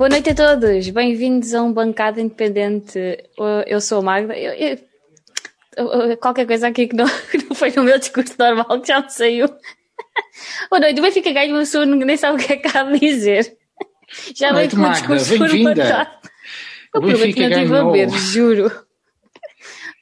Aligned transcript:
Boa 0.00 0.08
noite 0.08 0.30
a 0.30 0.34
todos, 0.34 0.88
bem-vindos 0.88 1.52
a 1.52 1.62
um 1.62 1.74
Bancada 1.74 2.22
Independente. 2.22 2.98
Eu 3.66 3.82
sou 3.82 3.98
a 3.98 4.02
Magda. 4.02 4.34
Eu, 4.34 4.78
eu, 5.76 6.16
qualquer 6.16 6.46
coisa 6.46 6.68
aqui 6.68 6.88
que 6.88 6.96
não, 6.96 7.04
não 7.46 7.54
foi 7.54 7.70
no 7.72 7.82
meu 7.82 7.98
discurso 7.98 8.34
normal, 8.38 8.80
que 8.80 8.88
já 8.88 9.02
me 9.02 9.10
saiu. 9.10 9.46
Boa 10.70 10.80
noite, 10.80 11.00
o 11.00 11.02
Benfica 11.02 11.30
ganha, 11.34 11.52
uma 11.52 11.58
pessoa 11.58 11.84
nem 11.84 12.16
sabe 12.16 12.42
o 12.42 12.46
que 12.46 12.50
é 12.50 12.56
que 12.56 12.74
há 12.74 12.82
de 12.82 12.98
dizer. 12.98 13.58
Já 14.34 14.54
veio 14.54 14.70
com 14.70 14.78
o 14.78 14.90
discurso 14.90 15.36
formatado. 15.36 16.10
Eu 16.94 17.00
prometo 17.02 17.34
que 17.34 17.40
não 17.40 17.58
estive 17.58 17.76
a 17.76 17.90
ver, 17.90 18.08
juro. 18.08 18.72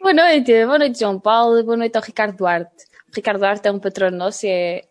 Boa 0.00 0.14
noite, 0.14 0.64
boa 0.64 0.78
noite 0.78 1.00
João 1.00 1.18
Paulo, 1.18 1.64
boa 1.64 1.76
noite 1.76 1.96
ao 1.96 2.04
Ricardo 2.04 2.36
Duarte. 2.36 2.84
O 3.10 3.16
Ricardo 3.16 3.40
Duarte 3.40 3.66
é 3.66 3.72
um 3.72 3.80
patrono 3.80 4.16
nosso 4.16 4.46
e 4.46 4.48
é 4.48 4.82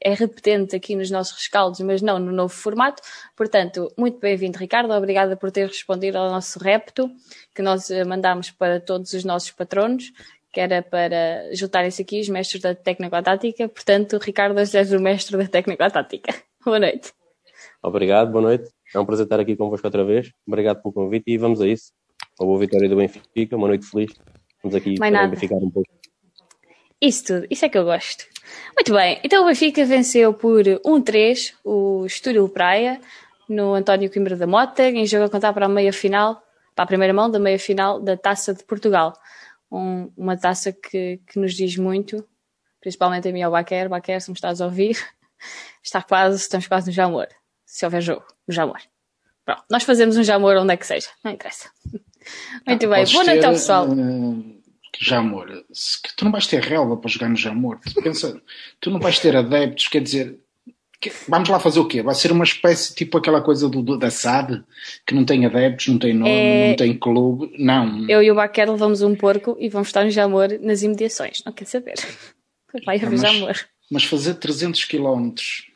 é 0.00 0.14
repetente 0.14 0.76
aqui 0.76 0.94
nos 0.94 1.10
nossos 1.10 1.34
rescaldos, 1.34 1.80
mas 1.80 2.00
não 2.00 2.18
no 2.18 2.32
novo 2.32 2.52
formato. 2.52 3.02
Portanto, 3.34 3.92
muito 3.96 4.18
bem-vindo, 4.18 4.58
Ricardo. 4.58 4.92
Obrigada 4.92 5.36
por 5.36 5.50
ter 5.50 5.66
respondido 5.66 6.18
ao 6.18 6.30
nosso 6.30 6.58
repto 6.58 7.10
que 7.54 7.62
nós 7.62 7.90
eh, 7.90 8.04
mandámos 8.04 8.50
para 8.50 8.80
todos 8.80 9.12
os 9.12 9.24
nossos 9.24 9.50
patronos, 9.50 10.12
que 10.52 10.60
era 10.60 10.82
para 10.82 11.54
juntarem-se 11.54 12.02
aqui 12.02 12.20
os 12.20 12.28
mestres 12.28 12.62
da 12.62 12.74
Técnico-Tática. 12.74 13.68
Portanto, 13.68 14.18
Ricardo, 14.18 14.58
és 14.58 14.92
o 14.92 15.00
mestre 15.00 15.36
da 15.36 15.46
Técnico-Tática. 15.46 16.34
Boa 16.64 16.78
noite. 16.78 17.12
Obrigado, 17.82 18.32
boa 18.32 18.42
noite. 18.42 18.68
É 18.94 18.98
um 18.98 19.06
prazer 19.06 19.24
estar 19.24 19.38
aqui 19.38 19.56
convosco 19.56 19.86
outra 19.86 20.04
vez. 20.04 20.32
Obrigado 20.46 20.82
pelo 20.82 20.92
convite 20.92 21.24
e 21.28 21.38
vamos 21.38 21.60
a 21.60 21.68
isso. 21.68 21.92
Uma 22.38 22.48
boa 22.48 22.58
vitória 22.58 22.88
do 22.88 22.96
Benfica, 22.96 23.56
uma 23.56 23.68
noite 23.68 23.86
feliz. 23.86 24.12
Vamos 24.62 24.74
aqui 24.74 24.96
para 24.96 25.28
Benficar 25.28 25.58
um 25.58 25.70
pouco. 25.70 25.88
Isso 27.00 27.24
tudo, 27.24 27.46
isso 27.50 27.64
é 27.64 27.68
que 27.68 27.76
eu 27.76 27.84
gosto. 27.84 28.24
Muito 28.74 28.92
bem, 28.92 29.20
então 29.22 29.42
o 29.42 29.46
Benfica 29.46 29.84
venceu 29.84 30.32
por 30.32 30.62
1-3 30.62 31.54
o 31.64 32.06
Estoril 32.06 32.48
Praia 32.48 33.00
no 33.48 33.74
António 33.74 34.10
Coimbra 34.10 34.36
da 34.36 34.46
Mota, 34.46 34.88
em 34.88 35.06
jogo 35.06 35.24
a 35.24 35.30
contar 35.30 35.52
para 35.52 35.66
a 35.66 35.68
meia 35.68 35.92
final, 35.92 36.42
para 36.74 36.84
a 36.84 36.86
primeira 36.86 37.12
mão 37.12 37.30
da 37.30 37.38
meia 37.38 37.58
final 37.58 38.00
da 38.00 38.16
Taça 38.16 38.54
de 38.54 38.64
Portugal. 38.64 39.12
Um, 39.70 40.10
uma 40.16 40.36
taça 40.36 40.72
que, 40.72 41.20
que 41.26 41.38
nos 41.38 41.54
diz 41.54 41.76
muito, 41.76 42.26
principalmente 42.80 43.28
a 43.28 43.32
mim 43.32 43.42
ao 43.42 43.50
Baquer. 43.50 43.88
Baquer, 43.88 44.20
se 44.20 44.30
me 44.30 44.34
estás 44.34 44.60
a 44.60 44.64
ouvir, 44.64 44.96
está 45.82 46.02
quase, 46.02 46.38
estamos 46.38 46.66
quase 46.66 46.86
no 46.86 46.92
Jamor. 46.92 47.26
Se 47.64 47.84
houver 47.84 48.00
jogo, 48.00 48.24
no 48.46 48.54
Jamor. 48.54 48.80
Pronto, 49.44 49.64
nós 49.70 49.82
fazemos 49.82 50.16
um 50.16 50.22
Jamor 50.22 50.56
onde 50.56 50.72
é 50.72 50.76
que 50.76 50.86
seja, 50.86 51.08
não 51.22 51.32
interessa. 51.32 51.68
Muito 52.66 52.86
ah, 52.86 52.88
bem, 52.88 53.12
boa 53.12 53.24
noite 53.24 53.44
ao 53.44 53.52
pessoal. 53.52 53.88
Uh 53.88 54.55
Jamor, 55.00 55.64
tu 56.16 56.24
não 56.24 56.32
vais 56.32 56.46
ter 56.46 56.62
relva 56.62 56.96
para 56.96 57.10
jogar 57.10 57.28
no 57.28 57.36
Jamor, 57.36 57.78
tu, 57.80 58.02
pensa, 58.02 58.40
tu 58.80 58.90
não 58.90 58.98
vais 58.98 59.18
ter 59.18 59.36
adeptos, 59.36 59.88
quer 59.88 60.02
dizer, 60.02 60.38
que, 61.00 61.12
vamos 61.28 61.48
lá 61.48 61.60
fazer 61.60 61.80
o 61.80 61.86
quê? 61.86 62.02
Vai 62.02 62.14
ser 62.14 62.32
uma 62.32 62.44
espécie 62.44 62.94
tipo 62.94 63.18
aquela 63.18 63.40
coisa 63.40 63.68
do, 63.68 63.82
do 63.82 63.98
da 63.98 64.10
SAD, 64.10 64.62
que 65.06 65.14
não 65.14 65.24
tem 65.24 65.44
adeptos, 65.44 65.88
não 65.88 65.98
tem 65.98 66.14
nome, 66.14 66.30
é... 66.30 66.68
não 66.70 66.76
tem 66.76 66.96
clube, 66.96 67.54
não. 67.58 68.08
Eu 68.08 68.22
e 68.22 68.30
o 68.30 68.34
Baquer 68.34 68.70
levamos 68.70 69.02
um 69.02 69.14
porco 69.14 69.56
e 69.58 69.68
vamos 69.68 69.88
estar 69.88 70.04
no 70.04 70.10
Jamor 70.10 70.48
nas 70.60 70.82
imediações, 70.82 71.42
não 71.44 71.52
quer 71.52 71.66
saber. 71.66 71.94
Vai 72.84 72.96
haver 72.96 73.14
ah, 73.14 73.16
Jamor. 73.16 73.56
Mas 73.90 74.04
fazer 74.04 74.34
300 74.34 74.84
quilómetros 74.84 75.66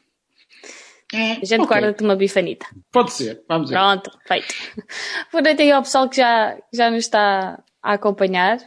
é, 1.12 1.32
a 1.32 1.34
gente 1.44 1.62
okay. 1.62 1.66
guarda-te 1.66 2.04
uma 2.04 2.14
bifanita. 2.14 2.66
Pode 2.92 3.12
ser, 3.12 3.42
vamos 3.48 3.68
ver. 3.68 3.76
Pronto, 3.76 4.10
feito. 4.26 4.54
Boa 5.32 5.42
noite 5.42 5.62
aí 5.62 5.72
ao 5.72 5.82
pessoal 5.82 6.08
que 6.08 6.16
já, 6.16 6.56
já 6.72 6.88
nos 6.88 7.04
está 7.04 7.60
a 7.82 7.92
acompanhar. 7.94 8.58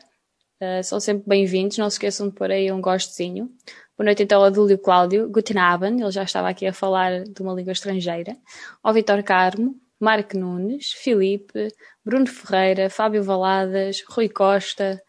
Uh, 0.64 0.82
são 0.82 0.98
sempre 0.98 1.26
bem-vindos. 1.28 1.78
Não 1.78 1.90
se 1.90 1.96
esqueçam 1.96 2.30
de 2.30 2.36
pôr 2.36 2.50
aí 2.50 2.72
um 2.72 2.80
gostezinho. 2.80 3.52
Boa 3.98 4.06
noite 4.06 4.24
então 4.24 4.40
ao 4.40 4.46
Adúlio 4.46 4.78
Cláudio, 4.78 5.30
Guten 5.30 5.58
Abend, 5.58 6.02
ele 6.02 6.10
já 6.10 6.24
estava 6.24 6.48
aqui 6.48 6.66
a 6.66 6.72
falar 6.72 7.26
de 7.26 7.42
uma 7.42 7.54
língua 7.54 7.74
estrangeira. 7.74 8.38
Ao 8.82 8.94
Vitor 8.94 9.22
Carmo, 9.24 9.76
Marco 10.00 10.38
Nunes, 10.38 10.94
Filipe, 10.94 11.68
Bruno 12.04 12.26
Ferreira, 12.26 12.90
Fábio 12.90 13.22
Valadas, 13.22 14.02
Rui 14.08 14.30
Costa, 14.30 15.04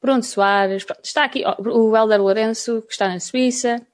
Bruno 0.00 0.22
Soares, 0.22 0.82
pronto, 0.82 1.04
está 1.04 1.24
aqui 1.24 1.44
o 1.44 1.94
Helder 1.94 2.20
Lourenço, 2.20 2.80
que 2.82 2.92
está 2.92 3.08
na 3.08 3.20
Suíça, 3.20 3.86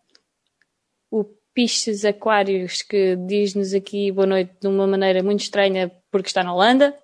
o 1.11 1.25
Piches 1.53 2.05
Aquários, 2.05 2.81
que 2.83 3.17
diz-nos 3.17 3.75
aqui 3.75 4.13
boa 4.13 4.27
noite 4.27 4.55
de 4.61 4.69
uma 4.69 4.87
maneira 4.87 5.21
muito 5.21 5.41
estranha 5.41 5.91
porque 6.13 6.29
está 6.29 6.45
na 6.45 6.55
Holanda 6.55 6.95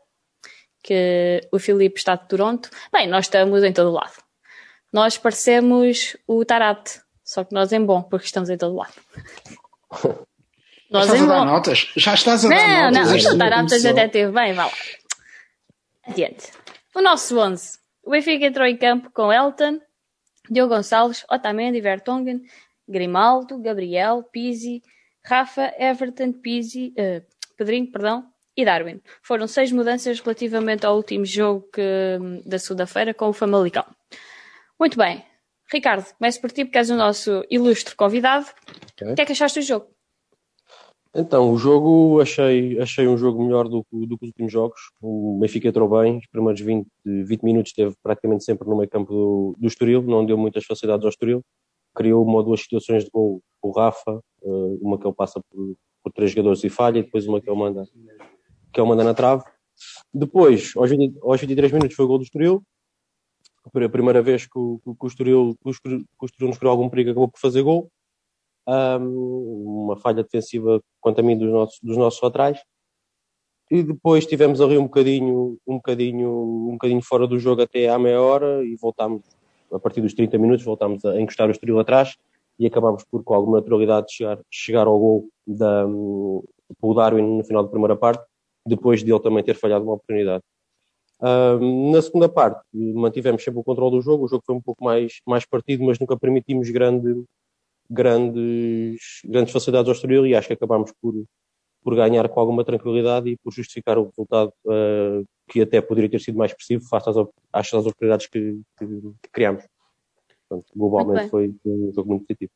que 0.83 1.41
o 1.53 1.59
Filipe 1.59 1.99
está 1.99 2.17
de 2.17 2.29
Toronto. 2.29 2.71
Bem, 2.93 3.07
nós 3.07 3.27
estamos 3.27 3.63
em 3.63 3.73
todo 3.73 3.91
lado. 3.91 4.13
Nós 4.93 5.17
parecemos 5.17 6.17
o 6.27 6.45
Tarapte, 6.45 7.01
só 7.25 7.45
que 7.45 7.55
nós 7.55 7.73
em 7.73 7.85
bom, 7.85 8.03
porque 8.03 8.27
estamos 8.27 8.51
em 8.51 8.59
todo 8.59 8.75
lado. 8.75 8.95
nós 10.91 11.05
estás 11.05 11.21
em 11.21 11.25
a 11.25 11.27
dar 11.27 11.39
bom. 11.39 11.45
notas? 11.45 11.93
Já 11.97 12.15
estás 12.15 12.45
a 12.45 12.49
não, 12.49 12.57
dar 12.57 12.93
notas? 12.93 13.23
Não, 13.23 13.31
não, 13.31 13.37
o 13.37 13.39
Tarapte 13.39 13.87
até 13.87 14.09
teve 14.09 14.33
bem, 14.33 14.53
vá 14.53 14.65
lá. 14.67 14.73
Adiante. 16.07 16.51
O 16.95 17.01
nosso 17.01 17.39
11. 17.39 17.79
O 18.03 18.11
Benfica 18.11 18.47
entrou 18.47 18.67
em 18.67 18.77
campo 18.77 19.11
com 19.13 19.33
Elton, 19.33 19.79
Diogo 20.51 20.75
Gonçalves, 20.75 21.25
Otamendi, 21.31 21.81
Vertonghen, 21.81 22.43
Grimaldo, 22.89 23.61
Gabriel, 23.61 24.25
Pizzi, 24.25 24.83
Rafa, 25.25 25.73
Everton, 25.79 26.33
Pizzi, 26.33 26.93
uh, 26.99 27.25
Pedrinho, 27.57 27.93
perdão, 27.93 28.30
e 28.57 28.65
Darwin. 28.65 29.01
Foram 29.23 29.47
seis 29.47 29.73
mudanças 29.73 30.21
relativamente 30.21 30.85
ao 30.85 30.97
último 30.97 31.25
jogo 31.25 31.69
que, 31.73 32.19
da 32.45 32.59
segunda-feira 32.59 33.15
com 33.15 33.29
o 33.29 33.33
Famalicão. 33.33 33.85
Muito 34.79 34.97
bem. 34.97 35.25
Ricardo, 35.73 36.05
começo 36.19 36.41
por 36.41 36.51
ti 36.51 36.65
porque 36.65 36.79
és 36.79 36.91
o 36.91 36.97
nosso 36.97 37.45
ilustre 37.51 37.95
convidado. 37.95 38.47
Okay. 38.95 39.13
O 39.13 39.15
que 39.15 39.23
é 39.23 39.25
que 39.25 39.33
achaste 39.33 39.61
do 39.61 39.65
jogo? 39.65 39.87
Então, 41.15 41.53
o 41.53 41.59
jogo 41.59 42.21
achei, 42.21 42.79
achei 42.81 43.09
um 43.09 43.17
jogo 43.17 43.43
melhor 43.43 43.69
do, 43.69 43.85
do 43.93 44.17
que 44.17 44.25
os 44.25 44.29
últimos 44.29 44.53
jogos. 44.53 44.81
O 45.03 45.39
Benfica 45.41 45.69
entrou 45.69 45.89
bem, 45.89 46.19
os 46.19 46.27
primeiros 46.27 46.61
20, 46.61 46.87
20 47.05 47.43
minutos 47.43 47.71
esteve 47.71 47.95
praticamente 48.01 48.45
sempre 48.45 48.69
no 48.69 48.77
meio 48.77 48.89
campo 48.89 49.13
do, 49.13 49.57
do 49.59 49.67
Estoril, 49.67 50.03
não 50.03 50.25
deu 50.25 50.39
muitas 50.39 50.65
facilidades 50.65 51.05
ao 51.05 51.11
Estoril. 51.11 51.43
Criou 51.97 52.25
uma 52.25 52.37
ou 52.37 52.45
duas 52.45 52.61
situações 52.61 53.05
de 53.05 53.11
gol 53.11 53.43
o 53.63 53.73
Rafa, 53.73 54.21
eh, 54.43 54.79
uma 54.81 54.99
que 54.99 55.07
ele 55.07 55.15
passa 55.15 55.41
por, 55.51 55.75
por 56.03 56.13
três 56.13 56.31
jogadores 56.31 56.63
e 56.65 56.69
falha, 56.69 57.01
e 57.01 57.03
depois 57.03 57.27
uma 57.27 57.41
que 57.41 57.51
ele 57.51 57.59
manda 57.59 57.85
que 58.73 58.81
é 58.81 58.83
o 58.83 58.87
manda 58.87 59.05
na 59.05 59.15
trave. 59.15 59.45
Depois, 60.13 60.73
aos, 60.77 60.91
20, 60.91 61.19
aos 61.23 61.41
23 61.41 61.73
minutos, 61.73 61.97
foi 61.97 62.05
o 62.05 62.09
gol 62.09 62.19
do 62.19 62.25
Estoril. 62.25 62.63
Foi 63.73 63.85
a 63.85 63.89
primeira 63.89 64.23
vez 64.23 64.47
que 64.47 64.59
o, 64.59 64.81
que 64.85 65.05
o, 65.05 65.07
Estoril, 65.07 65.57
que 65.63 65.69
o 65.69 66.27
Estoril 66.27 66.49
nos 66.49 66.59
criou 66.59 66.73
algum 66.73 66.89
perigo, 66.89 67.11
acabou 67.11 67.29
por 67.29 67.39
fazer 67.39 67.63
gol. 67.63 67.91
Um, 68.67 69.85
uma 69.85 69.97
falha 69.97 70.23
defensiva, 70.23 70.81
quanto 71.01 71.21
a 71.21 71.23
mim, 71.23 71.37
dos 71.37 71.51
nossos, 71.51 71.79
dos 71.83 71.97
nossos. 71.97 72.21
E 73.71 73.83
depois 73.83 74.27
tivemos 74.27 74.61
ali 74.61 74.77
um 74.77 74.85
bocadinho, 74.85 75.59
um 75.67 75.77
bocadinho, 75.77 76.29
um 76.31 76.73
bocadinho 76.73 77.03
fora 77.03 77.27
do 77.27 77.39
jogo 77.39 77.63
até 77.63 77.89
à 77.89 77.99
meia 77.99 78.21
hora 78.21 78.65
e 78.65 78.75
voltámos, 78.77 79.23
a 79.73 79.79
partir 79.79 80.01
dos 80.01 80.13
30 80.15 80.39
minutos, 80.39 80.65
voltámos 80.65 81.05
a 81.05 81.21
encostar 81.21 81.49
o 81.49 81.53
Estoril 81.53 81.79
atrás 81.79 82.17
e 82.59 82.67
acabámos 82.67 83.05
por, 83.05 83.23
com 83.23 83.35
alguma 83.35 83.59
naturalidade, 83.59 84.13
chegar, 84.13 84.41
chegar 84.51 84.87
ao 84.87 84.99
gol 84.99 85.29
da, 85.47 85.87
pelo 86.81 86.95
Darwin 86.95 87.39
no 87.39 87.45
final 87.45 87.63
da 87.63 87.71
primeira 87.71 87.97
parte 87.97 88.25
depois 88.67 89.03
de 89.03 89.11
ele 89.11 89.21
também 89.21 89.43
ter 89.43 89.55
falhado 89.55 89.85
uma 89.85 89.95
oportunidade. 89.95 90.43
Uh, 91.21 91.93
na 91.93 92.01
segunda 92.01 92.29
parte, 92.29 92.63
mantivemos 92.73 93.45
sempre 93.45 93.61
o 93.61 93.65
controle 93.65 93.97
do 93.97 94.01
jogo, 94.01 94.25
o 94.25 94.29
jogo 94.29 94.43
foi 94.45 94.55
um 94.55 94.61
pouco 94.61 94.83
mais, 94.83 95.21
mais 95.27 95.45
partido, 95.45 95.85
mas 95.85 95.99
nunca 95.99 96.19
permitimos 96.19 96.71
grande, 96.71 97.25
grandes, 97.91 99.21
grandes 99.25 99.53
facilidades 99.53 99.89
ao 99.89 99.95
Estoril 99.95 100.27
e 100.27 100.35
acho 100.35 100.49
que 100.49 100.55
acabámos 100.55 100.93
por, 101.01 101.15
por 101.83 101.95
ganhar 101.95 102.27
com 102.29 102.41
alguma 102.41 102.65
tranquilidade 102.65 103.29
e 103.29 103.37
por 103.37 103.53
justificar 103.53 103.99
o 103.99 104.05
resultado 104.05 104.53
uh, 104.65 105.25
que 105.49 105.61
até 105.61 105.81
poderia 105.81 106.09
ter 106.09 106.21
sido 106.21 106.39
mais 106.39 106.53
expressivo 106.53 106.89
face 106.89 107.11
às, 107.11 107.17
às, 107.17 107.27
às 107.53 107.75
oportunidades 107.75 108.27
que, 108.27 108.59
que, 108.79 108.87
que 109.23 109.31
criámos. 109.31 109.65
Portanto, 110.49 110.73
globalmente 110.75 111.29
foi 111.29 111.55
um 111.67 111.93
jogo 111.93 112.09
muito 112.09 112.27
positivo. 112.27 112.51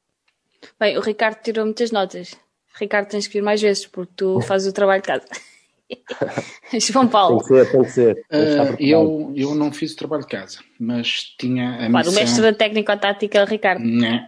Bem, 0.81 0.97
o 0.97 1.01
Ricardo 1.01 1.43
tirou 1.43 1.65
muitas 1.65 1.91
notas. 1.91 2.35
Ricardo, 2.75 3.09
tens 3.09 3.27
que 3.27 3.35
vir 3.35 3.43
mais 3.43 3.61
vezes 3.61 3.87
porque 3.87 4.13
tu 4.17 4.41
fazes 4.43 4.69
o 4.69 4.73
trabalho 4.73 5.03
de 5.03 5.09
casa. 5.09 5.27
João 6.81 7.09
Paulo. 7.09 7.39
Tem 7.39 7.49
que 7.49 7.55
ser, 7.55 7.73
tem 7.73 7.83
que 7.83 7.91
ser. 7.91 8.15
Uh, 8.33 8.77
eu, 8.79 9.33
eu 9.37 9.55
não 9.55 9.73
fiz 9.73 9.93
o 9.93 9.97
trabalho 9.97 10.23
de 10.23 10.29
casa, 10.29 10.59
mas 10.79 11.35
tinha 11.39 11.87
a 11.87 11.89
missão... 11.89 12.13
O 12.13 12.15
mestre 12.15 12.43
da 12.43 12.53
técnico-tática, 12.53 13.45
Ricardo. 13.45 13.85
Não, 13.85 14.27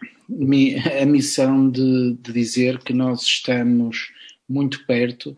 a 1.01 1.07
missão 1.07 1.71
de, 1.71 2.17
de 2.21 2.33
dizer 2.33 2.79
que 2.79 2.93
nós 2.93 3.23
estamos 3.23 4.13
muito 4.49 4.85
perto, 4.87 5.37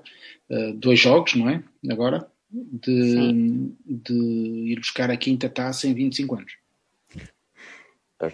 uh, 0.50 0.72
dois 0.74 0.98
jogos, 0.98 1.34
não 1.34 1.48
é? 1.48 1.62
Agora, 1.90 2.26
de, 2.50 3.70
de 3.84 4.14
ir 4.14 4.76
buscar 4.76 5.10
a 5.10 5.16
quinta 5.16 5.48
taça 5.48 5.86
em 5.86 5.94
25 5.94 6.34
anos. 6.34 6.52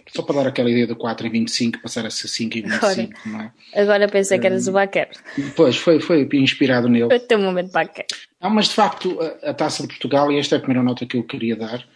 Só 0.09 0.23
para 0.23 0.37
dar 0.37 0.47
aquela 0.49 0.71
ideia 0.71 0.87
do 0.87 0.97
4 0.97 1.27
em 1.27 1.31
25, 1.31 1.83
passar 1.83 2.07
a 2.07 2.11
ser 2.11 2.29
5 2.29 2.57
em 2.57 2.63
25, 2.63 2.85
agora, 2.87 3.11
não 3.27 3.41
é? 3.41 3.53
Agora 3.75 4.09
pensei 4.09 4.39
que 4.39 4.47
eras 4.47 4.67
o 4.67 4.73
Baquer. 4.73 5.11
Pois, 5.55 5.77
foi, 5.77 6.01
foi 6.01 6.27
inspirado 6.33 6.89
nele. 6.89 7.15
O 7.15 7.21
teu 7.21 7.39
momento 7.39 7.71
Baquer. 7.71 8.07
Não, 8.41 8.49
mas 8.49 8.69
de 8.69 8.75
facto, 8.75 9.19
a, 9.21 9.51
a, 9.51 9.55
Taça 9.55 9.83
de 9.83 9.89
Portugal, 9.89 10.33
e 10.33 10.39
esta 10.39 10.55
é 10.55 10.59
a 10.59 10.61
primeira 10.61 10.83
nota 10.83 11.05
que 11.05 11.19
eu 11.19 11.23
queria 11.23 11.55
dar, 11.55 11.87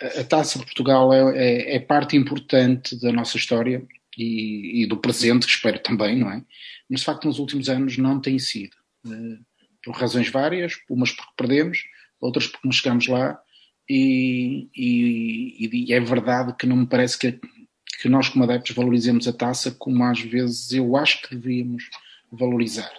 a, 0.00 0.20
a 0.20 0.24
Taça 0.24 0.60
de 0.60 0.64
Portugal 0.64 1.12
é, 1.12 1.36
é, 1.36 1.76
é, 1.76 1.80
parte 1.80 2.16
importante 2.16 3.00
da 3.00 3.10
nossa 3.10 3.36
história 3.36 3.84
e, 4.16 4.82
e, 4.82 4.86
do 4.86 4.96
presente, 4.96 5.44
que 5.44 5.52
espero 5.52 5.80
também, 5.80 6.16
não 6.16 6.30
é? 6.30 6.44
Mas 6.88 7.00
de 7.00 7.06
facto, 7.06 7.24
nos 7.24 7.40
últimos 7.40 7.68
anos 7.68 7.98
não 7.98 8.20
tem 8.20 8.38
sido. 8.38 8.76
Uh, 9.04 9.38
por 9.82 9.96
razões 9.96 10.28
várias, 10.28 10.74
umas 10.88 11.10
porque 11.10 11.32
perdemos, 11.36 11.78
outras 12.20 12.46
porque 12.46 12.68
não 12.68 12.72
chegamos 12.72 13.08
lá, 13.08 13.36
e, 13.88 14.68
e, 14.74 15.86
e, 15.88 15.92
é 15.92 16.00
verdade 16.00 16.54
que 16.58 16.66
não 16.66 16.76
me 16.76 16.86
parece 16.86 17.18
que, 17.18 17.40
que 18.00 18.08
nós 18.08 18.28
como 18.28 18.44
adeptos 18.44 18.74
valorizemos 18.74 19.26
a 19.28 19.32
taça 19.32 19.70
como 19.72 20.04
às 20.04 20.20
vezes 20.20 20.72
eu 20.72 20.96
acho 20.96 21.22
que 21.22 21.34
devíamos 21.34 21.90
valorizar. 22.30 22.90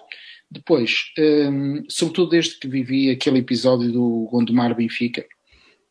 Depois, 0.50 1.12
um, 1.18 1.84
sobretudo 1.90 2.30
desde 2.30 2.60
que 2.60 2.68
vivi 2.68 3.10
aquele 3.10 3.40
episódio 3.40 3.92
do 3.92 4.30
Gondomar 4.32 4.76
Benfica, 4.76 5.26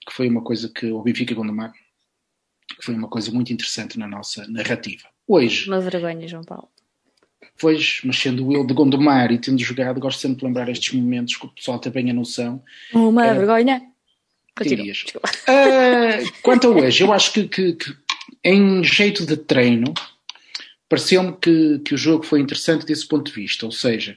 que 0.06 0.12
foi 0.12 0.28
uma 0.28 0.42
coisa 0.42 0.68
que, 0.68 0.86
o 0.86 1.02
Benfica 1.02 1.34
Gondomar, 1.34 1.72
que 1.72 2.84
foi 2.84 2.94
uma 2.94 3.08
coisa 3.08 3.32
muito 3.32 3.52
interessante 3.52 3.98
na 3.98 4.06
nossa 4.06 4.46
narrativa. 4.48 5.08
Hoje. 5.26 5.68
Uma 5.68 5.80
vergonha, 5.80 6.28
João 6.28 6.44
Paulo. 6.44 6.68
Pois, 7.60 8.00
mas 8.04 8.18
sendo 8.18 8.52
eu 8.52 8.64
de 8.64 8.72
Gondomar 8.72 9.32
e 9.32 9.38
tendo 9.38 9.58
jogado, 9.58 10.00
gosto 10.00 10.20
sempre 10.20 10.38
de 10.38 10.44
lembrar 10.44 10.68
estes 10.68 10.92
momentos 10.94 11.36
que 11.36 11.46
o 11.46 11.48
pessoal 11.48 11.78
tem 11.78 11.92
bem 11.92 12.10
a 12.10 12.14
noção. 12.14 12.62
Uma 12.94 13.26
é, 13.26 13.34
vergonha. 13.34 13.91
Uh, 15.48 16.32
quanto 16.42 16.68
a 16.68 16.70
hoje, 16.70 17.02
eu 17.02 17.12
acho 17.12 17.32
que, 17.32 17.48
que, 17.48 17.72
que 17.74 17.94
em 18.44 18.82
jeito 18.82 19.24
de 19.24 19.36
treino, 19.36 19.92
pareceu-me 20.88 21.32
que, 21.32 21.78
que 21.80 21.94
o 21.94 21.98
jogo 21.98 22.24
foi 22.24 22.40
interessante 22.40 22.84
desse 22.84 23.06
ponto 23.06 23.30
de 23.30 23.40
vista. 23.40 23.64
Ou 23.64 23.72
seja, 23.72 24.16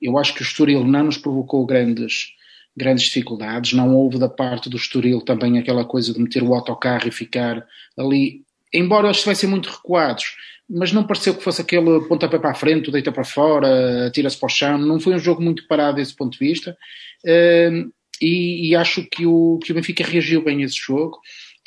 eu 0.00 0.18
acho 0.18 0.34
que 0.34 0.42
o 0.42 0.44
Estoril 0.44 0.84
não 0.84 1.04
nos 1.04 1.18
provocou 1.18 1.64
grandes, 1.66 2.32
grandes 2.76 3.04
dificuldades. 3.04 3.72
Não 3.74 3.94
houve 3.94 4.18
da 4.18 4.28
parte 4.28 4.68
do 4.68 4.76
Estoril 4.76 5.20
também 5.20 5.58
aquela 5.58 5.84
coisa 5.84 6.12
de 6.12 6.20
meter 6.20 6.42
o 6.42 6.54
autocarro 6.54 7.06
e 7.06 7.12
ficar 7.12 7.64
ali. 7.98 8.42
Embora 8.72 9.06
eles 9.06 9.18
estivessem 9.18 9.48
muito 9.48 9.70
recuados, 9.70 10.34
mas 10.68 10.92
não 10.92 11.06
pareceu 11.06 11.34
que 11.34 11.44
fosse 11.44 11.60
aquele 11.60 12.00
pontapé 12.08 12.38
para 12.38 12.50
a 12.50 12.54
frente, 12.54 12.90
deita 12.90 13.12
para 13.12 13.24
fora, 13.24 14.10
tira-se 14.12 14.36
para 14.36 14.46
o 14.46 14.50
chão. 14.50 14.78
Não 14.78 14.98
foi 14.98 15.14
um 15.14 15.18
jogo 15.18 15.40
muito 15.40 15.66
parado 15.68 15.96
desse 15.96 16.14
ponto 16.14 16.32
de 16.32 16.44
vista. 16.44 16.76
Uh, 17.24 17.92
e, 18.20 18.68
e, 18.68 18.76
acho 18.76 19.02
que 19.04 19.26
o, 19.26 19.58
que 19.62 19.72
o 19.72 19.74
Benfica 19.74 20.04
reagiu 20.04 20.42
bem 20.42 20.62
a 20.62 20.66
esse 20.66 20.76
jogo. 20.76 21.18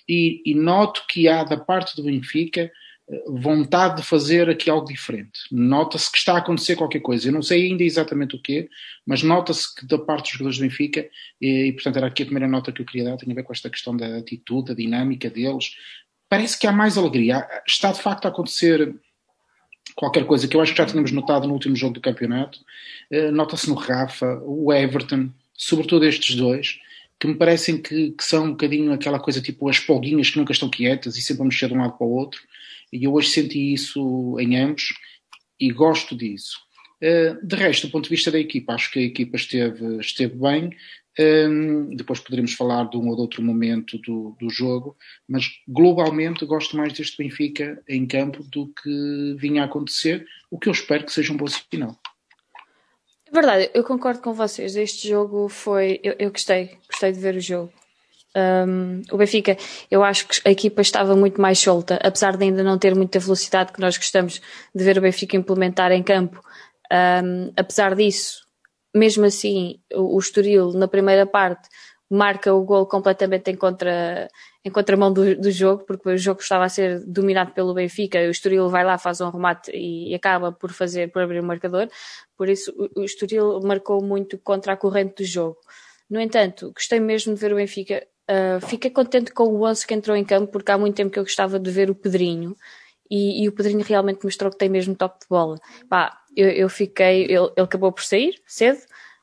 E, 0.08 0.42
e 0.46 0.56
noto 0.56 1.04
que 1.08 1.28
há 1.28 1.44
da 1.44 1.58
parte 1.58 1.96
do 1.96 2.04
Benfica 2.04 2.72
eh, 3.10 3.24
vontade 3.28 3.98
de 3.98 4.04
fazer 4.04 4.50
aqui 4.50 4.70
algo 4.70 4.88
diferente. 4.88 5.40
Nota-se 5.52 6.12
que 6.12 6.18
está 6.18 6.34
a 6.34 6.38
acontecer 6.38 6.76
qualquer 6.76 7.00
coisa. 7.00 7.28
Eu 7.28 7.34
não 7.34 7.42
sei 7.42 7.68
ainda 7.68 7.84
exatamente 7.84 8.36
o 8.36 8.42
quê, 8.42 8.70
mas 9.06 9.22
nota-se 9.22 9.74
que 9.76 9.86
da 9.86 10.00
parte 10.00 10.26
dos 10.26 10.32
jogadores 10.34 10.58
do 10.58 10.62
Benfica, 10.62 11.08
e, 11.40 11.68
e, 11.68 11.74
portanto 11.74 11.98
era 11.98 12.08
aqui 12.08 12.24
a 12.24 12.26
primeira 12.26 12.48
nota 12.48 12.72
que 12.72 12.82
eu 12.82 12.86
queria 12.86 13.10
dar, 13.10 13.18
tem 13.18 13.32
a 13.32 13.36
ver 13.36 13.44
com 13.44 13.54
esta 13.54 13.70
questão 13.70 13.96
da 13.96 14.18
atitude, 14.18 14.70
da 14.70 14.74
dinâmica 14.74 15.30
deles, 15.30 15.76
parece 16.30 16.58
que 16.58 16.68
há 16.68 16.72
mais 16.72 16.98
alegria. 16.98 17.48
Está 17.68 17.92
de 17.92 18.02
facto 18.02 18.26
a 18.26 18.30
acontecer 18.30 18.96
qualquer 19.96 20.26
coisa 20.26 20.48
que 20.48 20.56
eu 20.56 20.62
acho 20.62 20.72
que 20.72 20.78
já 20.78 20.86
tínhamos 20.86 21.12
notado 21.12 21.48
no 21.48 21.54
último 21.54 21.76
jogo 21.76 21.96
do 21.96 22.02
campeonato. 22.02 22.60
Uh, 23.12 23.32
Nota-se 23.32 23.68
no 23.68 23.76
Rafa, 23.76 24.42
o 24.46 24.72
Everton, 24.72 25.30
sobretudo 25.60 26.06
estes 26.06 26.38
dois, 26.38 26.80
que 27.20 27.28
me 27.28 27.36
parecem 27.36 27.82
que, 27.82 28.12
que, 28.12 28.24
são 28.24 28.46
um 28.46 28.52
bocadinho 28.52 28.94
aquela 28.94 29.20
coisa 29.20 29.42
tipo 29.42 29.68
as 29.68 29.78
polguinhas 29.78 30.30
que 30.30 30.38
nunca 30.38 30.54
estão 30.54 30.70
quietas 30.70 31.18
e 31.18 31.22
sempre 31.22 31.44
a 31.44 31.46
mexer 31.46 31.68
de 31.68 31.74
um 31.74 31.80
lado 31.80 31.98
para 31.98 32.08
o 32.08 32.12
outro. 32.12 32.42
E 32.94 33.04
eu 33.04 33.14
hoje 33.14 33.30
senti 33.30 33.74
isso 33.74 34.40
em 34.40 34.56
ambos 34.56 34.94
e 35.60 35.70
gosto 35.70 36.16
disso. 36.16 36.58
Uh, 37.04 37.46
de 37.46 37.56
resto, 37.58 37.88
do 37.88 37.92
ponto 37.92 38.06
de 38.06 38.10
vista 38.10 38.32
da 38.32 38.40
equipa, 38.40 38.74
acho 38.74 38.90
que 38.92 39.00
a 39.00 39.04
equipa 39.04 39.36
esteve, 39.36 40.00
esteve 40.00 40.36
bem. 40.36 40.70
Um, 41.20 41.94
depois 41.94 42.22
poderemos 42.22 42.54
falar 42.54 42.90
de 42.90 42.96
um 42.96 43.10
ou 43.10 43.16
de 43.16 43.22
outro 43.22 43.44
momento 43.44 43.98
do, 43.98 44.38
do 44.40 44.50
jogo, 44.50 44.96
mas 45.28 45.50
globalmente 45.68 46.46
gosto 46.46 46.78
mais 46.78 46.94
deste 46.94 47.18
Benfica 47.18 47.84
em 47.90 48.06
campo 48.06 48.42
do 48.44 48.68
que 48.68 49.36
vinha 49.38 49.64
a 49.64 49.66
acontecer, 49.66 50.26
o 50.50 50.58
que 50.58 50.70
eu 50.70 50.74
espero 50.74 51.04
que 51.04 51.12
seja 51.12 51.34
um 51.34 51.38
bom 51.38 51.48
sinal. 51.48 52.00
É 53.32 53.32
verdade, 53.32 53.70
eu 53.76 53.84
concordo 53.84 54.22
com 54.22 54.34
vocês. 54.34 54.76
Este 54.76 55.08
jogo 55.08 55.48
foi. 55.48 56.00
Eu, 56.04 56.16
eu 56.18 56.32
gostei, 56.32 56.78
gostei 56.90 57.12
de 57.12 57.20
ver 57.20 57.36
o 57.36 57.40
jogo. 57.40 57.72
Um, 58.36 59.02
o 59.12 59.18
Benfica, 59.18 59.56
eu 59.90 60.04
acho 60.04 60.28
que 60.28 60.42
a 60.48 60.52
equipa 60.52 60.82
estava 60.82 61.16
muito 61.16 61.40
mais 61.40 61.60
solta, 61.60 62.00
apesar 62.04 62.38
de 62.38 62.44
ainda 62.44 62.64
não 62.64 62.78
ter 62.78 62.96
muita 62.96 63.20
velocidade 63.20 63.72
que 63.72 63.80
nós 63.80 63.98
gostamos 63.98 64.42
de 64.74 64.84
ver 64.84 64.98
o 64.98 65.02
Benfica 65.02 65.38
implementar 65.38 65.92
em 65.92 66.02
campo. 66.02 66.42
Um, 66.92 67.52
apesar 67.56 67.96
disso, 67.96 68.48
mesmo 68.96 69.26
assim, 69.26 69.80
o, 69.94 70.16
o 70.16 70.20
Estoril, 70.20 70.72
na 70.74 70.88
primeira 70.88 71.26
parte, 71.26 71.70
marca 72.10 72.54
o 72.54 72.64
gol 72.64 72.88
completamente 72.88 73.52
em, 73.52 73.56
contra, 73.56 74.28
em 74.66 74.72
contramão 74.72 75.14
do, 75.14 75.36
do 75.36 75.52
jogo, 75.52 75.84
porque 75.86 76.10
o 76.10 76.18
jogo 76.18 76.42
estava 76.42 76.66
a 76.66 76.70
ser 76.70 77.06
dominado 77.06 77.52
pelo 77.52 77.74
Benfica, 77.74 78.20
o 78.20 78.32
Estoril 78.32 78.68
vai 78.68 78.84
lá, 78.84 78.98
faz 78.98 79.22
um 79.22 79.30
remate 79.30 79.72
e, 79.72 80.12
e 80.12 80.16
acaba 80.16 80.52
por 80.52 80.72
fazer, 80.72 81.12
por 81.12 81.22
abrir 81.22 81.40
o 81.40 81.44
marcador, 81.44 81.88
por 82.36 82.50
isso 82.50 82.74
o, 82.76 83.02
o 83.02 83.04
Estoril 83.04 83.60
marcou 83.62 84.04
muito 84.04 84.38
contra 84.40 84.74
a 84.74 84.78
corrente 84.78 85.24
do 85.24 85.26
jogo. 85.26 85.58
No 86.10 86.20
entanto, 86.20 86.72
gostei 86.74 87.00
mesmo 87.00 87.36
de 87.36 87.40
ver 87.40 87.54
o 87.54 87.58
Benfica, 87.58 88.06
uh, 88.30 88.66
fiquei 88.66 88.90
contente 88.90 89.32
com 89.32 89.44
o 89.44 89.64
11 89.64 89.86
que 89.86 89.94
entrou 89.94 90.18
em 90.18 90.26
campo, 90.26 90.52
porque 90.52 90.72
há 90.72 90.78
muito 90.78 90.96
tempo 90.96 91.12
que 91.12 91.20
eu 91.20 91.24
gostava 91.24 91.60
de 91.60 91.70
ver 91.70 91.92
o 91.92 91.96
Pedrinho, 91.96 92.56
e, 93.12 93.44
e, 93.44 93.50
o 93.50 93.52
Pedrinho 93.52 93.84
realmente 93.84 94.24
mostrou 94.24 94.52
que 94.52 94.58
tem 94.58 94.70
mesmo 94.70 94.94
toque 94.94 95.22
de 95.22 95.28
bola. 95.28 95.58
Pá, 95.90 96.20
eu, 96.36 96.48
eu 96.50 96.70
fiquei, 96.70 97.24
ele, 97.24 97.34
ele, 97.34 97.52
acabou 97.58 97.92
por 97.92 98.04
sair 98.04 98.36
cedo, 98.46 98.80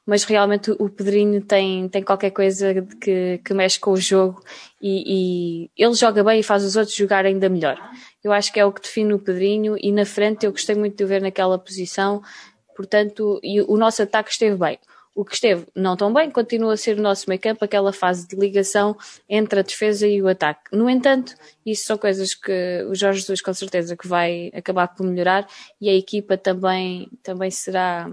mas 0.07 0.23
realmente 0.23 0.71
o 0.79 0.89
Pedrinho 0.89 1.43
tem, 1.43 1.89
tem 1.89 2.03
qualquer 2.03 2.31
coisa 2.31 2.87
que, 3.01 3.41
que 3.45 3.53
mexe 3.53 3.79
com 3.81 3.91
o 3.91 3.97
jogo 3.97 4.41
e, 4.81 5.67
e, 5.67 5.71
ele 5.77 5.95
joga 5.95 6.23
bem 6.23 6.39
e 6.39 6.45
faz 6.45 6.63
os 6.65 6.77
outros 6.77 6.95
jogar 6.95 7.27
ainda 7.27 7.49
melhor. 7.49 7.77
Eu 8.23 8.33
acho 8.33 8.53
que 8.53 8.61
é 8.61 8.65
o 8.65 8.73
que 8.73 8.81
define 8.81 9.13
o 9.15 9.19
Pedrinho 9.19 9.77
e 9.81 9.91
na 9.91 10.07
frente 10.07 10.47
eu 10.47 10.53
gostei 10.53 10.77
muito 10.77 10.97
de 10.97 11.05
o 11.05 11.09
ver 11.09 11.21
naquela 11.21 11.59
posição, 11.59 12.23
portanto, 12.77 13.41
e 13.43 13.61
o 13.61 13.77
nosso 13.77 14.01
ataque 14.01 14.31
esteve 14.31 14.57
bem 14.57 14.79
o 15.17 15.25
que 15.25 15.35
esteve 15.35 15.67
não 15.75 15.97
tão 15.97 16.13
bem, 16.13 16.31
continua 16.31 16.75
a 16.75 16.77
ser 16.77 16.99
o 16.99 17.03
nosso 17.03 17.25
meio 17.27 17.41
campo, 17.41 17.65
aquela 17.65 17.91
fase 17.91 18.29
de 18.29 18.37
ligação 18.37 18.95
entre 19.27 19.61
a 19.61 19.63
defesa 19.63 20.07
e 20.07 20.21
o 20.21 20.29
ataque. 20.29 20.61
No 20.71 20.91
entanto, 20.91 21.35
isso 21.65 21.87
são 21.87 21.97
coisas 21.97 22.35
que 22.35 22.85
o 22.91 22.95
Jorge 22.95 23.21
Jesus 23.21 23.41
com 23.41 23.55
certeza 23.55 23.97
que 23.97 24.07
vai 24.07 24.51
acabar 24.55 24.89
por 24.89 25.07
melhorar 25.07 25.49
e 25.81 25.89
a 25.89 25.95
equipa 25.95 26.37
também, 26.37 27.09
também 27.23 27.51
será, 27.51 28.11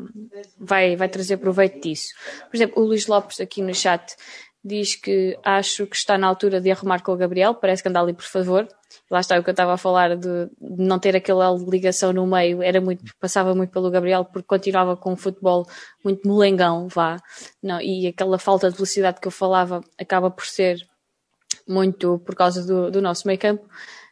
vai, 0.57 0.95
vai 0.95 1.09
trazer 1.09 1.35
proveito 1.38 1.81
disso. 1.81 2.13
Por 2.50 2.55
exemplo, 2.55 2.81
o 2.81 2.85
Luís 2.85 3.06
Lopes 3.06 3.41
aqui 3.41 3.61
no 3.61 3.75
chat 3.75 4.15
diz 4.63 4.95
que 4.95 5.38
acho 5.44 5.85
que 5.85 5.97
está 5.97 6.17
na 6.17 6.27
altura 6.27 6.61
de 6.61 6.71
arrumar 6.71 7.01
com 7.03 7.11
o 7.11 7.17
Gabriel, 7.17 7.53
parece 7.53 7.83
que 7.83 7.89
anda 7.89 7.99
ali 7.99 8.13
por 8.13 8.23
favor. 8.23 8.65
Lá 9.10 9.19
está 9.19 9.40
o 9.40 9.44
que 9.44 9.50
eu 9.50 9.54
estava 9.54 9.74
a 9.74 9.78
falar 9.78 10.16
de, 10.16 10.50
não 10.60 11.00
ter 11.00 11.16
aquela 11.16 11.52
ligação 11.52 12.12
no 12.14 12.26
meio, 12.26 12.62
era 12.62 12.81
muito, 12.81 13.04
passava 13.19 13.54
muito 13.54 13.71
pelo 13.71 13.90
Gabriel 13.92 14.26
porque 14.26 14.47
continuava 14.47 14.95
com 14.97 15.14
um 15.14 15.16
futebol 15.16 15.66
muito 16.04 16.28
molengão, 16.28 16.88
vá. 16.88 17.18
Não, 17.62 17.80
e 17.81 18.07
aquela 18.07 18.38
falta 18.40 18.69
de 18.69 18.76
velocidade 18.76 19.19
que 19.19 19.28
eu 19.28 19.31
falava 19.31 19.83
acaba 20.00 20.31
por 20.31 20.45
ser 20.45 20.78
muito 21.68 22.19
por 22.19 22.35
causa 22.35 22.66
do, 22.66 22.92
do 22.92 23.02
nosso 23.02 23.28
meio 23.28 23.40
campo. 23.40 23.68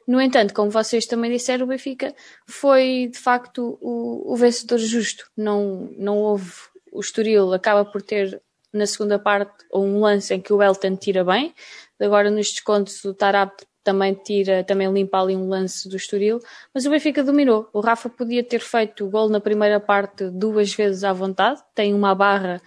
No 0.08 0.20
entanto, 0.20 0.54
como 0.54 0.72
vocês 0.72 1.06
também 1.06 1.32
disseram, 1.32 1.66
o 1.66 1.70
Benfica 1.70 2.14
foi 2.46 3.10
de 3.12 3.18
facto 3.18 3.78
o, 3.82 4.34
o 4.34 4.36
vencedor 4.36 4.80
justo. 4.80 5.30
Não, 5.38 5.90
não 5.98 6.18
houve. 6.18 6.52
O 6.92 7.00
Estoril 7.00 7.54
acaba 7.54 7.86
por 7.86 8.02
ter 8.02 8.42
na 8.74 8.86
segunda 8.86 9.20
parte 9.20 9.66
um 9.74 10.02
lance 10.02 10.34
em 10.34 10.42
que 10.42 10.52
o 10.52 10.62
Elton 10.62 10.96
tira 10.96 11.24
bem. 11.24 11.54
Agora 12.00 12.30
nos 12.30 12.50
descontos 12.50 13.04
o 13.06 13.14
Tarap 13.14 13.54
também 13.84 14.14
tira, 14.14 14.64
também 14.64 14.92
limpa 14.92 15.22
ali 15.22 15.36
um 15.36 15.48
lance 15.48 15.90
do 15.90 15.96
Estoril, 15.96 16.40
mas 16.74 16.86
o 16.86 16.90
Benfica 16.90 17.24
dominou. 17.24 17.70
O 17.74 17.80
Rafa 17.80 18.10
podia 18.10 18.44
ter 18.44 18.60
feito 18.60 19.06
o 19.06 19.10
gol 19.10 19.30
na 19.30 19.40
primeira 19.40 19.80
parte 19.80 20.30
duas 20.30 20.74
vezes 20.74 21.04
à 21.04 21.12
vontade. 21.14 21.62
Tem 21.74 21.94
uma 21.94 22.14
barra 22.14 22.62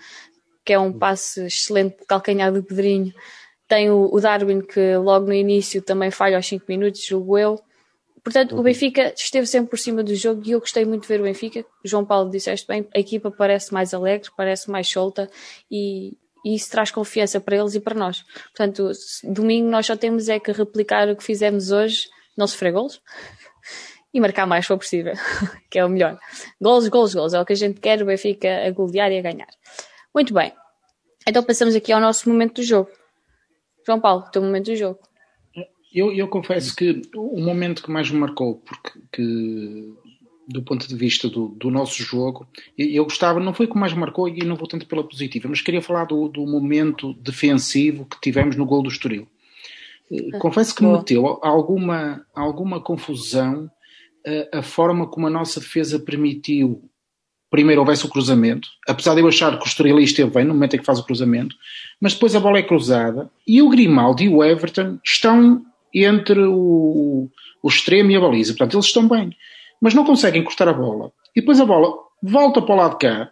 que 0.64 0.72
é 0.72 0.78
um 0.78 0.92
passe 0.92 1.46
excelente 1.46 1.98
de 1.98 2.06
calcanhar 2.06 2.52
do 2.52 2.62
Pedrinho. 2.62 3.12
Tem 3.68 3.90
o, 3.90 4.08
o 4.12 4.20
Darwin 4.20 4.60
que 4.60 4.96
logo 4.96 5.26
no 5.26 5.34
início 5.34 5.80
também 5.82 6.10
falha 6.10 6.36
aos 6.36 6.46
5 6.46 6.64
minutos, 6.68 7.04
julgo 7.04 7.38
eu. 7.38 7.60
Portanto, 8.22 8.52
uhum. 8.52 8.60
o 8.60 8.62
Benfica 8.62 9.12
esteve 9.14 9.46
sempre 9.46 9.70
por 9.70 9.78
cima 9.78 10.02
do 10.02 10.14
jogo 10.14 10.42
e 10.46 10.52
eu 10.52 10.60
gostei 10.60 10.84
muito 10.86 11.02
de 11.02 11.08
ver 11.08 11.20
o 11.20 11.24
Benfica. 11.24 11.64
O 11.84 11.86
João 11.88 12.06
Paulo 12.06 12.30
disseste 12.30 12.66
bem, 12.66 12.88
a 12.94 12.98
equipa 12.98 13.30
parece 13.30 13.72
mais 13.72 13.92
alegre, 13.92 14.30
parece 14.34 14.70
mais 14.70 14.88
solta 14.88 15.30
e, 15.70 16.16
e 16.44 16.54
isso 16.54 16.70
traz 16.70 16.90
confiança 16.90 17.40
para 17.40 17.56
eles 17.56 17.74
e 17.74 17.80
para 17.80 17.94
nós. 17.94 18.24
Portanto, 18.54 18.90
domingo 19.24 19.68
nós 19.68 19.86
só 19.86 19.96
temos 19.96 20.28
é 20.28 20.38
que 20.38 20.52
replicar 20.52 21.08
o 21.08 21.16
que 21.16 21.24
fizemos 21.24 21.70
hoje, 21.70 22.08
não 22.36 22.46
sofrer 22.46 22.72
golos 22.72 23.00
e 24.12 24.20
marcar 24.20 24.46
mais 24.46 24.64
se 24.64 24.68
for 24.68 24.78
possível, 24.78 25.14
que 25.70 25.78
é 25.78 25.84
o 25.84 25.88
melhor. 25.88 26.18
Golos, 26.60 26.88
golos, 26.88 27.14
golos, 27.14 27.34
é 27.34 27.40
o 27.40 27.44
que 27.44 27.52
a 27.52 27.56
gente 27.56 27.80
quer, 27.80 28.02
o 28.02 28.06
Benfica 28.06 28.66
a 28.66 28.70
golear 28.70 29.10
e 29.10 29.18
a 29.18 29.22
ganhar. 29.22 29.48
Muito 30.14 30.34
bem, 30.34 30.52
então 31.26 31.42
passamos 31.42 31.74
aqui 31.74 31.92
ao 31.92 32.00
nosso 32.00 32.28
momento 32.28 32.56
do 32.56 32.62
jogo. 32.62 32.90
João 33.86 34.00
Paulo, 34.00 34.24
teu 34.30 34.42
momento 34.42 34.66
do 34.66 34.76
jogo. 34.76 34.98
Eu, 35.92 36.12
eu 36.12 36.26
confesso 36.26 36.74
que 36.74 37.02
o 37.14 37.40
momento 37.40 37.82
que 37.82 37.90
mais 37.90 38.10
me 38.10 38.18
marcou, 38.18 38.56
porque 38.56 38.98
que, 39.12 39.94
do 40.48 40.62
ponto 40.62 40.86
de 40.86 40.94
vista 40.94 41.28
do, 41.28 41.48
do 41.48 41.70
nosso 41.70 42.02
jogo, 42.02 42.46
eu 42.76 43.04
gostava, 43.04 43.40
não 43.40 43.54
foi 43.54 43.66
o 43.66 43.68
que 43.70 43.78
mais 43.78 43.92
marcou 43.94 44.28
e 44.28 44.44
não 44.44 44.56
vou 44.56 44.68
tanto 44.68 44.86
pela 44.86 45.02
positiva, 45.02 45.48
mas 45.48 45.60
queria 45.60 45.80
falar 45.80 46.04
do, 46.04 46.28
do 46.28 46.46
momento 46.46 47.14
defensivo 47.14 48.04
que 48.04 48.20
tivemos 48.20 48.56
no 48.56 48.66
gol 48.66 48.82
do 48.82 48.88
Estoril. 48.88 49.26
Eh, 50.10 50.38
confesso 50.38 50.74
que 50.74 50.84
me 50.84 50.92
meteu 50.92 51.38
alguma, 51.42 52.24
alguma 52.34 52.80
confusão 52.80 53.70
a, 54.26 54.30
eh, 54.30 54.50
a 54.54 54.62
forma 54.62 55.06
como 55.06 55.26
a 55.26 55.30
nossa 55.30 55.60
defesa 55.60 55.98
permitiu 55.98 56.90
primeiro 57.50 57.82
houvesse 57.82 58.04
o 58.04 58.08
cruzamento, 58.08 58.68
apesar 58.88 59.14
de 59.14 59.20
eu 59.20 59.28
achar 59.28 59.56
que 59.56 59.64
o 59.64 59.68
Estoril 59.68 60.00
esteve 60.00 60.28
bem 60.28 60.44
no 60.44 60.54
momento 60.54 60.74
em 60.74 60.78
que 60.80 60.84
faz 60.84 60.98
o 60.98 61.04
cruzamento, 61.04 61.54
mas 62.00 62.12
depois 62.12 62.34
a 62.34 62.40
bola 62.40 62.58
é 62.58 62.62
cruzada 62.64 63.30
e 63.46 63.62
o 63.62 63.68
Grimaldi 63.68 64.24
e 64.24 64.28
o 64.28 64.42
Everton 64.42 64.98
estão 65.04 65.64
entre 65.94 66.40
o, 66.40 67.30
o 67.62 67.68
extremo 67.68 68.10
e 68.10 68.16
a 68.16 68.20
baliza, 68.20 68.52
portanto 68.54 68.74
eles 68.74 68.86
estão 68.86 69.06
bem, 69.06 69.36
mas 69.84 69.92
não 69.92 70.02
conseguem 70.02 70.42
cortar 70.42 70.66
a 70.66 70.72
bola. 70.72 71.12
E 71.36 71.42
depois 71.42 71.60
a 71.60 71.66
bola 71.66 71.94
volta 72.22 72.62
para 72.62 72.74
o 72.74 72.78
lado 72.78 72.92
de 72.92 73.06
cá 73.06 73.30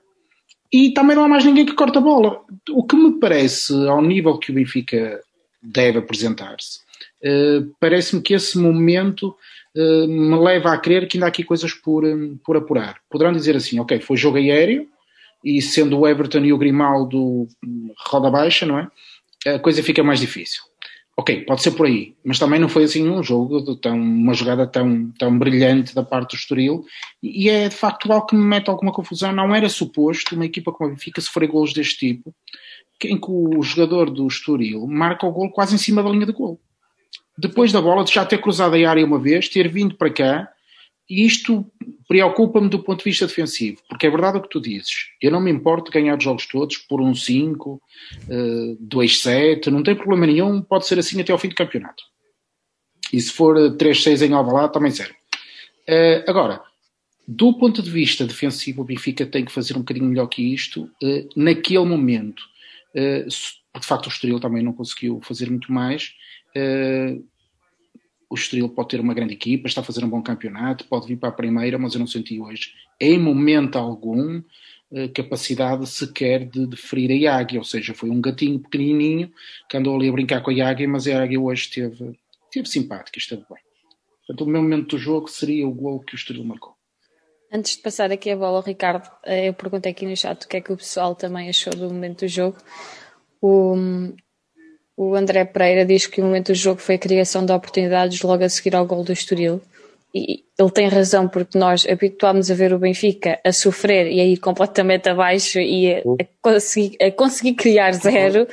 e 0.71 0.93
também 0.93 1.17
não 1.17 1.25
há 1.25 1.29
mais 1.29 1.47
ninguém 1.47 1.65
que 1.65 1.73
corta 1.73 1.99
a 1.99 2.03
bola. 2.03 2.43
O 2.73 2.85
que 2.85 2.95
me 2.95 3.19
parece, 3.19 3.73
ao 3.89 4.03
nível 4.03 4.37
que 4.37 4.51
o 4.51 4.55
Benfica 4.55 5.19
deve 5.63 6.01
apresentar-se, 6.01 6.81
uh, 7.25 7.75
parece-me 7.81 8.21
que 8.21 8.35
esse 8.35 8.59
momento 8.59 9.35
uh, 9.75 10.07
me 10.07 10.39
leva 10.39 10.75
a 10.75 10.79
crer 10.79 11.09
que 11.09 11.17
ainda 11.17 11.25
há 11.25 11.29
aqui 11.29 11.43
coisas 11.43 11.73
por, 11.73 12.05
um, 12.05 12.37
por 12.45 12.55
apurar. 12.55 12.99
Poderão 13.09 13.33
dizer 13.33 13.57
assim, 13.57 13.81
ok, 13.81 13.99
foi 14.01 14.19
jogo 14.19 14.37
aéreo, 14.37 14.87
e 15.43 15.63
sendo 15.63 15.99
o 15.99 16.07
Everton 16.07 16.41
e 16.41 16.53
o 16.53 16.59
Grimaldo 16.59 17.49
hum, 17.65 17.95
roda 18.09 18.31
baixa, 18.31 18.67
não 18.67 18.79
é? 18.79 18.89
A 19.47 19.59
coisa 19.59 19.83
fica 19.83 20.03
mais 20.03 20.21
difícil. 20.21 20.63
Ok, 21.15 21.45
pode 21.45 21.63
ser 21.63 21.73
por 21.73 21.87
aí, 21.87 22.15
mas 22.25 22.39
também 22.39 22.59
não 22.59 22.71
foi 22.71 22.85
assim 22.85 23.07
um 23.07 23.23
jogo, 23.23 23.77
tão, 23.77 23.95
uma 24.01 24.33
jogada 24.33 24.67
tão, 24.67 25.13
tão 25.19 25.39
brilhante 25.39 25.95
da 25.95 26.03
parte 26.03 26.31
do 26.31 26.39
Estoril, 26.39 26.87
e 27.23 27.51
é 27.51 27.69
de 27.69 27.77
facto 27.77 28.11
algo 28.11 28.27
que 28.27 28.35
me 28.35 28.43
mete 28.43 28.71
alguma 28.71 28.93
confusão. 28.93 29.31
Não 29.31 29.55
era 29.55 29.69
suposto 29.69 30.35
uma 30.35 30.47
equipa 30.47 30.73
como 30.73 30.89
a 30.89 30.93
Benfica 30.95 31.21
sofrer 31.21 31.49
golos 31.49 31.75
deste 31.75 31.99
tipo, 31.99 32.35
em 33.05 33.21
que 33.21 33.31
o 33.31 33.63
jogador 33.63 34.09
do 34.09 34.27
Estoril 34.27 34.87
marca 34.87 35.27
o 35.27 35.33
gol 35.33 35.51
quase 35.51 35.75
em 35.75 35.79
cima 35.79 36.03
da 36.03 36.09
linha 36.09 36.27
de 36.27 36.33
gol. 36.33 36.59
Depois 37.37 37.73
da 37.73 37.81
bola, 37.81 38.05
de 38.05 38.13
já 38.13 38.25
ter 38.25 38.39
cruzado 38.39 38.75
a 38.75 38.91
área 38.91 39.05
uma 39.05 39.19
vez, 39.19 39.49
ter 39.49 39.69
vindo 39.69 39.95
para 39.95 40.11
cá 40.11 40.49
e 41.09 41.27
isto 41.27 41.67
preocupa-me 42.09 42.69
do 42.69 42.83
ponto 42.83 42.99
de 42.99 43.05
vista 43.05 43.27
defensivo, 43.27 43.79
porque 43.89 44.07
é 44.07 44.11
verdade 44.11 44.39
o 44.39 44.43
que 44.43 44.49
tu 44.49 44.61
dizes. 44.61 45.09
Eu 45.21 45.31
não 45.31 45.41
me 45.41 45.51
importo 45.51 45.91
de 45.91 45.99
ganhar 45.99 46.17
os 46.17 46.25
jogos 46.25 46.47
todos 46.47 46.77
por 46.77 47.01
um 47.01 47.15
5, 47.15 47.75
uh, 47.75 48.87
2-7, 48.87 49.67
não 49.67 49.83
tem 49.83 49.95
problema 49.95 50.27
nenhum, 50.27 50.63
pode 50.63 50.87
ser 50.87 50.99
assim 50.99 51.21
até 51.21 51.33
ao 51.33 51.39
fim 51.39 51.49
do 51.49 51.55
campeonato. 51.55 52.03
E 53.13 53.21
se 53.21 53.33
for 53.33 53.57
3-6 53.77 54.27
em 54.27 54.33
Alvalade, 54.33 54.73
também 54.73 54.91
serve. 54.91 55.15
Uh, 55.89 56.29
agora, 56.29 56.63
do 57.27 57.57
ponto 57.59 57.83
de 57.83 57.91
vista 57.91 58.27
defensivo, 58.27 58.83
o 58.83 58.85
Benfica 58.85 59.27
tem 59.27 59.45
que 59.45 59.53
fazer 59.53 59.75
um 59.77 59.81
bocadinho 59.81 60.07
melhor 60.07 60.27
que 60.27 60.43
isto. 60.55 60.85
Uh, 61.03 61.29
naquele 61.37 61.85
momento, 61.85 62.41
uh, 62.95 63.29
de 63.29 63.87
facto 63.87 64.07
o 64.07 64.09
Estoril 64.09 64.41
também 64.41 64.63
não 64.63 64.73
conseguiu 64.73 65.21
fazer 65.23 65.51
muito 65.51 65.73
mais. 65.73 66.15
O 68.33 68.35
Estoril 68.35 68.67
pode 68.71 68.89
ter 68.89 69.01
uma 69.01 69.13
grande 69.13 69.35
equipa, 69.35 69.69
está 69.69 69.83
a 69.83 69.85
fazer 69.85 70.03
um 70.03 70.09
bom 70.09 70.23
campeonato, 70.23 70.87
pode 70.87 71.07
vir 71.07 71.19
para 71.19 71.29
a 71.29 71.33
primeira, 71.33 71.79
mas 71.79 71.93
eu 71.93 72.01
não 72.01 72.07
senti 72.07 72.41
hoje, 72.41 72.73
em 72.99 73.19
momento 73.19 73.77
algum, 73.77 74.43
eh, 74.91 75.09
capacidade 75.09 75.87
sequer 75.87 76.49
de, 76.49 76.75
ferir 76.75 77.29
a 77.29 77.37
águia, 77.37 77.59
ou 77.59 77.65
seja, 77.65 77.93
foi 77.93 78.09
um 78.09 78.23
gatinho 78.23 78.59
pequenininho 78.59 79.31
que 79.69 79.77
andou 79.77 79.95
ali 79.95 80.09
a 80.09 80.13
brincar 80.13 80.41
com 80.41 80.51
a 80.51 80.67
águia, 80.67 80.89
mas 80.89 81.07
a 81.07 81.23
águia 81.23 81.39
hoje 81.39 81.65
esteve, 81.65 82.19
esteve 82.47 82.67
simpática, 82.67 83.19
esteve 83.19 83.43
bem. 83.51 83.61
Portanto, 84.27 84.49
o 84.49 84.51
meu 84.51 84.63
momento 84.63 84.97
do 84.97 84.99
jogo 84.99 85.29
seria 85.29 85.69
o 85.69 85.75
gol 85.75 86.01
que 86.01 86.15
o 86.15 86.17
Estoril 86.17 86.45
marcou. 86.45 86.73
Antes 87.53 87.77
de 87.77 87.83
passar 87.83 88.11
aqui 88.11 88.31
a 88.31 88.37
bola 88.37 88.57
ao 88.57 88.65
Ricardo, 88.65 89.11
eh, 89.27 89.51
eu 89.51 89.53
perguntei 89.53 89.93
aqui 89.93 90.07
no 90.07 90.17
chat 90.17 90.43
o 90.43 90.49
que 90.49 90.57
é 90.57 90.61
que 90.63 90.73
o 90.73 90.77
pessoal 90.79 91.15
também 91.15 91.51
achou 91.51 91.75
do 91.75 91.91
momento 91.91 92.21
do 92.21 92.29
jogo. 92.29 92.57
O, 93.43 93.77
o 95.11 95.15
André 95.15 95.45
Pereira 95.45 95.85
diz 95.85 96.07
que 96.07 96.21
o 96.21 96.25
momento 96.25 96.53
do 96.53 96.55
jogo 96.55 96.81
foi 96.81 96.95
a 96.95 96.99
criação 96.99 97.45
de 97.45 97.53
oportunidades 97.53 98.23
logo 98.23 98.45
a 98.45 98.49
seguir 98.49 98.77
ao 98.77 98.87
gol 98.87 99.03
do 99.03 99.13
Estoril. 99.13 99.61
E 100.15 100.45
ele 100.59 100.71
tem 100.71 100.89
razão, 100.89 101.27
porque 101.27 101.59
nós 101.59 101.87
habituámos 101.89 102.51
a 102.51 102.55
ver 102.55 102.73
o 102.73 102.79
Benfica 102.79 103.41
a 103.45 103.51
sofrer 103.51 104.07
e 104.13 104.21
a 104.21 104.25
ir 104.25 104.37
completamente 104.37 105.09
abaixo 105.09 105.59
e 105.59 105.95
a, 105.95 105.99
a, 105.99 106.27
conseguir, 106.43 107.03
a 107.03 107.11
conseguir, 107.11 107.55
criar 107.55 107.93
zero. 107.93 108.47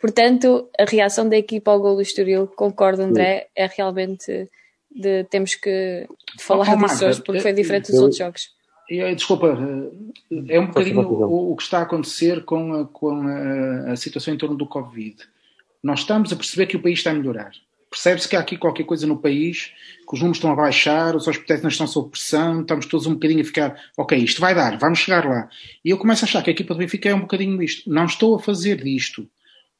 Portanto, 0.00 0.68
a 0.78 0.84
reação 0.84 1.28
da 1.28 1.36
equipa 1.36 1.70
ao 1.70 1.80
gol 1.80 1.96
do 1.96 2.02
Estoril, 2.02 2.46
concordo, 2.46 3.02
André, 3.02 3.48
é 3.54 3.66
realmente 3.66 4.48
de, 4.90 5.24
temos 5.24 5.54
que 5.54 6.06
falar 6.40 6.74
oh, 6.74 6.86
disso 6.86 7.06
hoje, 7.06 7.22
porque 7.22 7.40
foi 7.40 7.52
diferente 7.52 7.92
dos 7.92 8.00
outros 8.00 8.18
jogos. 8.18 8.50
Desculpa, 9.14 9.56
é 10.48 10.58
um 10.58 10.66
bocadinho 10.66 11.00
o, 11.00 11.52
o 11.52 11.56
que 11.56 11.62
está 11.62 11.78
a 11.78 11.82
acontecer 11.82 12.44
com, 12.44 12.72
a, 12.74 12.86
com 12.86 13.26
a, 13.26 13.92
a 13.92 13.96
situação 13.96 14.34
em 14.34 14.38
torno 14.38 14.56
do 14.56 14.66
Covid 14.66 15.16
nós 15.82 16.00
estamos 16.00 16.32
a 16.32 16.36
perceber 16.36 16.66
que 16.66 16.76
o 16.76 16.82
país 16.82 16.98
está 16.98 17.10
a 17.10 17.14
melhorar. 17.14 17.52
Percebe-se 17.90 18.26
que 18.26 18.36
há 18.36 18.40
aqui 18.40 18.56
qualquer 18.56 18.84
coisa 18.84 19.06
no 19.06 19.18
país, 19.18 19.70
que 20.08 20.14
os 20.14 20.20
números 20.20 20.38
estão 20.38 20.50
a 20.50 20.56
baixar, 20.56 21.14
os 21.14 21.28
hospitais 21.28 21.60
não 21.60 21.68
estão 21.68 21.86
sob 21.86 22.10
pressão, 22.10 22.62
estamos 22.62 22.86
todos 22.86 23.06
um 23.06 23.12
bocadinho 23.12 23.42
a 23.42 23.44
ficar, 23.44 23.78
ok, 23.98 24.16
isto 24.16 24.40
vai 24.40 24.54
dar, 24.54 24.78
vamos 24.78 25.00
chegar 25.00 25.26
lá. 25.28 25.48
E 25.84 25.90
eu 25.90 25.98
começo 25.98 26.24
a 26.24 26.26
achar 26.26 26.42
que 26.42 26.48
a 26.48 26.52
equipa 26.54 26.72
do 26.72 26.78
Benfica 26.78 27.10
é 27.10 27.14
um 27.14 27.20
bocadinho 27.20 27.62
isto. 27.62 27.90
Não 27.92 28.06
estou 28.06 28.34
a 28.34 28.38
fazer 28.38 28.82
disto 28.82 29.28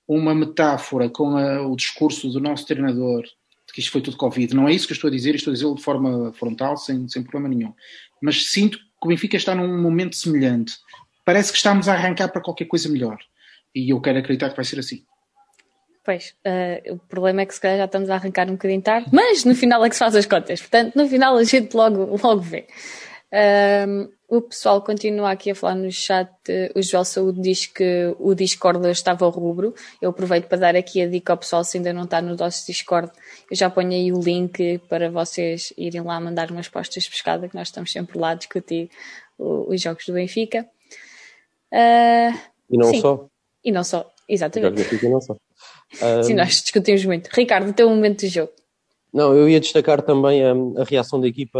uma 0.06 0.34
metáfora 0.34 1.08
com 1.08 1.38
a, 1.38 1.66
o 1.66 1.74
discurso 1.74 2.28
do 2.28 2.38
nosso 2.38 2.66
treinador 2.66 3.22
de 3.22 3.72
que 3.72 3.80
isto 3.80 3.90
foi 3.90 4.02
tudo 4.02 4.18
Covid. 4.18 4.54
Não 4.54 4.68
é 4.68 4.74
isso 4.74 4.86
que 4.86 4.92
eu 4.92 4.96
estou 4.96 5.08
a 5.08 5.10
dizer, 5.10 5.34
estou 5.34 5.50
a 5.50 5.54
dizer 5.54 5.74
de 5.74 5.82
forma 5.82 6.34
frontal, 6.34 6.76
sem, 6.76 7.08
sem 7.08 7.22
problema 7.22 7.48
nenhum. 7.54 7.72
Mas 8.20 8.50
sinto 8.50 8.76
que 8.76 9.06
o 9.06 9.08
Benfica 9.08 9.38
está 9.38 9.54
num 9.54 9.80
momento 9.80 10.16
semelhante. 10.16 10.74
Parece 11.24 11.50
que 11.50 11.56
estamos 11.56 11.88
a 11.88 11.94
arrancar 11.94 12.28
para 12.28 12.42
qualquer 12.42 12.66
coisa 12.66 12.90
melhor. 12.90 13.18
E 13.74 13.90
eu 13.90 14.00
quero 14.02 14.18
acreditar 14.18 14.50
que 14.50 14.56
vai 14.56 14.64
ser 14.66 14.78
assim. 14.78 15.02
Pois, 16.04 16.34
uh, 16.44 16.94
o 16.94 16.98
problema 16.98 17.42
é 17.42 17.46
que 17.46 17.54
se 17.54 17.60
calhar 17.60 17.78
já 17.78 17.84
estamos 17.84 18.10
a 18.10 18.14
arrancar 18.14 18.48
um 18.48 18.52
bocadinho 18.52 18.82
tarde, 18.82 19.08
mas 19.12 19.44
no 19.44 19.54
final 19.54 19.84
é 19.84 19.88
que 19.88 19.94
se 19.94 20.00
faz 20.00 20.16
as 20.16 20.26
contas, 20.26 20.60
portanto, 20.60 20.96
no 20.96 21.06
final 21.08 21.36
a 21.36 21.44
gente 21.44 21.76
logo, 21.76 22.18
logo 22.22 22.40
vê. 22.40 22.66
Um, 23.32 24.10
o 24.28 24.42
pessoal 24.42 24.82
continua 24.82 25.30
aqui 25.30 25.50
a 25.50 25.54
falar 25.54 25.74
no 25.74 25.90
chat. 25.90 26.30
O 26.74 26.82
Joel 26.82 27.04
Saúde 27.04 27.40
diz 27.40 27.66
que 27.66 28.14
o 28.18 28.34
Discord 28.34 28.86
estava 28.90 29.28
rubro. 29.28 29.74
Eu 30.00 30.10
aproveito 30.10 30.46
para 30.46 30.58
dar 30.58 30.76
aqui 30.76 31.02
a 31.02 31.06
dica 31.06 31.32
ao 31.32 31.36
pessoal 31.38 31.64
se 31.64 31.76
ainda 31.76 31.92
não 31.92 32.04
está 32.04 32.20
no 32.20 32.34
nosso 32.34 32.66
Discord. 32.66 33.10
Eu 33.50 33.56
já 33.56 33.68
ponho 33.68 33.90
aí 33.90 34.12
o 34.12 34.20
link 34.20 34.78
para 34.88 35.10
vocês 35.10 35.72
irem 35.76 36.02
lá 36.02 36.18
mandar 36.20 36.50
umas 36.50 36.68
postas 36.68 37.04
de 37.04 37.10
pescada, 37.10 37.48
que 37.48 37.54
nós 37.54 37.68
estamos 37.68 37.92
sempre 37.92 38.18
lá 38.18 38.30
a 38.30 38.34
discutir 38.34 38.90
os 39.38 39.80
jogos 39.80 40.06
do 40.06 40.14
Benfica. 40.14 40.66
Uh, 41.70 42.36
e 42.70 42.78
não 42.78 42.90
sim. 42.90 43.00
só. 43.00 43.26
E 43.64 43.72
não 43.72 43.84
só, 43.84 44.10
exatamente. 44.28 44.94
E 44.94 45.08
não 45.08 45.20
só. 45.20 45.36
Um, 46.00 46.22
Sim, 46.22 46.34
nós 46.34 46.62
discutimos 46.62 47.04
muito. 47.04 47.28
Ricardo, 47.28 47.70
o 47.70 47.72
teu 47.72 47.88
momento 47.88 48.20
de 48.20 48.28
jogo. 48.28 48.52
Não, 49.12 49.34
eu 49.34 49.46
ia 49.46 49.60
destacar 49.60 50.00
também 50.00 50.42
a, 50.42 50.52
a 50.80 50.84
reação 50.84 51.20
da 51.20 51.28
equipa 51.28 51.58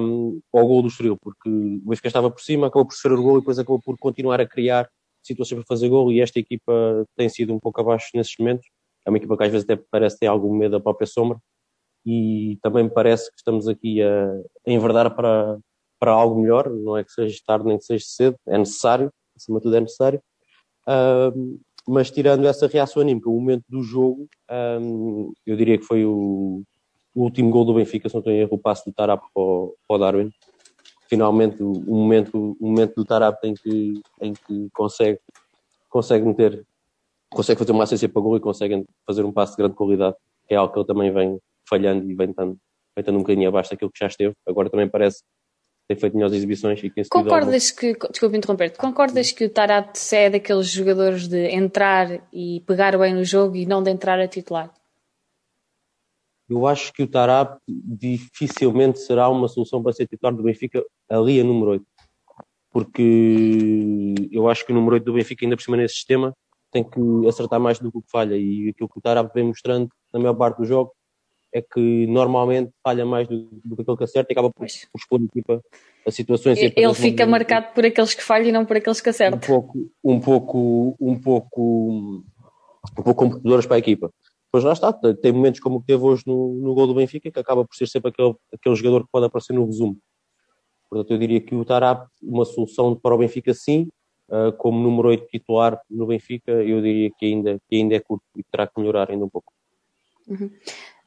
um, 0.00 0.40
ao 0.54 0.66
gol 0.66 0.82
do 0.82 0.88
Estoril, 0.88 1.16
porque 1.20 1.48
o 1.48 1.80
Benfica 1.88 2.06
estava 2.06 2.30
por 2.30 2.40
cima, 2.40 2.68
acabou 2.68 2.86
por 2.86 2.94
sofrer 2.94 3.18
o 3.18 3.22
gol 3.22 3.38
e 3.38 3.40
depois 3.40 3.58
acabou 3.58 3.80
por 3.82 3.98
continuar 3.98 4.40
a 4.40 4.46
criar 4.46 4.88
situações 5.20 5.58
para 5.58 5.66
fazer 5.66 5.88
gol 5.88 6.12
e 6.12 6.20
esta 6.20 6.38
equipa 6.38 7.04
tem 7.16 7.28
sido 7.28 7.52
um 7.52 7.58
pouco 7.58 7.80
abaixo 7.80 8.10
nesses 8.14 8.34
momentos. 8.38 8.66
É 9.04 9.10
uma 9.10 9.16
equipa 9.16 9.36
que 9.36 9.42
às 9.42 9.50
vezes 9.50 9.68
até 9.68 9.82
parece 9.90 10.18
ter 10.18 10.26
algum 10.26 10.54
medo 10.54 10.72
da 10.72 10.80
própria 10.80 11.06
sombra 11.06 11.38
e 12.06 12.58
também 12.62 12.84
me 12.84 12.90
parece 12.90 13.30
que 13.30 13.36
estamos 13.36 13.66
aqui 13.66 14.00
a, 14.00 14.26
a 14.66 14.70
enverdar 14.70 15.14
para, 15.14 15.58
para 15.98 16.12
algo 16.12 16.40
melhor, 16.40 16.70
não 16.70 16.96
é 16.96 17.02
que 17.02 17.12
seja 17.12 17.36
tarde 17.44 17.66
nem 17.66 17.78
que 17.78 17.84
seja 17.84 18.04
cedo, 18.06 18.36
é 18.46 18.58
necessário, 18.58 19.10
acima 19.36 19.58
de 19.58 19.62
tudo 19.64 19.76
é 19.76 19.80
necessário. 19.80 20.20
Um, 20.88 21.60
mas 21.86 22.10
tirando 22.10 22.46
essa 22.46 22.66
reação 22.66 23.02
anímica, 23.02 23.28
o 23.28 23.34
momento 23.34 23.64
do 23.68 23.82
jogo, 23.82 24.28
um, 24.80 25.32
eu 25.44 25.56
diria 25.56 25.76
que 25.76 25.84
foi 25.84 26.04
o, 26.04 26.62
o, 27.14 27.22
último 27.22 27.50
gol 27.50 27.64
do 27.64 27.74
Benfica, 27.74 28.08
se 28.08 28.14
não 28.14 28.20
estou 28.20 28.32
em 28.32 28.38
erro, 28.38 28.54
o 28.54 28.58
passo 28.58 28.84
do 28.84 28.92
Tarap 28.92 29.22
para 29.34 29.42
o, 29.42 29.74
para 29.86 29.96
o 29.96 29.98
Darwin. 29.98 30.30
Finalmente, 31.08 31.62
o, 31.62 31.72
o, 31.72 31.94
momento, 31.96 32.56
o 32.60 32.66
momento 32.68 32.94
do 32.94 33.04
Tarap 33.04 33.44
em 33.44 33.54
que, 33.54 34.00
em 34.20 34.32
que 34.32 34.68
consegue, 34.72 35.18
consegue 35.88 36.24
meter, 36.24 36.64
consegue 37.30 37.58
fazer 37.58 37.72
uma 37.72 37.84
assistência 37.84 38.08
para 38.08 38.22
gol 38.22 38.36
e 38.36 38.40
consegue 38.40 38.84
fazer 39.06 39.24
um 39.24 39.32
passo 39.32 39.52
de 39.52 39.58
grande 39.58 39.74
qualidade, 39.74 40.16
é 40.48 40.54
algo 40.54 40.72
que 40.72 40.78
ele 40.78 40.86
também 40.86 41.12
vem 41.12 41.38
falhando 41.68 42.08
e 42.08 42.14
vem 42.14 42.30
estando, 42.30 42.52
vem 42.52 43.00
estando 43.00 43.16
um 43.16 43.22
bocadinho 43.22 43.48
abaixo 43.48 43.70
daquilo 43.70 43.90
que 43.90 43.98
já 43.98 44.06
esteve. 44.06 44.34
Agora 44.46 44.70
também 44.70 44.88
parece 44.88 45.22
tem 45.88 45.96
feito 45.96 46.14
melhores 46.14 46.36
exibições 46.36 46.82
e 46.82 46.90
tem 46.90 47.04
Concordas 47.04 47.70
que, 47.70 47.94
desculpa 48.10 48.36
interromper-te, 48.36 48.78
concordas 48.78 49.32
que 49.32 49.44
o 49.44 49.50
Tarat 49.50 49.98
é 50.12 50.30
daqueles 50.30 50.68
jogadores 50.68 51.28
de 51.28 51.48
entrar 51.48 52.26
e 52.32 52.60
pegar 52.66 52.96
bem 52.98 53.14
no 53.14 53.24
jogo 53.24 53.56
e 53.56 53.66
não 53.66 53.82
de 53.82 53.90
entrar 53.90 54.18
a 54.20 54.28
titular? 54.28 54.72
Eu 56.48 56.66
acho 56.66 56.92
que 56.92 57.02
o 57.02 57.06
Tarap 57.06 57.58
dificilmente 57.66 58.98
será 58.98 59.28
uma 59.28 59.48
solução 59.48 59.82
para 59.82 59.92
ser 59.92 60.06
titular 60.06 60.34
do 60.34 60.42
Benfica 60.42 60.84
ali 61.08 61.40
a 61.40 61.44
número 61.44 61.72
8. 61.72 61.86
Porque 62.70 64.14
eu 64.30 64.48
acho 64.48 64.64
que 64.64 64.72
o 64.72 64.74
número 64.74 64.94
8 64.94 65.04
do 65.04 65.14
Benfica, 65.14 65.44
ainda 65.44 65.56
por 65.56 65.62
cima 65.62 65.76
nesse 65.76 65.94
sistema, 65.94 66.34
tem 66.70 66.82
que 66.82 67.00
acertar 67.26 67.60
mais 67.60 67.78
do 67.78 67.90
que 67.90 67.98
o 67.98 68.02
que 68.02 68.10
falha. 68.10 68.36
E 68.36 68.70
aquilo 68.70 68.88
que 68.88 68.98
o 68.98 69.02
Tarap 69.02 69.32
vem 69.34 69.44
mostrando 69.44 69.88
na 70.12 70.20
maior 70.20 70.34
parte 70.34 70.58
do 70.58 70.64
jogo 70.64 70.92
é 71.52 71.60
que 71.60 72.06
normalmente 72.06 72.72
falha 72.82 73.04
mais 73.04 73.28
do, 73.28 73.48
do 73.64 73.76
que 73.76 73.82
aquele 73.82 73.96
que 73.96 74.04
acerta 74.04 74.32
e 74.32 74.34
acaba 74.34 74.50
por, 74.50 74.66
por 74.66 74.98
expor 74.98 75.20
a 75.20 75.24
equipa 75.24 75.62
a 76.06 76.10
situações. 76.10 76.58
Ele 76.58 76.94
fica 76.94 77.26
marcado 77.26 77.72
por 77.74 77.84
aqueles 77.84 78.14
que 78.14 78.22
falham 78.22 78.48
e 78.48 78.52
não 78.52 78.64
por 78.64 78.76
aqueles 78.76 79.00
que 79.00 79.08
acertam. 79.10 79.38
Um 79.38 79.40
pouco, 79.40 79.90
um 80.02 80.20
pouco, 80.20 80.96
um 81.00 81.20
pouco, 81.20 82.24
um 82.98 83.02
pouco 83.02 83.14
comprometedoras 83.14 83.66
para 83.66 83.76
a 83.76 83.78
equipa. 83.78 84.10
Pois 84.50 84.64
lá 84.64 84.72
está, 84.72 84.92
tem 84.92 85.32
momentos 85.32 85.60
como 85.60 85.76
o 85.76 85.80
que 85.80 85.86
teve 85.86 86.02
hoje 86.02 86.24
no, 86.26 86.54
no 86.54 86.74
gol 86.74 86.86
do 86.86 86.94
Benfica, 86.94 87.30
que 87.30 87.38
acaba 87.38 87.64
por 87.64 87.74
ser 87.74 87.86
sempre 87.88 88.10
aquele, 88.10 88.34
aquele 88.52 88.74
jogador 88.74 89.04
que 89.04 89.10
pode 89.10 89.26
aparecer 89.26 89.54
no 89.54 89.64
resumo. 89.64 89.96
Portanto, 90.90 91.10
eu 91.10 91.18
diria 91.18 91.40
que 91.40 91.54
o 91.54 91.64
Tarap, 91.64 92.06
uma 92.22 92.44
solução 92.44 92.94
para 92.94 93.14
o 93.14 93.18
Benfica, 93.18 93.54
sim. 93.54 93.88
Uh, 94.28 94.52
como 94.56 94.78
número 94.78 95.08
8 95.08 95.26
titular 95.26 95.80
no 95.90 96.06
Benfica, 96.06 96.52
eu 96.52 96.80
diria 96.80 97.10
que 97.18 97.26
ainda, 97.26 97.58
que 97.68 97.76
ainda 97.76 97.96
é 97.96 98.00
curto 98.00 98.24
e 98.36 98.42
terá 98.44 98.66
que 98.66 98.78
melhorar 98.78 99.10
ainda 99.10 99.24
um 99.24 99.28
pouco. 99.28 99.52
Uhum. 100.28 100.50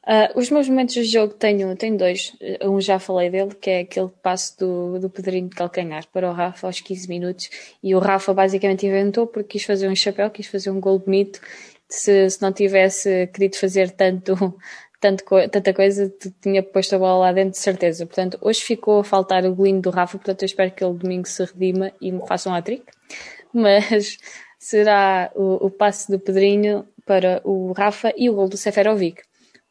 Uh, 0.06 0.38
os 0.38 0.52
meus 0.52 0.70
momentos 0.70 0.94
de 0.94 1.04
jogo 1.04 1.34
tenho, 1.34 1.76
tenho 1.76 1.98
dois. 1.98 2.32
Um 2.62 2.80
já 2.80 3.00
falei 3.00 3.32
dele, 3.32 3.56
que 3.56 3.70
é 3.72 3.80
aquele 3.80 4.10
passo 4.22 4.58
do, 4.60 5.00
do 5.00 5.10
Pedrinho 5.10 5.50
de 5.50 5.56
calcanhar 5.56 6.06
para 6.14 6.30
o 6.30 6.34
Rafa 6.34 6.68
aos 6.68 6.80
15 6.80 7.10
minutos. 7.10 7.50
E 7.82 7.96
o 7.96 8.00
Rafa 8.00 8.32
basicamente 8.32 8.86
inventou 8.86 9.26
porque 9.26 9.58
quis 9.58 9.64
fazer 9.64 9.88
um 9.88 9.96
chapéu, 9.96 10.30
quis 10.30 10.46
fazer 10.46 10.70
um 10.70 10.80
gol 10.80 11.00
bonito. 11.00 11.42
Se, 11.90 12.30
se 12.30 12.40
não 12.40 12.52
tivesse 12.52 13.28
querido 13.34 13.58
fazer 13.58 13.90
tanto, 13.92 14.36
tanto, 15.02 15.24
tanta 15.50 15.74
coisa, 15.74 16.14
tinha 16.40 16.62
posto 16.62 16.96
a 16.96 17.00
bola 17.00 17.26
lá 17.26 17.32
dentro 17.32 17.52
de 17.52 17.58
certeza. 17.58 18.06
Portanto, 18.06 18.38
hoje 18.42 18.62
ficou 18.62 19.00
a 19.00 19.04
faltar 19.04 19.44
o 19.44 19.56
golinho 19.56 19.82
do 19.82 19.90
Rafa, 19.90 20.20
portanto 20.20 20.44
eu 20.44 20.46
espero 20.46 20.72
que 20.72 20.84
ele 20.84 20.94
domingo 20.94 21.28
se 21.28 21.44
redima 21.44 21.92
e 22.00 22.12
me 22.12 22.26
faça 22.28 22.48
um 22.48 22.54
hat-trick. 22.54 22.86
Mas 23.52 24.18
será 24.60 25.32
o, 25.34 25.66
o 25.66 25.72
passe 25.72 26.12
do 26.12 26.20
Pedrinho 26.20 26.88
para 27.08 27.42
o 27.44 27.72
Rafa 27.72 28.14
e 28.16 28.30
o 28.30 28.36
gol 28.36 28.48
do 28.50 28.58
Seferovic 28.58 29.24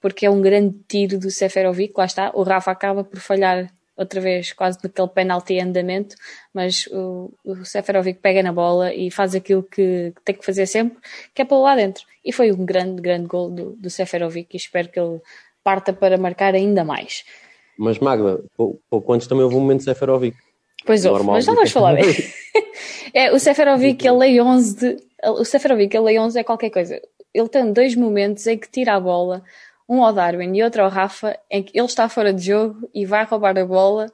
porque 0.04 0.26
é 0.26 0.30
um 0.30 0.42
grande 0.42 0.76
tiro 0.86 1.18
do 1.18 1.30
Seferovic, 1.30 1.94
lá 1.96 2.04
está, 2.04 2.30
o 2.34 2.42
Rafa 2.42 2.70
acaba 2.70 3.02
por 3.02 3.18
falhar 3.20 3.72
outra 3.96 4.20
vez 4.20 4.52
quase 4.52 4.78
naquele 4.84 5.08
penalti 5.08 5.54
em 5.54 5.62
andamento, 5.62 6.14
mas 6.52 6.86
o, 6.88 7.32
o 7.42 7.64
Seferovic 7.64 8.20
pega 8.20 8.42
na 8.42 8.52
bola 8.52 8.92
e 8.92 9.10
faz 9.10 9.34
aquilo 9.34 9.62
que, 9.62 10.12
que 10.14 10.22
tem 10.22 10.34
que 10.34 10.44
fazer 10.44 10.66
sempre, 10.66 10.98
que 11.32 11.40
é 11.40 11.44
pôr 11.46 11.62
lá 11.62 11.74
dentro. 11.74 12.04
E 12.22 12.32
foi 12.32 12.52
um 12.52 12.66
grande, 12.66 13.00
grande 13.00 13.26
gol 13.26 13.50
do, 13.50 13.76
do 13.76 13.88
Seferovic 13.88 14.48
e 14.52 14.58
espero 14.58 14.90
que 14.90 15.00
ele 15.00 15.22
parta 15.62 15.90
para 15.90 16.18
marcar 16.18 16.54
ainda 16.54 16.84
mais. 16.84 17.24
Mas 17.78 17.98
Magda, 17.98 18.44
pouco 18.90 19.10
antes 19.10 19.26
também 19.26 19.44
houve 19.44 19.56
um 19.56 19.60
momento 19.60 19.78
de 19.78 19.84
Seferovic. 19.84 20.36
Pois 20.84 21.06
houve, 21.06 21.24
mas 21.24 21.46
não 21.46 21.54
vamos 21.54 21.72
falar 21.72 21.94
bem. 21.94 22.04
é, 23.14 23.32
o 23.32 23.38
Seferovic, 23.38 24.06
ele 24.06 24.18
lei 24.18 24.38
11 24.38 24.76
de... 24.76 24.96
O 25.30 25.46
Seferovic, 25.46 25.96
ele 25.96 26.04
lei 26.04 26.18
11 26.18 26.40
é 26.40 26.44
qualquer 26.44 26.68
coisa. 26.68 27.00
Ele 27.32 27.48
tem 27.48 27.72
dois 27.72 27.96
momentos 27.96 28.46
em 28.46 28.58
que 28.58 28.70
tira 28.70 28.94
a 28.94 29.00
bola, 29.00 29.42
um 29.88 30.02
ao 30.02 30.12
Darwin 30.12 30.56
e 30.56 30.62
outro 30.62 30.82
ao 30.82 30.88
Rafa, 30.88 31.38
em 31.50 31.62
que 31.62 31.76
ele 31.78 31.86
está 31.86 32.08
fora 32.08 32.32
de 32.32 32.46
jogo 32.46 32.88
e 32.94 33.04
vai 33.04 33.24
roubar 33.24 33.58
a 33.58 33.64
bola 33.64 34.06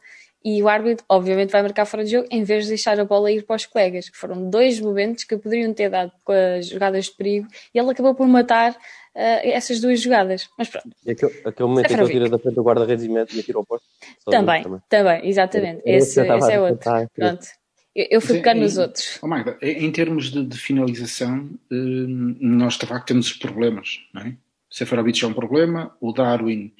e 0.43 0.63
o 0.63 0.69
árbitro, 0.69 1.05
obviamente, 1.09 1.51
vai 1.51 1.63
marcar 1.63 1.85
fora 1.85 2.03
de 2.03 2.13
jogo 2.13 2.27
em 2.31 2.43
vez 2.43 2.65
de 2.65 2.71
deixar 2.71 2.99
a 2.99 3.05
bola 3.05 3.31
ir 3.31 3.45
para 3.45 3.57
os 3.57 3.67
colegas. 3.67 4.11
Foram 4.15 4.49
dois 4.49 4.81
momentos 4.81 5.25
que 5.25 5.37
poderiam 5.37 5.73
ter 5.75 5.91
dado 5.91 6.13
com 6.25 6.33
as 6.33 6.67
jogadas 6.67 7.07
de 7.07 7.13
perigo 7.13 7.47
e 7.75 7.79
ele 7.79 7.91
acabou 7.91 8.15
por 8.15 8.27
matar 8.27 8.73
uh, 8.73 8.77
essas 9.15 9.81
duas 9.81 10.01
jogadas. 10.01 10.49
Mas 10.57 10.69
pronto. 10.69 10.89
E 11.05 11.11
aquele, 11.11 11.33
aquele 11.45 11.69
momento 11.69 11.93
em 11.93 11.95
que 11.95 12.03
ele 12.03 12.11
tira 12.13 12.29
da 12.31 12.39
frente 12.39 12.55
do 12.55 12.63
guarda-redes 12.63 13.05
e 13.05 13.09
mete 13.11 13.37
e 13.37 13.41
atira 13.41 13.59
ao 13.59 13.67
posto? 13.67 13.87
Também, 14.25 14.63
também, 14.63 14.81
também, 14.89 15.29
exatamente. 15.29 15.83
É, 15.85 15.97
esse, 15.97 16.21
esse 16.21 16.53
é 16.53 16.61
outro. 16.61 16.91
Pronto. 17.15 17.47
Eu, 17.95 18.07
eu 18.13 18.21
fui 18.21 18.37
pegar 18.37 18.55
nos 18.55 18.79
outros. 18.79 19.19
Oh 19.21 19.27
Magda, 19.27 19.59
em 19.61 19.91
termos 19.91 20.31
de, 20.31 20.45
de 20.47 20.57
finalização, 20.57 21.51
eh, 21.71 21.75
nós 21.75 22.79
de 22.79 22.87
facto 22.87 23.09
temos 23.09 23.33
problemas, 23.33 23.99
não 24.15 24.23
é? 24.23 24.37
Seferovic 24.71 25.25
é 25.25 25.27
um 25.27 25.35
problema, 25.35 25.95
o 26.01 26.13
Darwin, 26.13 26.73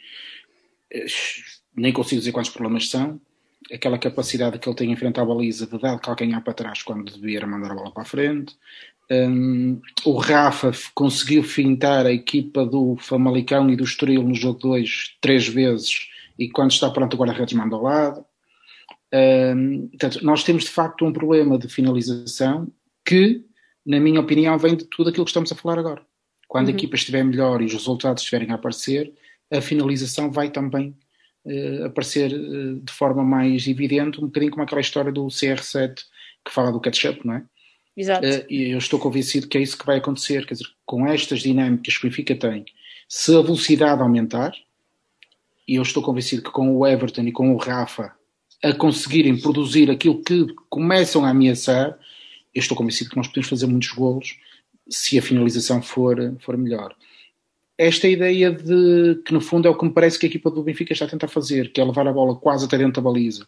eh, 0.93 1.07
nem 1.75 1.93
consigo 1.93 2.21
dizer 2.21 2.33
quantos 2.33 2.51
problemas 2.51 2.89
são, 2.89 3.21
aquela 3.73 3.99
capacidade 3.99 4.59
que 4.59 4.69
ele 4.69 4.77
tem 4.77 4.93
em 4.93 4.97
frente 4.97 5.21
à 5.21 5.25
baliza 5.25 5.67
de 5.67 5.79
dar 5.79 5.99
calcanhar 5.99 6.43
para 6.43 6.55
trás 6.55 6.83
quando 6.83 7.13
devia 7.13 7.47
mandar 7.47 7.73
a 7.73 7.75
bola 7.75 7.93
para 7.93 8.03
a 8.03 8.07
frente. 8.07 8.57
Um, 9.11 9.81
o 10.05 10.19
Rafa 10.19 10.71
conseguiu 10.95 11.43
fintar 11.43 12.07
a 12.07 12.13
equipa 12.13 12.65
do 12.65 12.97
Famalicão 12.97 13.69
e 13.69 13.75
do 13.75 13.83
Estoril 13.83 14.23
no 14.23 14.35
jogo 14.35 14.61
2 14.61 15.17
três 15.21 15.49
vezes 15.49 16.09
e 16.39 16.49
quando 16.49 16.71
está 16.71 16.89
pronto 16.91 17.15
o 17.15 17.17
guarda-redes 17.17 17.55
manda 17.55 17.75
ao 17.75 17.83
lado. 17.83 18.25
Um, 19.13 19.89
portanto, 19.89 20.25
nós 20.25 20.45
temos 20.45 20.65
de 20.65 20.71
facto 20.71 21.05
um 21.05 21.13
problema 21.13 21.59
de 21.59 21.69
finalização 21.69 22.69
que, 23.05 23.45
na 23.85 23.99
minha 23.99 24.21
opinião, 24.21 24.57
vem 24.57 24.77
de 24.77 24.85
tudo 24.85 25.11
aquilo 25.11 25.25
que 25.25 25.31
estamos 25.31 25.51
a 25.51 25.57
falar 25.57 25.79
agora. 25.79 26.03
Quando 26.51 26.67
uhum. 26.67 26.75
a 26.75 26.77
equipa 26.77 26.97
estiver 26.97 27.23
melhor 27.23 27.63
e 27.63 27.67
os 27.67 27.73
resultados 27.73 28.25
estiverem 28.25 28.51
a 28.51 28.57
aparecer, 28.57 29.13
a 29.53 29.61
finalização 29.61 30.33
vai 30.33 30.51
também 30.51 30.93
uh, 31.45 31.85
aparecer 31.85 32.33
uh, 32.33 32.81
de 32.81 32.93
forma 32.93 33.23
mais 33.23 33.69
evidente, 33.69 34.19
um 34.19 34.27
bocadinho 34.27 34.51
como 34.51 34.65
aquela 34.65 34.81
história 34.81 35.13
do 35.13 35.29
CR7 35.29 36.01
que 36.45 36.53
fala 36.53 36.73
do 36.73 36.81
catch-up, 36.81 37.25
não 37.25 37.35
é? 37.35 37.45
Exato. 37.97 38.27
Uh, 38.27 38.45
e 38.51 38.73
eu 38.73 38.79
estou 38.79 38.99
convencido 38.99 39.47
que 39.47 39.59
é 39.59 39.63
isso 39.63 39.79
que 39.79 39.87
vai 39.87 39.99
acontecer, 39.99 40.45
quer 40.45 40.55
dizer, 40.55 40.67
com 40.85 41.07
estas 41.07 41.39
dinâmicas 41.39 41.97
que 41.97 42.05
o 42.05 42.11
Benfica 42.11 42.35
tem, 42.35 42.65
se 43.09 43.33
a 43.33 43.43
velocidade 43.43 44.03
aumentar, 44.03 44.53
e 45.69 45.77
eu 45.77 45.83
estou 45.83 46.03
convencido 46.03 46.43
que 46.43 46.51
com 46.51 46.77
o 46.77 46.85
Everton 46.85 47.23
e 47.23 47.33
com 47.33 47.55
o 47.55 47.59
Rafa 47.59 48.13
a 48.61 48.73
conseguirem 48.73 49.41
produzir 49.41 49.89
aquilo 49.89 50.21
que 50.21 50.49
começam 50.69 51.25
a 51.25 51.29
ameaçar, 51.29 51.97
eu 52.53 52.59
estou 52.59 52.77
convencido 52.77 53.09
que 53.09 53.17
nós 53.17 53.29
podemos 53.29 53.49
fazer 53.49 53.67
muitos 53.69 53.91
golos 53.91 54.37
se 54.91 55.19
a 55.19 55.23
finalização 55.23 55.81
for, 55.81 56.37
for 56.41 56.57
melhor. 56.57 56.95
Esta 57.79 58.07
ideia 58.07 58.51
de 58.51 59.23
que, 59.25 59.33
no 59.33 59.41
fundo, 59.41 59.67
é 59.67 59.71
o 59.71 59.77
que 59.77 59.85
me 59.85 59.93
parece 59.93 60.19
que 60.19 60.27
a 60.27 60.29
equipa 60.29 60.51
do 60.51 60.63
Benfica 60.63 60.93
está 60.93 61.07
a 61.07 61.09
tentar 61.09 61.29
fazer, 61.29 61.73
que 61.73 61.81
é 61.81 61.85
levar 61.85 62.07
a 62.07 62.13
bola 62.13 62.37
quase 62.37 62.67
até 62.67 62.77
dentro 62.77 63.01
da 63.01 63.11
baliza, 63.11 63.47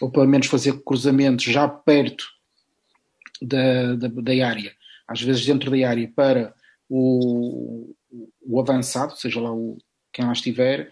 ou 0.00 0.10
pelo 0.10 0.26
menos 0.26 0.46
fazer 0.46 0.82
cruzamentos 0.82 1.44
já 1.44 1.68
perto 1.68 2.24
da, 3.42 3.94
da, 3.94 4.08
da 4.08 4.46
área, 4.46 4.72
às 5.06 5.20
vezes 5.20 5.44
dentro 5.44 5.70
da 5.70 5.88
área, 5.88 6.10
para 6.16 6.54
o, 6.88 7.94
o 8.40 8.60
avançado, 8.60 9.18
seja 9.18 9.40
lá 9.40 9.52
o, 9.52 9.76
quem 10.12 10.24
lá 10.24 10.32
estiver, 10.32 10.90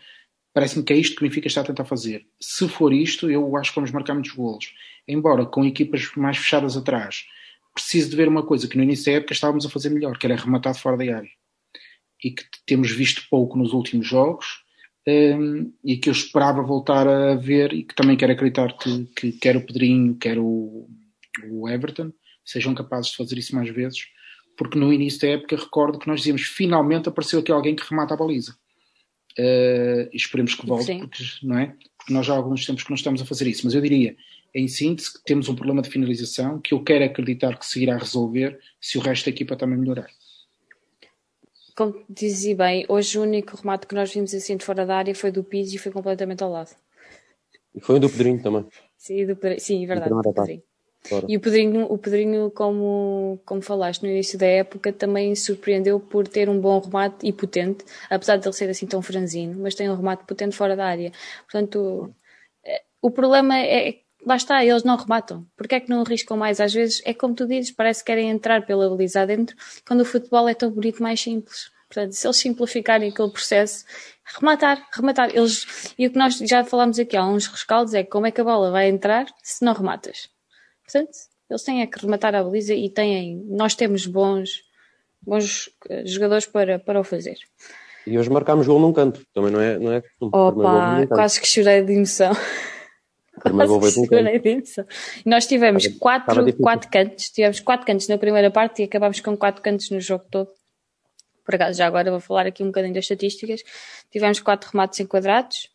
parece-me 0.53 0.85
que 0.85 0.93
é 0.93 0.97
isto 0.97 1.17
que 1.17 1.25
o 1.25 1.29
Benfica 1.29 1.47
está 1.47 1.63
a 1.63 1.65
tentar 1.65 1.85
fazer. 1.85 2.27
Se 2.41 2.69
for 2.69 2.93
isto, 2.93 3.31
eu 3.31 3.57
acho 3.57 3.71
que 3.71 3.77
vamos 3.77 3.91
marcar 3.91 4.15
muitos 4.15 4.33
golos. 4.33 4.75
Embora 5.09 5.47
com 5.47 5.65
equipas 5.65 6.11
mais 6.17 6.37
fechadas 6.37 6.77
atrás, 6.77 7.25
preciso 7.75 8.11
de 8.11 8.17
ver 8.17 8.29
uma 8.29 8.45
coisa 8.45 8.69
que 8.69 8.77
no 8.77 8.83
início 8.83 9.07
da 9.07 9.19
época 9.19 9.33
estávamos 9.33 9.65
a 9.67 9.71
fazer 9.71 9.91
melhor, 9.91 10.19
que 10.19 10.27
era 10.27 10.37
rematar 10.37 10.75
fora 10.75 10.97
da 10.97 11.17
área. 11.17 11.31
E 12.23 12.31
que 12.31 12.45
temos 12.67 12.91
visto 12.91 13.23
pouco 13.31 13.59
nos 13.59 13.73
últimos 13.73 14.07
jogos 14.07 14.63
um, 15.07 15.73
e 15.85 15.97
que 15.97 16.09
eu 16.09 16.13
esperava 16.13 16.63
voltar 16.63 17.09
a 17.09 17.35
ver 17.35 17.73
e 17.73 17.83
que 17.83 17.95
também 17.95 18.17
quero 18.17 18.33
acreditar 18.33 18.77
que, 18.77 19.05
que 19.17 19.33
quer 19.33 19.57
o 19.57 19.67
Pedrinho, 19.67 20.17
quer 20.17 20.39
o, 20.39 20.89
o 21.51 21.69
Everton 21.69 22.13
sejam 22.45 22.75
capazes 22.75 23.11
de 23.11 23.17
fazer 23.17 23.39
isso 23.39 23.55
mais 23.55 23.69
vezes, 23.71 24.07
porque 24.57 24.79
no 24.79 24.93
início 24.93 25.21
da 25.21 25.29
época 25.29 25.57
recordo 25.57 25.99
que 25.99 26.09
nós 26.09 26.21
dizíamos 26.21 26.43
finalmente 26.43 27.09
apareceu 27.09 27.41
aqui 27.41 27.51
alguém 27.51 27.75
que 27.75 27.89
remata 27.89 28.15
a 28.15 28.17
baliza. 28.17 28.57
Uh, 29.39 30.13
e 30.13 30.17
esperemos 30.17 30.55
que 30.55 30.67
volte, 30.67 30.95
porque, 30.99 31.25
não 31.43 31.59
é? 31.59 31.75
porque 31.97 32.13
nós 32.13 32.27
já 32.27 32.35
há 32.35 32.37
alguns 32.37 32.67
tempos 32.67 32.83
que 32.83 32.91
não 32.91 32.97
estamos 32.97 33.23
a 33.23 33.25
fazer 33.25 33.47
isso. 33.47 33.63
Mas 33.65 33.75
eu 33.75 33.81
diria, 33.81 34.15
em 34.55 34.69
síntese, 34.69 35.23
temos 35.25 35.49
um 35.49 35.55
problema 35.55 35.83
de 35.83 35.89
finalização 35.89 36.61
que 36.61 36.75
eu 36.75 36.83
quero 36.83 37.05
acreditar 37.05 37.59
que 37.59 37.67
seguirá 37.67 37.95
a 37.95 37.99
resolver 37.99 38.59
se 38.81 38.99
o 38.99 39.01
resto 39.01 39.27
da 39.27 39.31
equipa 39.31 39.57
também 39.57 39.79
melhorar. 39.79 40.09
Como 41.75 42.05
dizia 42.09 42.55
bem, 42.55 42.85
hoje 42.89 43.19
o 43.19 43.23
único 43.23 43.57
remate 43.57 43.87
que 43.87 43.95
nós 43.95 44.13
vimos 44.13 44.35
assim 44.35 44.57
de 44.57 44.65
fora 44.65 44.85
da 44.85 44.97
área 44.97 45.15
foi 45.15 45.31
do 45.31 45.43
Pizzi 45.43 45.77
e 45.77 45.79
foi 45.79 45.91
completamente 45.91 46.43
ao 46.43 46.51
lado. 46.51 46.71
E 47.75 47.81
foi 47.81 47.97
o 47.97 48.01
do 48.01 48.11
Pedrinho 48.11 48.43
também. 48.43 48.67
Sim, 48.97 49.27
do, 49.27 49.39
sim 49.59 49.83
é 49.83 49.87
verdade. 49.87 50.11
Do 50.11 50.33
Pedrinho. 50.35 50.63
E 51.29 51.37
o 51.37 51.41
Pedrinho, 51.41 51.87
o 51.91 51.99
Pedrinho 51.99 52.51
como, 52.51 53.41
como 53.45 53.61
falaste 53.61 54.03
no 54.03 54.09
início 54.09 54.39
da 54.39 54.47
época, 54.47 54.93
também 54.93 55.35
surpreendeu 55.35 55.99
por 55.99 56.29
ter 56.29 56.49
um 56.49 56.61
bom 56.61 56.79
remate 56.79 57.27
e 57.27 57.33
potente, 57.33 57.85
apesar 58.09 58.37
de 58.37 58.47
ele 58.47 58.55
ser 58.55 58.71
assim 58.71 58.87
tão 58.87 59.03
franzino, 59.03 59.59
mas 59.61 59.75
tem 59.75 59.91
um 59.91 59.97
remate 59.97 60.25
potente 60.25 60.55
fora 60.55 60.77
da 60.77 60.87
área. 60.87 61.11
Portanto, 61.43 62.15
eh, 62.65 62.83
o 63.01 63.11
problema 63.11 63.59
é 63.59 64.02
lá 64.27 64.37
está, 64.37 64.65
eles 64.65 64.85
não 64.85 64.97
rematam. 64.97 65.47
Porquê 65.57 65.77
é 65.77 65.81
que 65.81 65.91
não 65.91 66.03
arriscam 66.03 66.37
mais? 66.37 66.61
Às 66.61 66.73
vezes 66.73 67.03
é 67.05 67.13
como 67.13 67.35
tu 67.35 67.47
dizes, 67.47 67.71
parece 67.71 68.01
que 68.01 68.07
querem 68.07 68.31
entrar 68.31 68.65
pela 68.65 68.89
baliza 68.89 69.27
dentro, 69.27 69.57
quando 69.87 70.01
o 70.01 70.05
futebol 70.05 70.49
é 70.49 70.55
tão 70.55 70.71
bonito, 70.71 71.03
mais 71.03 71.21
simples. 71.21 71.71
Portanto, 71.89 72.13
se 72.13 72.27
eles 72.27 72.37
simplificarem 72.39 73.11
aquele 73.11 73.31
processo, 73.31 73.85
rematar, 74.25 74.83
rematar. 74.95 75.31
Eles, 75.35 75.93
e 75.99 76.07
o 76.07 76.11
que 76.11 76.19
nós 76.19 76.39
já 76.39 76.65
falámos 76.65 76.99
aqui 76.99 77.17
há 77.17 77.27
uns 77.27 77.47
rescaldos 77.47 77.93
é 77.93 78.03
como 78.03 78.27
é 78.27 78.31
que 78.31 78.41
a 78.41 78.45
bola 78.45 78.71
vai 78.71 78.89
entrar 78.89 79.27
se 79.43 79.63
não 79.63 79.75
rematas. 79.75 80.31
Portanto, 80.85 81.11
eles 81.51 81.63
têm 81.63 81.83
é 81.83 81.87
que 81.87 82.01
rematar 82.01 82.35
a 82.35 82.43
baliza 82.43 82.73
e 82.73 82.89
têm, 82.89 83.45
nós 83.47 83.75
temos 83.75 84.07
bons, 84.07 84.63
bons 85.21 85.69
eh, 85.91 86.07
jogadores 86.07 86.47
para, 86.47 86.79
para 86.79 86.99
o 86.99 87.05
fazer. 87.05 87.37
E 88.07 88.19
hoje 88.19 88.31
marcámos 88.31 88.67
gol 88.67 88.81
num 88.81 88.93
canto, 88.93 89.25
também 89.35 89.53
não 89.53 89.61
é? 89.61 89.79
Não 89.79 89.93
é 89.93 90.03
Opa, 90.19 91.07
quase 91.09 91.41
que 91.41 91.47
chorei 91.47 91.83
de 91.83 91.93
emoção. 91.93 92.33
Nós 95.25 95.47
tivemos 95.47 95.87
quatro, 95.99 96.57
quatro 96.57 96.91
cantos, 96.91 97.31
tivemos 97.31 97.61
quatro 97.61 97.87
cantos 97.87 98.09
na 98.09 98.19
primeira 98.19 98.51
parte 98.51 98.83
e 98.83 98.85
acabámos 98.85 99.21
com 99.21 99.37
quatro 99.37 99.63
cantos 99.63 99.91
no 99.91 100.01
jogo 100.01 100.25
todo. 100.31 100.49
Por 101.45 101.55
acaso, 101.57 101.77
já 101.77 101.87
agora 101.87 102.11
vou 102.11 102.21
falar 102.21 102.47
aqui 102.47 102.63
um 102.63 102.67
bocadinho 102.67 102.95
das 102.95 103.05
estatísticas. 103.05 103.63
Tivemos 104.11 104.39
quatro 104.41 104.71
remates 104.71 105.01
enquadrados, 105.01 105.69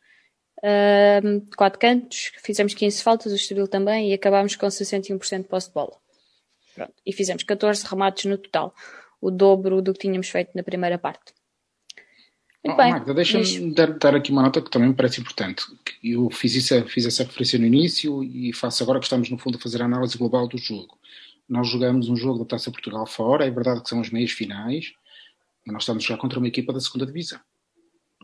um, 0.63 1.41
quatro 1.55 1.79
cantos, 1.79 2.31
fizemos 2.43 2.73
15 2.73 3.03
faltas, 3.03 3.31
o 3.31 3.35
Estoril 3.35 3.67
também, 3.67 4.11
e 4.11 4.13
acabámos 4.13 4.55
com 4.55 4.67
61% 4.67 5.41
de 5.41 5.43
posse 5.47 5.67
de 5.67 5.73
bola. 5.73 5.97
Pronto. 6.73 6.93
E 7.05 7.11
fizemos 7.11 7.43
14 7.43 7.85
remates 7.85 8.25
no 8.25 8.37
total, 8.37 8.73
o 9.19 9.29
dobro 9.29 9.81
do 9.81 9.93
que 9.93 9.99
tínhamos 9.99 10.29
feito 10.29 10.51
na 10.55 10.63
primeira 10.63 10.97
parte. 10.97 11.36
Oh, 12.73 12.75
Magda, 12.75 13.13
deixa-me 13.13 13.73
dar, 13.73 13.91
dar, 13.97 14.15
aqui 14.15 14.31
uma 14.31 14.41
nota 14.41 14.61
que 14.61 14.69
também 14.69 14.89
me 14.89 14.95
parece 14.95 15.21
importante. 15.21 15.63
Eu 16.03 16.29
fiz, 16.29 16.55
isso, 16.55 16.81
fiz 16.85 17.05
essa 17.05 17.23
referência 17.23 17.59
no 17.59 17.65
início 17.65 18.23
e 18.23 18.53
faço 18.53 18.83
agora 18.83 18.99
que 18.99 19.05
estamos, 19.05 19.29
no 19.29 19.37
fundo, 19.37 19.57
a 19.57 19.61
fazer 19.61 19.81
a 19.81 19.85
análise 19.85 20.17
global 20.17 20.47
do 20.47 20.57
jogo. 20.57 20.97
Nós 21.47 21.67
jogamos 21.67 22.09
um 22.09 22.15
jogo 22.15 22.39
da 22.39 22.45
Taça 22.45 22.71
Portugal 22.71 23.05
fora, 23.05 23.45
é 23.45 23.51
verdade 23.51 23.81
que 23.81 23.89
são 23.89 24.01
as 24.01 24.09
meias 24.09 24.31
finais, 24.31 24.93
mas 25.65 25.73
nós 25.73 25.83
estamos 25.83 26.03
a 26.03 26.07
jogar 26.07 26.19
contra 26.19 26.39
uma 26.39 26.47
equipa 26.47 26.73
da 26.73 26.79
segunda 26.79 27.05
divisão. 27.05 27.39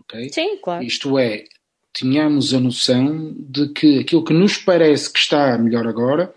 Okay? 0.01 0.29
Sim, 0.29 0.57
claro. 0.61 0.83
Isto 0.83 1.17
é, 1.17 1.45
tínhamos 1.93 2.53
a 2.53 2.59
noção 2.59 3.35
de 3.37 3.69
que 3.69 3.99
aquilo 3.99 4.23
que 4.23 4.33
nos 4.33 4.57
parece 4.57 5.11
que 5.11 5.19
está 5.19 5.57
melhor 5.57 5.87
agora 5.87 6.33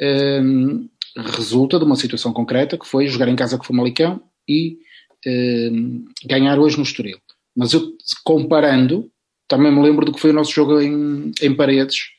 um, 0.00 0.88
resulta 1.16 1.78
de 1.78 1.84
uma 1.84 1.96
situação 1.96 2.32
concreta 2.32 2.76
que 2.76 2.86
foi 2.86 3.06
jogar 3.06 3.28
em 3.28 3.36
casa 3.36 3.56
com 3.56 3.64
o 3.64 3.66
Famalicão 3.66 4.20
e 4.48 4.78
um, 5.26 6.04
ganhar 6.24 6.58
hoje 6.58 6.76
no 6.76 6.82
Estoril. 6.82 7.18
Mas 7.56 7.72
eu, 7.72 7.96
comparando, 8.22 9.10
também 9.48 9.72
me 9.72 9.82
lembro 9.82 10.04
do 10.04 10.12
que 10.12 10.20
foi 10.20 10.30
o 10.30 10.34
nosso 10.34 10.52
jogo 10.52 10.80
em, 10.80 11.32
em 11.40 11.54
Paredes 11.54 12.10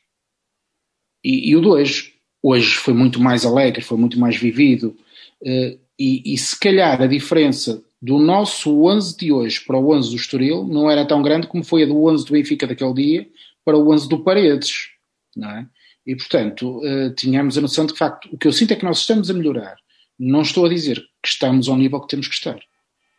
e, 1.24 1.52
e 1.52 1.56
o 1.56 1.62
de 1.62 1.68
hoje. 1.68 2.14
Hoje 2.42 2.76
foi 2.76 2.94
muito 2.94 3.20
mais 3.20 3.46
alegre, 3.46 3.84
foi 3.84 3.98
muito 3.98 4.20
mais 4.20 4.36
vivido. 4.38 4.96
Uh, 5.42 5.78
e, 6.00 6.34
e, 6.34 6.38
se 6.38 6.60
calhar 6.60 7.02
a 7.02 7.08
diferença 7.08 7.84
do 8.02 8.18
nosso 8.18 8.86
11 8.86 9.18
de 9.18 9.32
hoje 9.32 9.62
para 9.62 9.78
o 9.78 9.92
11 9.92 10.10
do 10.12 10.16
Estoril 10.16 10.64
não 10.68 10.90
era 10.90 11.06
tão 11.06 11.22
grande 11.22 11.48
como 11.48 11.64
foi 11.64 11.84
a 11.84 11.86
do 11.86 12.04
11 12.06 12.26
do 12.26 12.34
Benfica 12.34 12.68
daquele 12.68 12.94
dia 12.94 13.30
para 13.66 13.78
o 13.78 13.92
11 13.92 14.08
do 14.08 14.24
Paredes, 14.24 14.90
não 15.36 15.50
é? 15.50 15.68
E, 16.06 16.16
portanto, 16.16 16.80
uh, 16.80 17.14
tínhamos 17.16 17.58
a 17.58 17.62
noção 17.62 17.86
de 17.86 17.92
que, 17.92 18.00
de 18.00 18.00
facto, 18.00 18.30
o 18.32 18.38
que 18.38 18.48
eu 18.48 18.54
sinto 18.54 18.72
é 18.72 18.76
que 18.78 18.86
nós 18.86 19.00
estamos 19.00 19.30
a 19.30 19.34
melhorar. 19.34 19.76
Não 20.18 20.42
estou 20.42 20.66
a 20.66 20.70
dizer 20.70 20.96
que 21.22 21.28
estamos 21.28 21.68
ao 21.68 21.76
nível 21.76 22.00
que 22.00 22.08
temos 22.08 22.28
que 22.28 22.34
estar. 22.34 22.58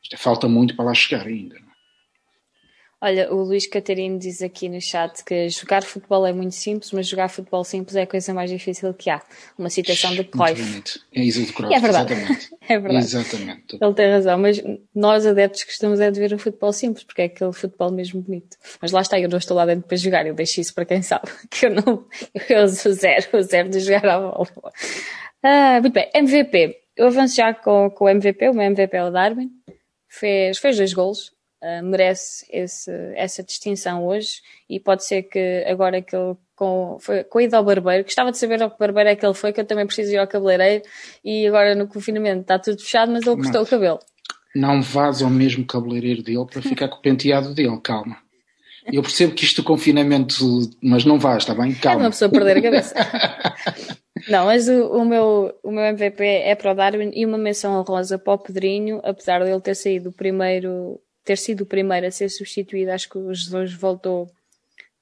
Isto 0.02 0.14
é, 0.14 0.16
falta 0.16 0.48
muito 0.48 0.74
para 0.74 0.86
lá 0.86 0.94
chegar 0.94 1.26
ainda. 1.26 1.56
Não 1.56 1.67
é? 1.67 1.67
Olha, 3.00 3.32
o 3.32 3.44
Luís 3.44 3.64
Catarino 3.68 4.18
diz 4.18 4.42
aqui 4.42 4.68
no 4.68 4.80
chat 4.80 5.22
que 5.24 5.48
jogar 5.50 5.84
futebol 5.84 6.26
é 6.26 6.32
muito 6.32 6.56
simples, 6.56 6.90
mas 6.90 7.06
jogar 7.06 7.28
futebol 7.28 7.62
simples 7.62 7.94
é 7.94 8.02
a 8.02 8.06
coisa 8.08 8.34
mais 8.34 8.50
difícil 8.50 8.92
que 8.92 9.08
há. 9.08 9.22
Uma 9.56 9.70
citação 9.70 10.12
de 10.16 10.24
Cruyff. 10.24 11.00
É 11.14 11.22
isso 11.22 11.44
de 11.44 11.52
Cruyff, 11.52 11.72
é 11.72 11.78
verdade. 11.78 12.12
exatamente. 12.12 12.56
é 12.68 12.78
verdade. 12.78 13.04
Exatamente. 13.04 13.78
Ele 13.80 13.94
tem 13.94 14.10
razão, 14.10 14.38
mas 14.38 14.60
nós 14.92 15.24
adeptos 15.24 15.62
gostamos 15.62 16.00
é 16.00 16.10
de 16.10 16.18
ver 16.18 16.32
o 16.32 16.38
futebol 16.40 16.72
simples, 16.72 17.04
porque 17.04 17.22
é 17.22 17.24
aquele 17.26 17.52
futebol 17.52 17.92
mesmo 17.92 18.20
bonito. 18.20 18.56
Mas 18.82 18.90
lá 18.90 19.00
está, 19.00 19.20
eu 19.20 19.28
não 19.28 19.38
estou 19.38 19.56
lá 19.56 19.64
dentro 19.64 19.86
para 19.86 19.96
jogar, 19.96 20.26
eu 20.26 20.34
deixo 20.34 20.60
isso 20.60 20.74
para 20.74 20.84
quem 20.84 21.00
sabe, 21.00 21.28
que 21.48 21.66
eu 21.66 21.70
não, 21.70 22.04
eu 22.48 22.66
sou 22.66 22.92
zero, 22.92 23.42
zero 23.44 23.68
de 23.68 23.78
jogar 23.78 24.06
à 24.06 24.18
bola. 24.18 24.72
Ah, 25.40 25.80
muito 25.80 25.92
bem, 25.92 26.10
MVP. 26.12 26.76
Eu 26.96 27.06
avanço 27.06 27.36
já 27.36 27.54
com, 27.54 27.88
com 27.90 28.06
o 28.06 28.08
MVP, 28.08 28.48
o 28.48 28.54
meu 28.54 28.64
MVP 28.64 28.96
é 28.96 29.04
o 29.04 29.10
Darwin. 29.10 29.52
Fez, 30.08 30.58
fez 30.58 30.76
dois 30.76 30.92
golos, 30.92 31.32
uh, 31.62 31.84
merece 31.84 32.46
esse, 32.50 32.90
essa 33.14 33.42
distinção 33.42 34.06
hoje 34.06 34.40
e 34.68 34.80
pode 34.80 35.04
ser 35.04 35.22
que 35.24 35.64
agora 35.66 36.02
que 36.02 36.14
ele 36.14 36.36
com, 36.54 36.98
foi, 37.00 37.22
com 37.22 37.38
a 37.38 37.42
ida 37.42 37.56
ao 37.56 37.64
barbeiro, 37.64 38.02
gostava 38.02 38.32
de 38.32 38.38
saber 38.38 38.60
ao 38.60 38.70
que 38.70 38.78
barbeiro 38.78 39.10
é 39.10 39.16
que 39.16 39.24
ele 39.24 39.34
foi, 39.34 39.52
que 39.52 39.60
eu 39.60 39.64
também 39.64 39.86
preciso 39.86 40.12
ir 40.12 40.18
ao 40.18 40.26
cabeleireiro 40.26 40.84
e 41.24 41.46
agora 41.46 41.74
no 41.74 41.86
confinamento 41.86 42.40
está 42.40 42.58
tudo 42.58 42.82
fechado, 42.82 43.12
mas 43.12 43.24
ele 43.24 43.36
cortou 43.36 43.62
o 43.62 43.66
cabelo. 43.66 43.98
Não 44.56 44.82
vás 44.82 45.22
ao 45.22 45.30
mesmo 45.30 45.64
cabeleireiro 45.64 46.22
dele 46.22 46.46
para 46.50 46.60
ficar 46.60 46.88
com 46.88 46.96
o 46.96 47.02
penteado 47.02 47.54
dele, 47.54 47.78
calma. 47.80 48.16
Eu 48.92 49.02
percebo 49.02 49.34
que 49.34 49.44
isto 49.44 49.62
do 49.62 49.66
confinamento, 49.66 50.34
mas 50.82 51.04
não 51.04 51.18
vais, 51.18 51.42
está 51.42 51.54
bem? 51.54 51.74
Calma. 51.74 52.00
É 52.00 52.04
uma 52.04 52.10
pessoa 52.10 52.30
perder 52.30 52.56
a 52.56 52.62
cabeça. 52.62 52.94
não, 54.28 54.46
mas 54.46 54.66
o, 54.66 54.88
o, 54.88 55.04
meu, 55.04 55.54
o 55.62 55.70
meu 55.70 55.84
MVP 55.84 56.24
é 56.24 56.54
para 56.54 56.72
o 56.72 56.74
Darwin 56.74 57.10
e 57.14 57.26
uma 57.26 57.36
menção 57.36 57.78
honrosa 57.78 58.18
para 58.18 58.32
o 58.32 58.38
Pedrinho, 58.38 59.00
apesar 59.04 59.44
de 59.44 59.50
ele 59.50 59.60
ter 59.60 59.76
saído 59.76 60.08
o 60.08 60.12
primeiro 60.12 60.98
ter 61.28 61.36
sido 61.36 61.60
o 61.60 61.66
primeiro 61.66 62.06
a 62.06 62.10
ser 62.10 62.30
substituído, 62.30 62.90
acho 62.90 63.06
que 63.06 63.18
o 63.18 63.34
Jesus 63.34 63.74
voltou 63.74 64.30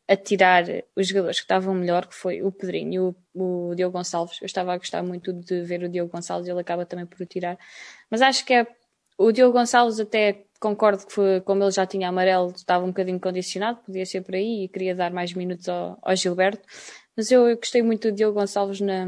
a 0.08 0.16
tirar 0.16 0.64
os 0.96 1.06
jogadores 1.06 1.38
que 1.38 1.44
estavam 1.44 1.72
melhor, 1.72 2.04
que 2.04 2.16
foi 2.16 2.42
o 2.42 2.50
Pedrinho 2.50 2.92
e 2.92 2.98
o, 3.38 3.70
o 3.70 3.74
Diogo 3.76 3.96
Gonçalves. 3.96 4.40
Eu 4.40 4.46
estava 4.46 4.72
a 4.72 4.76
gostar 4.76 5.04
muito 5.04 5.32
de 5.32 5.62
ver 5.62 5.84
o 5.84 5.88
Diogo 5.88 6.10
Gonçalves, 6.10 6.48
ele 6.48 6.60
acaba 6.60 6.84
também 6.84 7.06
por 7.06 7.20
o 7.20 7.26
tirar. 7.26 7.56
Mas 8.10 8.22
acho 8.22 8.44
que 8.44 8.54
é, 8.54 8.66
o 9.16 9.30
Diogo 9.30 9.56
Gonçalves 9.56 10.00
até 10.00 10.42
concordo 10.58 11.06
que 11.06 11.12
foi, 11.12 11.40
como 11.42 11.62
ele 11.62 11.70
já 11.70 11.86
tinha 11.86 12.08
amarelo, 12.08 12.50
estava 12.50 12.84
um 12.84 12.88
bocadinho 12.88 13.20
condicionado, 13.20 13.78
podia 13.86 14.04
ser 14.04 14.22
por 14.22 14.34
aí 14.34 14.64
e 14.64 14.68
queria 14.68 14.96
dar 14.96 15.12
mais 15.12 15.32
minutos 15.32 15.68
ao, 15.68 15.96
ao 16.02 16.16
Gilberto. 16.16 16.66
Mas 17.16 17.30
eu, 17.30 17.48
eu, 17.48 17.56
gostei 17.56 17.82
muito 17.82 18.10
do 18.10 18.16
Diogo 18.16 18.40
Gonçalves 18.40 18.80
na, 18.80 19.06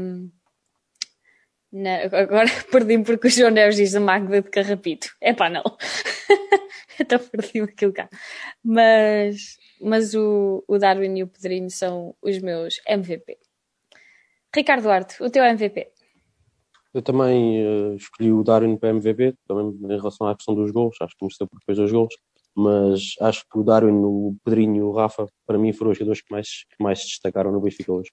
agora 2.13 2.47
perdi-me 2.71 3.03
porque 3.03 3.27
o 3.27 3.29
João 3.29 3.51
Neves 3.51 3.75
diz 3.75 3.95
a 3.95 3.99
Magda 3.99 4.41
de 4.41 4.49
Carrapito. 4.49 5.09
É 5.21 5.33
pá, 5.33 5.49
não. 5.49 5.63
então 7.01 7.19
perdi-me 7.19 7.69
aquilo 7.69 7.93
cá. 7.93 8.09
Mas, 8.63 9.57
mas 9.81 10.13
o, 10.13 10.63
o 10.67 10.77
Darwin 10.77 11.17
e 11.17 11.23
o 11.23 11.27
Pedrinho 11.27 11.69
são 11.69 12.15
os 12.21 12.39
meus 12.39 12.79
MVP. 12.87 13.37
Ricardo 14.55 14.83
Duarte, 14.83 15.21
o 15.23 15.29
teu 15.29 15.43
MVP? 15.43 15.91
Eu 16.93 17.01
também 17.03 17.65
uh, 17.65 17.95
escolhi 17.95 18.31
o 18.31 18.43
Darwin 18.43 18.75
para 18.75 18.89
MVP, 18.89 19.35
também 19.47 19.67
em 19.67 19.97
relação 19.97 20.27
à 20.27 20.35
questão 20.35 20.55
dos 20.55 20.71
gols, 20.71 20.95
acho 20.99 21.13
que 21.13 21.19
começou 21.19 21.47
por 21.47 21.59
depois 21.59 21.77
dos 21.77 21.91
gols, 21.91 22.15
mas 22.55 23.13
acho 23.21 23.45
que 23.47 23.59
o 23.59 23.63
Darwin, 23.63 23.93
o 23.93 24.35
Pedrinho 24.43 24.75
e 24.77 24.81
o 24.81 24.91
Rafa, 24.91 25.27
para 25.45 25.59
mim 25.59 25.71
foram 25.71 25.91
os 25.91 25.97
jogadores 25.97 26.21
que 26.21 26.31
mais, 26.31 26.65
que 26.65 26.83
mais 26.83 26.99
se 26.99 27.07
destacaram 27.07 27.51
no 27.51 27.61
Benfica 27.61 27.93
hoje. 27.93 28.11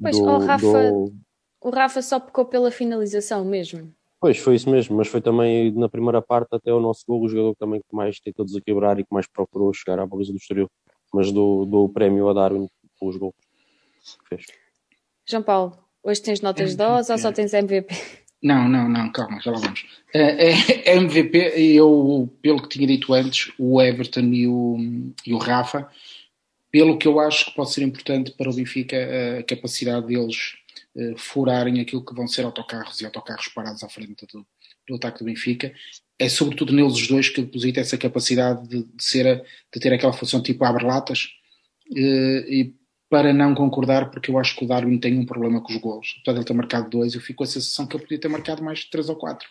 Pois, 0.00 0.18
do, 0.18 0.24
o, 0.24 0.38
Rafa, 0.38 0.90
do... 0.90 1.14
o 1.60 1.70
Rafa 1.70 2.02
só 2.02 2.18
pecou 2.18 2.44
pela 2.44 2.72
finalização 2.72 3.44
mesmo. 3.44 3.94
Pois, 4.22 4.38
foi 4.38 4.54
isso 4.54 4.70
mesmo, 4.70 4.96
mas 4.96 5.08
foi 5.08 5.20
também 5.20 5.72
na 5.72 5.88
primeira 5.88 6.22
parte 6.22 6.54
até 6.54 6.72
o 6.72 6.78
nosso 6.78 7.02
gol, 7.08 7.24
o 7.24 7.28
jogador 7.28 7.56
também 7.56 7.80
que 7.80 7.92
mais 7.92 8.20
tentou 8.20 8.44
desequilibrar 8.44 8.96
e 9.00 9.02
que 9.02 9.12
mais 9.12 9.26
procurou 9.26 9.74
chegar 9.74 9.98
à 9.98 10.06
baliza 10.06 10.30
do 10.30 10.38
exterior. 10.38 10.70
Mas 11.12 11.32
dou, 11.32 11.66
dou 11.66 11.86
o 11.86 11.88
prémio 11.88 12.28
a 12.28 12.32
Darwin 12.32 12.68
pelos 13.00 13.16
gols 13.16 13.34
que 14.00 14.28
fez. 14.28 14.46
João 15.28 15.42
Paulo, 15.42 15.76
hoje 16.04 16.22
tens 16.22 16.40
notas 16.40 16.70
de 16.70 16.76
dose 16.76 17.10
ou 17.10 17.18
só 17.18 17.32
tens 17.32 17.52
MVP? 17.52 17.92
Não, 18.40 18.68
não, 18.68 18.88
não, 18.88 19.10
calma, 19.10 19.40
já 19.40 19.50
lá 19.50 19.58
vamos. 19.58 19.84
É, 20.14 20.50
é, 20.50 20.96
MVP, 20.96 21.38
eu, 21.74 22.32
pelo 22.40 22.62
que 22.62 22.68
tinha 22.68 22.86
dito 22.86 23.12
antes, 23.12 23.52
o 23.58 23.82
Everton 23.82 24.20
e 24.20 24.46
o, 24.46 24.76
e 25.26 25.34
o 25.34 25.38
Rafa, 25.38 25.90
pelo 26.70 26.96
que 26.96 27.08
eu 27.08 27.18
acho 27.18 27.46
que 27.46 27.56
pode 27.56 27.72
ser 27.72 27.82
importante 27.82 28.30
para 28.38 28.48
o 28.48 28.54
Benfica, 28.54 28.96
a 29.40 29.42
capacidade 29.42 30.06
deles 30.06 30.61
uh, 30.94 31.18
furarem 31.18 31.80
aquilo 31.80 32.04
que 32.04 32.14
vão 32.14 32.26
ser 32.26 32.44
autocarros 32.44 33.00
e 33.00 33.04
autocarros 33.04 33.48
parados 33.48 33.82
à 33.82 33.88
frente 33.88 34.26
do, 34.32 34.46
do 34.88 34.94
ataque 34.96 35.20
do 35.20 35.24
Benfica. 35.24 35.72
É 36.18 36.28
sobretudo 36.28 36.72
neles 36.72 36.94
os 36.94 37.08
dois 37.08 37.28
que 37.28 37.42
deposita 37.42 37.80
essa 37.80 37.98
capacidade 37.98 38.68
de, 38.68 38.84
de 38.84 39.04
ser 39.04 39.26
a, 39.26 39.34
de 39.34 39.80
ter 39.80 39.92
aquela 39.92 40.12
função 40.12 40.42
tipo 40.42 40.64
abre-latas 40.64 41.28
uh, 41.90 42.48
e 42.48 42.74
para 43.12 43.30
não 43.34 43.54
concordar, 43.54 44.10
porque 44.10 44.30
eu 44.30 44.38
acho 44.38 44.56
que 44.56 44.64
o 44.64 44.66
Darwin 44.66 44.96
tem 44.96 45.18
um 45.18 45.26
problema 45.26 45.60
com 45.60 45.70
os 45.70 45.78
golos. 45.78 46.16
Apesar 46.22 46.32
de 46.32 46.38
ele 46.38 46.46
ter 46.46 46.54
marcado 46.54 46.88
dois, 46.88 47.14
eu 47.14 47.20
fico 47.20 47.38
com 47.38 47.44
a 47.44 47.46
sensação 47.46 47.86
que 47.86 47.94
ele 47.94 48.04
podia 48.04 48.18
ter 48.18 48.28
marcado 48.28 48.64
mais 48.64 48.86
três 48.86 49.10
ou 49.10 49.16
quatro. 49.16 49.46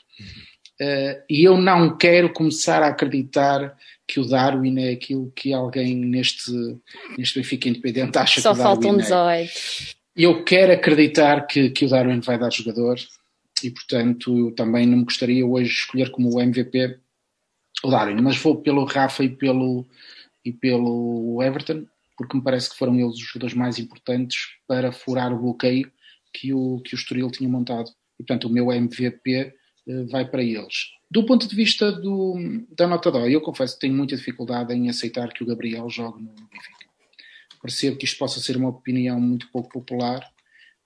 Uh, 0.82 1.22
e 1.30 1.44
eu 1.44 1.56
não 1.58 1.96
quero 1.96 2.34
começar 2.34 2.82
a 2.82 2.88
acreditar 2.88 3.78
que 4.08 4.20
o 4.20 4.26
Darwin 4.26 4.80
é 4.80 4.94
aquilo 4.94 5.32
que 5.36 5.54
alguém 5.54 5.96
neste, 5.96 6.52
neste 7.16 7.38
Benfica 7.38 7.70
Independente 7.70 8.18
acha 8.18 8.42
Só 8.42 8.52
que 8.52 8.60
o 8.60 8.64
Darwin 8.64 8.82
faltam 8.82 8.98
18. 8.98 10.01
Eu 10.24 10.44
quero 10.44 10.74
acreditar 10.74 11.48
que, 11.48 11.70
que 11.70 11.86
o 11.86 11.90
Darwin 11.90 12.20
vai 12.20 12.38
dar 12.38 12.52
jogador 12.52 12.98
e, 13.64 13.72
portanto, 13.72 14.38
eu 14.38 14.56
também 14.56 14.86
não 14.86 15.00
me 15.00 15.04
gostaria 15.04 15.46
hoje 15.46 15.72
escolher 15.72 16.12
como 16.12 16.42
MVP 16.42 17.00
o 17.84 17.90
Darwin, 17.90 18.22
mas 18.22 18.38
vou 18.38 18.62
pelo 18.62 18.86
Rafa 18.86 19.24
e 19.24 19.30
pelo, 19.30 19.86
e 20.44 20.52
pelo 20.52 21.42
Everton, 21.42 21.86
porque 22.18 22.38
me 22.38 22.44
parece 22.44 22.70
que 22.70 22.78
foram 22.78 23.00
eles 23.00 23.16
os 23.16 23.28
jogadores 23.28 23.56
mais 23.56 23.80
importantes 23.80 24.38
para 24.68 24.92
furar 24.92 25.34
o 25.34 25.40
bloqueio 25.40 25.92
que 26.34 26.54
o, 26.54 26.82
que 26.82 26.94
o 26.94 26.98
Estoril 26.98 27.32
tinha 27.32 27.50
montado. 27.50 27.90
E, 28.20 28.24
portanto, 28.24 28.46
o 28.46 28.50
meu 28.52 28.72
MVP 28.72 29.54
uh, 29.88 30.08
vai 30.08 30.30
para 30.30 30.44
eles. 30.44 30.92
Do 31.10 31.26
ponto 31.26 31.48
de 31.48 31.56
vista 31.56 31.92
do, 31.92 32.36
da 32.70 32.88
nota 32.88 33.12
dó, 33.12 33.28
eu 33.28 33.42
confesso 33.42 33.76
que 33.76 33.82
tenho 33.82 33.96
muita 33.96 34.16
dificuldade 34.16 34.74
em 34.74 34.90
aceitar 34.90 35.34
que 35.34 35.44
o 35.44 35.48
Gabriel 35.48 35.90
jogue 35.90 36.22
no 36.22 36.30
Benfica 36.30 36.81
percebo 37.62 37.98
que 37.98 38.06
isto 38.06 38.18
possa 38.18 38.40
ser 38.40 38.58
uma 38.58 38.70
opinião 38.70 39.20
muito 39.20 39.50
pouco 39.52 39.70
popular. 39.70 40.26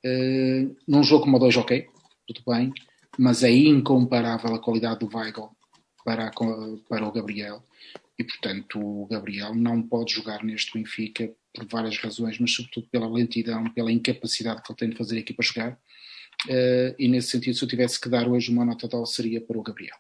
Uh, 0.06 0.76
num 0.88 1.04
jogo 1.04 1.24
como 1.24 1.38
o 1.38 1.40
2, 1.40 1.58
ok, 1.58 1.88
tudo 2.28 2.42
bem, 2.48 2.72
mas 3.18 3.44
é 3.44 3.52
incomparável 3.52 4.54
a 4.54 4.62
qualidade 4.62 5.00
do 5.00 5.10
Weigl 5.16 5.50
para, 6.04 6.32
para 6.88 7.08
o 7.08 7.12
Gabriel. 7.12 7.64
E, 8.18 8.24
portanto, 8.24 8.80
o 8.80 9.08
Gabriel 9.08 9.54
não 9.54 9.82
pode 9.82 10.14
jogar 10.14 10.44
neste 10.44 10.78
Benfica 10.78 11.34
por 11.54 11.66
várias 11.68 11.98
razões, 11.98 12.40
mas 12.40 12.54
sobretudo 12.54 12.88
pela 12.90 13.10
lentidão, 13.10 13.66
pela 13.72 13.92
incapacidade 13.92 14.62
que 14.62 14.72
ele 14.72 14.78
tem 14.78 14.90
de 14.90 14.98
fazer 14.98 15.18
a 15.18 15.20
equipa 15.20 15.44
jogar. 15.44 15.74
Uh, 16.48 16.96
e 17.00 17.08
nesse 17.08 17.30
sentido, 17.30 17.56
se 17.56 17.64
eu 17.64 17.70
tivesse 17.70 18.00
que 18.00 18.10
dar 18.10 18.28
hoje 18.28 18.52
uma 18.52 18.66
nota 18.66 18.88
tal, 18.88 19.06
seria 19.06 19.42
para 19.42 19.58
o 19.58 19.64
Gabriel. 19.64 19.96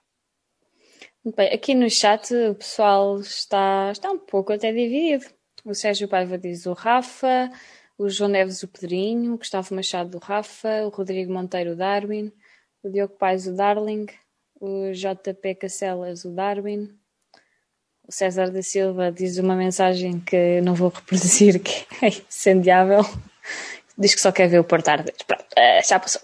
Bem, 1.35 1.51
aqui 1.51 1.73
no 1.73 1.89
chat 1.89 2.31
o 2.35 2.53
pessoal 2.53 3.19
está, 3.19 3.89
está 3.91 4.11
um 4.11 4.19
pouco 4.19 4.53
até 4.53 4.71
dividido. 4.71 5.25
O 5.65 5.73
Sérgio 5.73 6.07
Paiva 6.07 6.37
diz 6.37 6.67
o 6.67 6.73
Rafa, 6.73 7.49
o 7.97 8.07
João 8.07 8.29
Neves 8.29 8.61
o 8.61 8.67
Pedrinho, 8.67 9.33
o 9.33 9.37
Gustavo 9.39 9.73
Machado 9.73 10.15
o 10.15 10.19
Rafa, 10.19 10.85
o 10.85 10.89
Rodrigo 10.89 11.33
Monteiro 11.33 11.71
o 11.71 11.75
Darwin, 11.75 12.31
o 12.83 12.89
Diogo 12.89 13.15
Pais 13.15 13.47
o 13.47 13.55
Darling, 13.55 14.05
o 14.61 14.91
JP 14.91 15.55
Cacelas 15.55 16.23
o 16.23 16.29
Darwin, 16.29 16.95
O 18.07 18.11
César 18.11 18.51
da 18.51 18.61
Silva 18.61 19.11
diz 19.11 19.39
uma 19.39 19.55
mensagem 19.55 20.19
que 20.19 20.61
não 20.61 20.75
vou 20.75 20.89
reproduzir, 20.89 21.57
que 21.63 21.87
é 21.99 22.09
incendiável. 22.09 23.01
Diz 23.97 24.13
que 24.13 24.21
só 24.21 24.31
quer 24.31 24.47
ver 24.47 24.59
o 24.59 24.63
Porto 24.63 24.89
arder. 24.89 25.15
Pronto, 25.25 25.45
uh, 25.45 25.87
já 25.87 25.99
passou. 25.99 26.21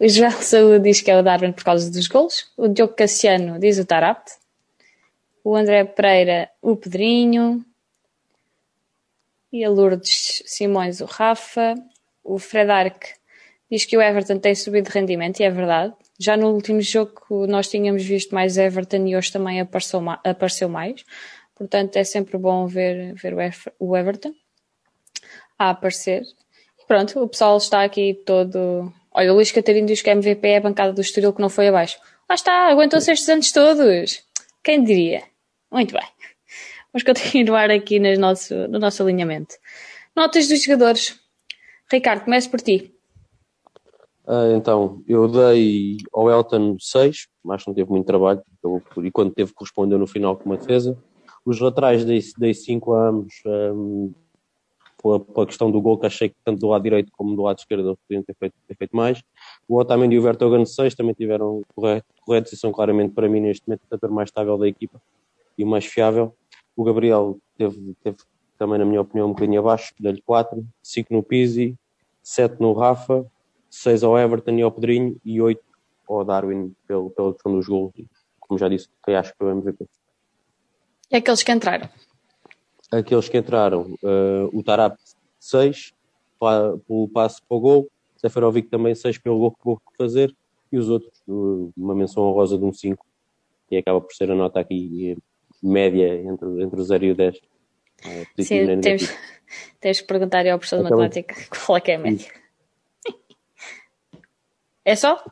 O 0.00 0.08
Joel 0.08 0.32
Saúde 0.32 0.84
diz 0.84 1.02
que 1.02 1.10
é 1.10 1.18
o 1.18 1.22
Darwin 1.22 1.52
por 1.52 1.64
causa 1.64 1.90
dos 1.90 2.08
gols. 2.08 2.50
O 2.56 2.66
Diogo 2.66 2.94
Cassiano 2.94 3.58
diz 3.58 3.78
o 3.78 3.84
Tarapt. 3.84 4.32
O 5.44 5.54
André 5.54 5.84
Pereira, 5.84 6.48
o 6.62 6.74
Pedrinho. 6.76 7.62
E 9.52 9.64
a 9.64 9.70
Lourdes 9.70 10.42
Simões, 10.46 11.00
o 11.00 11.04
Rafa. 11.04 11.74
O 12.22 12.38
Fred 12.38 12.70
Arc 12.70 13.04
diz 13.70 13.84
que 13.84 13.96
o 13.96 14.02
Everton 14.02 14.38
tem 14.38 14.54
subido 14.54 14.90
de 14.90 14.98
rendimento, 14.98 15.40
e 15.40 15.44
é 15.44 15.50
verdade. 15.50 15.94
Já 16.18 16.36
no 16.36 16.50
último 16.52 16.80
jogo 16.80 17.46
nós 17.46 17.68
tínhamos 17.68 18.04
visto 18.04 18.34
mais 18.34 18.58
Everton 18.58 19.06
e 19.06 19.16
hoje 19.16 19.32
também 19.32 19.60
apareceu, 19.60 20.02
apareceu 20.24 20.68
mais. 20.68 21.04
Portanto, 21.54 21.96
é 21.96 22.04
sempre 22.04 22.38
bom 22.38 22.66
ver, 22.66 23.14
ver 23.14 23.34
o 23.78 23.96
Everton 23.96 24.32
a 25.58 25.70
aparecer. 25.70 26.22
Pronto, 26.86 27.22
o 27.22 27.28
pessoal 27.28 27.56
está 27.56 27.82
aqui 27.82 28.14
todo. 28.24 28.92
Olha, 29.12 29.32
o 29.32 29.36
Luís 29.36 29.50
Catarino 29.52 29.86
diz 29.86 30.00
que 30.00 30.10
a 30.10 30.14
MVP 30.14 30.46
é 30.46 30.56
a 30.58 30.60
bancada 30.60 30.92
do 30.92 31.00
Estoril 31.00 31.32
que 31.32 31.40
não 31.40 31.50
foi 31.50 31.68
abaixo. 31.68 31.98
Lá 32.28 32.34
está, 32.34 32.68
aguentou-se 32.68 33.10
estes 33.10 33.28
anos 33.28 33.52
todos. 33.52 34.22
Quem 34.62 34.84
diria? 34.84 35.22
Muito 35.70 35.92
bem. 35.94 36.06
Vamos 36.92 37.04
continuar 37.04 37.70
aqui 37.70 37.98
no 37.98 38.14
nosso, 38.18 38.54
no 38.68 38.78
nosso 38.78 39.02
alinhamento. 39.02 39.54
Notas 40.16 40.48
dos 40.48 40.62
jogadores. 40.62 41.20
Ricardo, 41.90 42.24
começo 42.24 42.50
por 42.50 42.60
ti. 42.60 42.94
Ah, 44.26 44.52
então, 44.54 45.02
eu 45.08 45.26
dei 45.26 45.96
ao 46.12 46.30
Elton 46.30 46.76
6, 46.78 47.28
mas 47.42 47.64
não 47.66 47.72
teve 47.72 47.90
muito 47.90 48.06
trabalho, 48.06 48.42
e 49.02 49.10
quando 49.10 49.32
teve 49.32 49.52
que 49.54 49.64
responder 49.64 49.96
no 49.96 50.06
final 50.06 50.36
com 50.36 50.46
uma 50.46 50.58
defesa. 50.58 50.98
Os 51.46 51.60
laterais 51.60 52.04
dei, 52.04 52.20
dei 52.36 52.52
5 52.52 52.92
a 52.92 53.08
ambos, 53.08 53.34
um, 53.46 54.12
pela, 55.02 55.46
questão 55.46 55.70
do 55.70 55.80
gol, 55.80 55.98
que 55.98 56.06
achei 56.06 56.28
que 56.28 56.36
tanto 56.44 56.58
do 56.60 56.68
lado 56.68 56.82
direito 56.82 57.10
como 57.16 57.34
do 57.34 57.42
lado 57.42 57.58
esquerdo 57.58 57.98
podiam 58.06 58.22
ter 58.22 58.34
feito, 58.38 58.54
ter 58.66 58.76
feito 58.76 58.94
mais. 58.94 59.22
O 59.66 59.78
Otamendi 59.78 60.16
e 60.16 60.18
o 60.18 60.22
Vertogen 60.22 60.66
6 60.66 60.94
também 60.94 61.14
tiveram 61.14 61.62
corretos 61.74 62.52
e 62.52 62.56
são 62.56 62.70
claramente 62.70 63.14
para 63.14 63.28
mim 63.28 63.40
neste 63.40 63.66
momento 63.66 63.82
o 63.84 63.88
setor 63.88 64.10
mais 64.10 64.28
estável 64.28 64.58
da 64.58 64.68
equipa 64.68 65.00
e 65.56 65.64
o 65.64 65.66
mais 65.66 65.86
fiável. 65.86 66.34
O 66.78 66.84
Gabriel 66.84 67.40
teve, 67.56 67.96
teve 68.04 68.18
também, 68.56 68.78
na 68.78 68.84
minha 68.84 69.00
opinião, 69.00 69.26
um 69.26 69.32
bocadinho 69.32 69.58
abaixo, 69.58 69.92
dei-lhe 69.98 70.22
4, 70.22 70.64
5 70.80 71.12
no 71.12 71.24
Pizzi, 71.24 71.76
7 72.22 72.60
no 72.60 72.72
Rafa, 72.72 73.26
6 73.68 74.04
ao 74.04 74.16
Everton 74.16 74.52
e 74.52 74.62
ao 74.62 74.70
Pedrinho 74.70 75.20
e 75.24 75.42
8 75.42 75.60
ao 76.08 76.24
Darwin 76.24 76.72
pelo, 76.86 77.10
pela 77.10 77.32
questão 77.32 77.52
dos 77.52 77.66
gols. 77.66 77.92
Como 78.38 78.56
já 78.56 78.68
disse, 78.68 78.88
que 79.04 79.10
acho 79.10 79.32
que 79.32 79.38
foi 79.38 79.48
o 79.48 79.58
MVP. 79.58 79.86
E 81.10 81.16
aqueles 81.16 81.42
que 81.42 81.50
entraram? 81.50 81.88
Aqueles 82.92 83.28
que 83.28 83.38
entraram, 83.38 83.98
uh, 84.00 84.56
o 84.56 84.62
Tarap 84.62 84.96
6 85.40 85.92
pelo 86.86 87.08
passe 87.08 87.42
para 87.42 87.56
o 87.56 87.60
gol, 87.60 87.90
Seferovic 88.18 88.68
também 88.68 88.94
6 88.94 89.18
pelo 89.18 89.40
gol 89.40 89.50
que 89.50 89.64
vou 89.64 89.82
fazer 89.98 90.32
e 90.70 90.78
os 90.78 90.88
outros, 90.88 91.20
uma 91.26 91.96
menção 91.96 92.22
honrosa 92.22 92.56
de 92.56 92.64
um 92.64 92.72
5, 92.72 93.04
que 93.68 93.76
acaba 93.78 94.00
por 94.00 94.12
ser 94.12 94.30
a 94.30 94.34
nota 94.36 94.60
aqui 94.60 95.18
média 95.62 96.14
entre, 96.22 96.62
entre 96.62 96.80
o 96.80 96.84
0 96.84 97.04
e 97.04 97.10
o 97.12 97.14
10. 97.14 97.40
É, 98.04 98.42
Sim, 98.42 98.80
temos, 99.80 100.00
que 100.00 100.06
perguntar 100.06 100.46
ao 100.46 100.58
professor 100.58 100.78
de 100.78 100.82
matemática 100.84 101.34
qual 101.66 101.78
é 101.78 101.80
que 101.80 101.90
é 101.90 101.94
a 101.96 101.98
média. 101.98 102.30
É 104.84 104.96
só? 104.96 105.22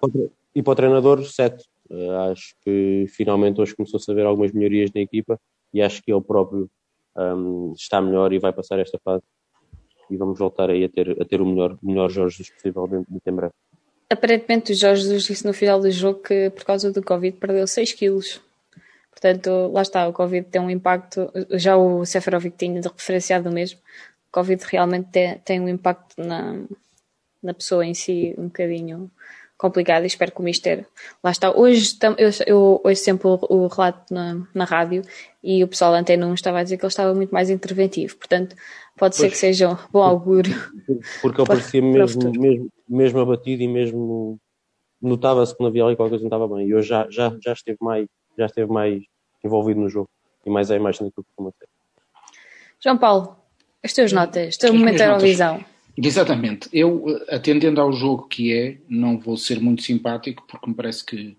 E 0.54 0.62
para 0.62 0.72
o 0.72 0.76
treinador, 0.76 1.24
7. 1.24 1.64
Uh, 1.88 1.94
eh, 1.94 2.32
acho 2.32 2.54
que 2.62 3.06
finalmente 3.08 3.60
hoje 3.60 3.74
começou 3.74 3.98
a 3.98 4.02
saber 4.02 4.26
algumas 4.26 4.52
melhorias 4.52 4.90
na 4.92 5.00
equipa 5.00 5.40
e 5.72 5.80
acho 5.80 6.02
que 6.02 6.12
ele 6.12 6.20
próprio 6.20 6.68
um, 7.16 7.72
está 7.74 8.00
melhor 8.00 8.32
e 8.32 8.38
vai 8.38 8.52
passar 8.52 8.78
esta 8.78 8.98
fase. 8.98 9.22
E 10.10 10.16
vamos 10.16 10.38
voltar 10.38 10.70
aí 10.70 10.84
a 10.84 10.88
ter, 10.88 11.10
a 11.20 11.24
ter 11.24 11.40
o 11.40 11.46
melhor, 11.46 11.78
melhor 11.82 12.10
Jorge 12.10 12.38
Jesus 12.38 12.50
possível 12.50 12.86
dentro 12.86 13.12
de 13.12 13.20
tempo 13.20 13.50
Aparentemente, 14.08 14.72
o 14.72 14.74
Jorge 14.74 15.02
Jesus 15.02 15.24
disse 15.24 15.44
no 15.44 15.52
final 15.52 15.80
do 15.80 15.90
jogo 15.90 16.20
que 16.20 16.50
por 16.50 16.64
causa 16.64 16.92
do 16.92 17.02
Covid 17.02 17.38
perdeu 17.38 17.66
6 17.66 17.92
quilos. 17.92 18.40
Portanto, 19.18 19.70
lá 19.72 19.80
está, 19.80 20.06
o 20.06 20.12
Covid 20.12 20.46
tem 20.46 20.60
um 20.60 20.68
impacto. 20.68 21.32
Já 21.52 21.74
o 21.74 22.04
Seferovic 22.04 22.54
tinha 22.58 22.82
referenciado 22.82 23.48
o 23.48 23.52
mesmo. 23.52 23.80
O 24.28 24.32
Covid 24.32 24.62
realmente 24.70 25.08
tem, 25.10 25.38
tem 25.38 25.58
um 25.58 25.70
impacto 25.70 26.20
na, 26.20 26.60
na 27.42 27.54
pessoa 27.54 27.86
em 27.86 27.94
si 27.94 28.34
um 28.36 28.44
bocadinho 28.44 29.10
complicado 29.56 30.02
e 30.02 30.06
espero 30.06 30.32
que 30.32 30.40
o 30.40 30.44
Mister 30.44 30.86
lá 31.24 31.30
está. 31.30 31.50
Hoje 31.50 31.96
eu, 32.18 32.28
eu 32.46 32.80
ouço 32.84 33.02
sempre 33.02 33.26
o, 33.26 33.38
o 33.48 33.66
relato 33.68 34.12
na, 34.12 34.46
na, 34.54 34.64
rádio 34.64 35.00
e 35.42 35.64
o 35.64 35.68
pessoal 35.68 35.92
da 35.92 35.98
Antena 35.98 36.26
1 36.26 36.34
estava 36.34 36.58
a 36.58 36.62
dizer 36.62 36.76
que 36.76 36.84
ele 36.84 36.88
estava 36.88 37.14
muito 37.14 37.30
mais 37.30 37.48
interventivo, 37.48 38.16
portanto 38.16 38.54
pode 38.98 39.16
pois, 39.16 39.16
ser 39.16 39.30
que 39.30 39.38
seja 39.38 39.70
um 39.70 39.76
bom 39.90 40.02
augúrio. 40.02 40.54
Porque 41.22 41.40
ele 41.40 41.48
parecia 41.48 41.80
mesmo, 41.80 42.30
mesmo, 42.38 42.68
mesmo 42.86 43.20
abatido 43.20 43.62
e 43.62 43.68
mesmo 43.68 44.38
notava-se 45.00 45.56
que 45.56 45.60
não 45.60 45.68
havia 45.68 45.84
ali 45.84 45.96
qualquer 45.96 46.10
coisa 46.18 46.24
não 46.24 46.28
estava 46.28 46.54
bem 46.54 46.68
e 46.68 46.74
hoje 46.74 46.88
já, 46.88 47.06
já, 47.08 47.34
já, 47.42 47.52
esteve 47.52 47.78
mais, 47.80 48.06
já 48.36 48.46
esteve 48.46 48.72
mais 48.72 49.02
envolvido 49.44 49.80
no 49.80 49.88
jogo 49.88 50.08
e 50.44 50.50
mais 50.50 50.70
a 50.70 50.76
imagem 50.76 51.06
daquilo 51.06 51.24
que 51.24 51.30
costuma 51.34 51.52
ser. 51.58 51.68
João 52.80 52.98
Paulo, 52.98 53.36
as 53.82 53.92
tuas 53.92 54.12
notas, 54.12 54.56
teu 54.56 54.72
momento 54.72 54.96
de 54.96 55.02
Eurovisão. 55.02 55.64
Exatamente. 55.96 56.68
Eu, 56.72 57.06
atendendo 57.28 57.80
ao 57.80 57.92
jogo 57.92 58.28
que 58.28 58.52
é, 58.52 58.78
não 58.88 59.18
vou 59.18 59.36
ser 59.36 59.60
muito 59.60 59.82
simpático, 59.82 60.44
porque 60.46 60.68
me 60.68 60.74
parece 60.74 61.04
que, 61.04 61.36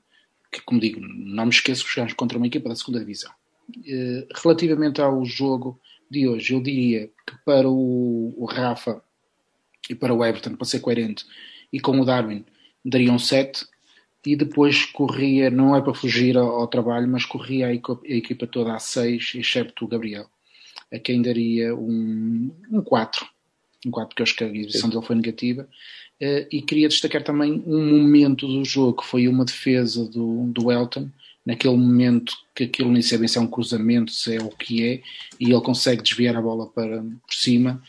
que 0.51 0.61
como 0.61 0.79
digo, 0.79 0.99
não 0.99 1.45
me 1.45 1.51
esqueço 1.51 1.85
que 1.85 1.91
jogamos 1.91 2.13
contra 2.13 2.37
uma 2.37 2.47
equipa 2.47 2.69
da 2.69 2.75
segunda 2.75 2.99
divisão. 2.99 3.31
Uh, 3.69 4.25
relativamente 4.33 5.01
ao 5.01 5.23
jogo 5.25 5.79
de 6.09 6.27
hoje, 6.27 6.53
eu 6.53 6.61
diria 6.61 7.07
que 7.07 7.35
para 7.45 7.69
o, 7.69 8.33
o, 8.35 8.45
Rafa 8.45 9.01
e 9.89 9.93
para 9.93 10.13
o 10.13 10.25
Everton, 10.25 10.55
para 10.55 10.65
ser 10.65 10.79
coerente, 10.79 11.25
e 11.71 11.79
com 11.79 11.99
o 11.99 12.05
Darwin, 12.05 12.45
daria 12.83 13.11
um 13.11 13.19
7, 13.19 13.65
e 14.31 14.35
depois 14.35 14.85
corria, 14.85 15.49
não 15.49 15.75
é 15.75 15.81
para 15.81 15.93
fugir 15.93 16.37
ao, 16.37 16.47
ao 16.47 16.67
trabalho, 16.67 17.07
mas 17.07 17.25
corria 17.25 17.67
a 17.67 17.73
equipa, 17.73 17.99
a 18.03 18.13
equipa 18.13 18.47
toda 18.47 18.73
a 18.73 18.79
6, 18.79 19.33
excepto 19.35 19.85
o 19.85 19.87
Gabriel, 19.87 20.27
a 20.93 20.99
quem 20.99 21.21
daria 21.21 21.75
um, 21.75 22.51
um 22.71 22.81
4 22.81 23.25
enquanto 23.85 24.15
que 24.15 24.21
eu 24.21 24.23
acho 24.23 24.35
que 24.35 24.43
a 24.43 24.47
exibição 24.47 24.89
dele 24.89 25.05
foi 25.05 25.15
negativa. 25.15 25.67
Uh, 26.21 26.47
e 26.51 26.61
queria 26.61 26.89
destacar 26.89 27.23
também 27.23 27.63
um 27.65 27.99
momento 27.99 28.47
do 28.47 28.65
jogo, 28.65 29.01
que 29.01 29.07
foi 29.07 29.27
uma 29.27 29.45
defesa 29.45 30.03
do, 30.09 30.47
do 30.47 30.71
Elton, 30.71 31.09
naquele 31.45 31.77
momento 31.77 32.33
que 32.53 32.65
aquilo 32.65 32.91
nem 32.91 33.01
sei 33.01 33.17
bem 33.17 33.27
se 33.27 33.37
é 33.37 33.41
um 33.41 33.47
cruzamento, 33.47 34.11
se 34.11 34.35
é 34.35 34.41
o 34.41 34.49
que 34.49 34.83
é, 34.83 35.01
e 35.39 35.51
ele 35.51 35.61
consegue 35.61 36.03
desviar 36.03 36.35
a 36.35 36.41
bola 36.41 36.67
para 36.67 37.01
por 37.01 37.33
cima, 37.33 37.81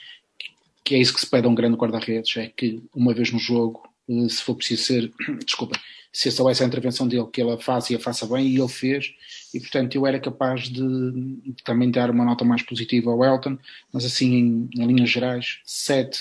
que 0.84 0.94
é 0.94 0.98
isso 0.98 1.12
que 1.12 1.20
se 1.20 1.28
pede 1.28 1.46
a 1.46 1.50
um 1.50 1.54
grande 1.54 1.76
guarda-redes, 1.76 2.36
é 2.36 2.46
que 2.46 2.80
uma 2.94 3.12
vez 3.12 3.32
no 3.32 3.38
jogo, 3.38 3.87
se 4.28 4.42
for 4.42 4.54
preciso 4.54 4.84
ser, 4.84 5.12
desculpa, 5.44 5.78
se 6.12 6.28
essa 6.28 6.50
essa 6.50 6.64
a 6.64 6.66
intervenção 6.66 7.06
dele, 7.06 7.26
que 7.32 7.40
ele 7.40 7.52
a 7.52 7.58
faça 7.58 7.92
e 7.92 7.96
a 7.96 8.00
faça 8.00 8.26
bem, 8.26 8.46
e 8.46 8.58
ele 8.58 8.68
fez, 8.68 9.14
e 9.52 9.60
portanto 9.60 9.94
eu 9.94 10.06
era 10.06 10.18
capaz 10.18 10.68
de, 10.68 11.54
também 11.64 11.90
dar 11.90 12.10
uma 12.10 12.24
nota 12.24 12.44
mais 12.44 12.62
positiva 12.62 13.10
ao 13.10 13.24
Elton, 13.24 13.58
mas 13.92 14.04
assim 14.04 14.34
em, 14.34 14.70
em 14.74 14.86
linhas 14.86 15.10
gerais, 15.10 15.60
7 15.64 16.20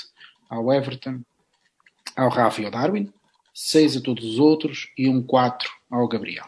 ao 0.49 0.71
Everton, 0.73 1.21
ao 2.15 2.29
Rafa 2.29 2.61
e 2.61 2.65
ao 2.65 2.71
Darwin, 2.71 3.11
6 3.53 3.97
a 3.97 4.01
todos 4.01 4.25
os 4.25 4.39
outros 4.39 4.89
e 4.97 5.07
um 5.07 5.21
4 5.21 5.69
ao 5.89 6.07
Gabriel. 6.07 6.45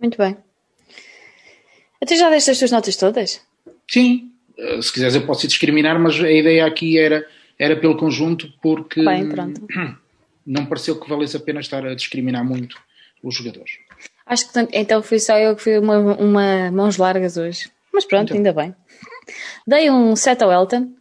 Muito 0.00 0.16
bem. 0.16 0.36
Até 2.00 2.16
já 2.16 2.30
deste 2.30 2.50
as 2.50 2.58
tuas 2.58 2.70
notas 2.70 2.96
todas? 2.96 3.40
Sim, 3.88 4.32
eh, 4.56 4.80
se 4.80 4.92
quiseres 4.92 5.14
eu 5.14 5.26
posso 5.26 5.46
discriminar, 5.46 6.00
mas 6.00 6.18
a 6.18 6.30
ideia 6.30 6.64
aqui 6.64 6.98
era, 6.98 7.28
era 7.60 7.76
pelo 7.76 7.94
conjunto 7.94 8.50
porque 8.62 9.04
bem, 9.04 9.28
pronto. 9.28 9.60
não 10.46 10.64
pareceu 10.64 10.98
que 10.98 11.08
valesse 11.08 11.36
a 11.36 11.40
pena 11.40 11.60
estar 11.60 11.84
a 11.84 11.94
discriminar 11.94 12.42
muito 12.42 12.80
os 13.22 13.34
jogadores. 13.34 13.72
Acho 14.24 14.50
que 14.50 14.58
então 14.72 15.02
fui 15.02 15.18
só 15.18 15.38
eu 15.38 15.54
que 15.54 15.62
fui 15.62 15.78
uma, 15.78 15.98
uma 15.98 16.70
mãos 16.70 16.96
largas 16.96 17.36
hoje. 17.36 17.70
Mas 17.92 18.06
pronto, 18.06 18.32
então. 18.32 18.36
ainda 18.36 18.52
bem. 18.52 18.74
Dei 19.66 19.90
um 19.90 20.16
7 20.16 20.42
ao 20.42 20.50
Elton. 20.50 20.94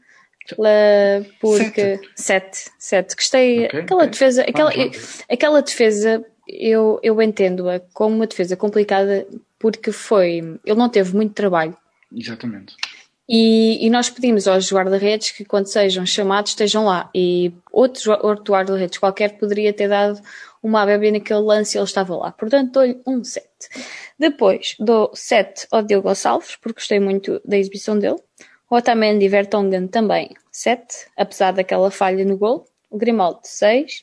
Porque 1.39 2.01
7, 2.15 2.71
7. 2.77 3.15
Gostei. 3.15 3.65
Okay, 3.65 3.79
aquela 3.81 4.01
okay. 4.01 4.11
defesa, 4.11 4.41
aquela, 4.41 4.71
aquela 5.29 5.61
defesa 5.61 6.25
eu, 6.47 6.99
eu 7.03 7.21
entendo-a 7.21 7.79
como 7.93 8.15
uma 8.15 8.27
defesa 8.27 8.57
complicada 8.57 9.27
porque 9.59 9.91
foi. 9.91 10.59
Ele 10.65 10.75
não 10.75 10.89
teve 10.89 11.15
muito 11.15 11.33
trabalho. 11.33 11.77
Exatamente. 12.11 12.75
E, 13.31 13.85
e, 13.85 13.91
nós 13.91 14.09
pedimos 14.09 14.47
aos 14.47 14.71
guarda-redes 14.73 15.29
que, 15.29 15.45
quando 15.45 15.67
sejam 15.67 16.03
chamados, 16.03 16.49
estejam 16.49 16.85
lá. 16.85 17.11
E 17.13 17.53
outro, 17.71 18.11
outro 18.25 18.51
guarda-redes 18.51 18.97
qualquer 18.97 19.37
poderia 19.37 19.71
ter 19.71 19.87
dado 19.87 20.19
uma 20.63 20.83
bebê 20.83 21.11
naquele 21.11 21.41
lance 21.41 21.77
e 21.77 21.79
ele 21.79 21.85
estava 21.85 22.15
lá. 22.15 22.31
Portanto, 22.31 22.71
dou-lhe 22.71 22.99
um 23.05 23.23
7. 23.23 23.47
Depois, 24.17 24.75
dou 24.79 25.11
7 25.13 25.67
ao 25.69 25.83
Diogo 25.83 26.07
Gonçalves, 26.07 26.55
porque 26.55 26.79
gostei 26.79 26.99
muito 26.99 27.39
da 27.45 27.55
exibição 27.55 27.99
dele. 27.99 28.17
O 28.67 28.75
Otamendi 28.75 29.25
e 29.25 29.29
Vertonghen 29.29 29.87
também 29.87 30.31
7, 30.51 31.07
apesar 31.15 31.51
daquela 31.51 31.91
falha 31.91 32.25
no 32.25 32.35
gol. 32.35 32.65
O 32.89 32.97
Grimaldo 32.97 33.41
6. 33.43 34.01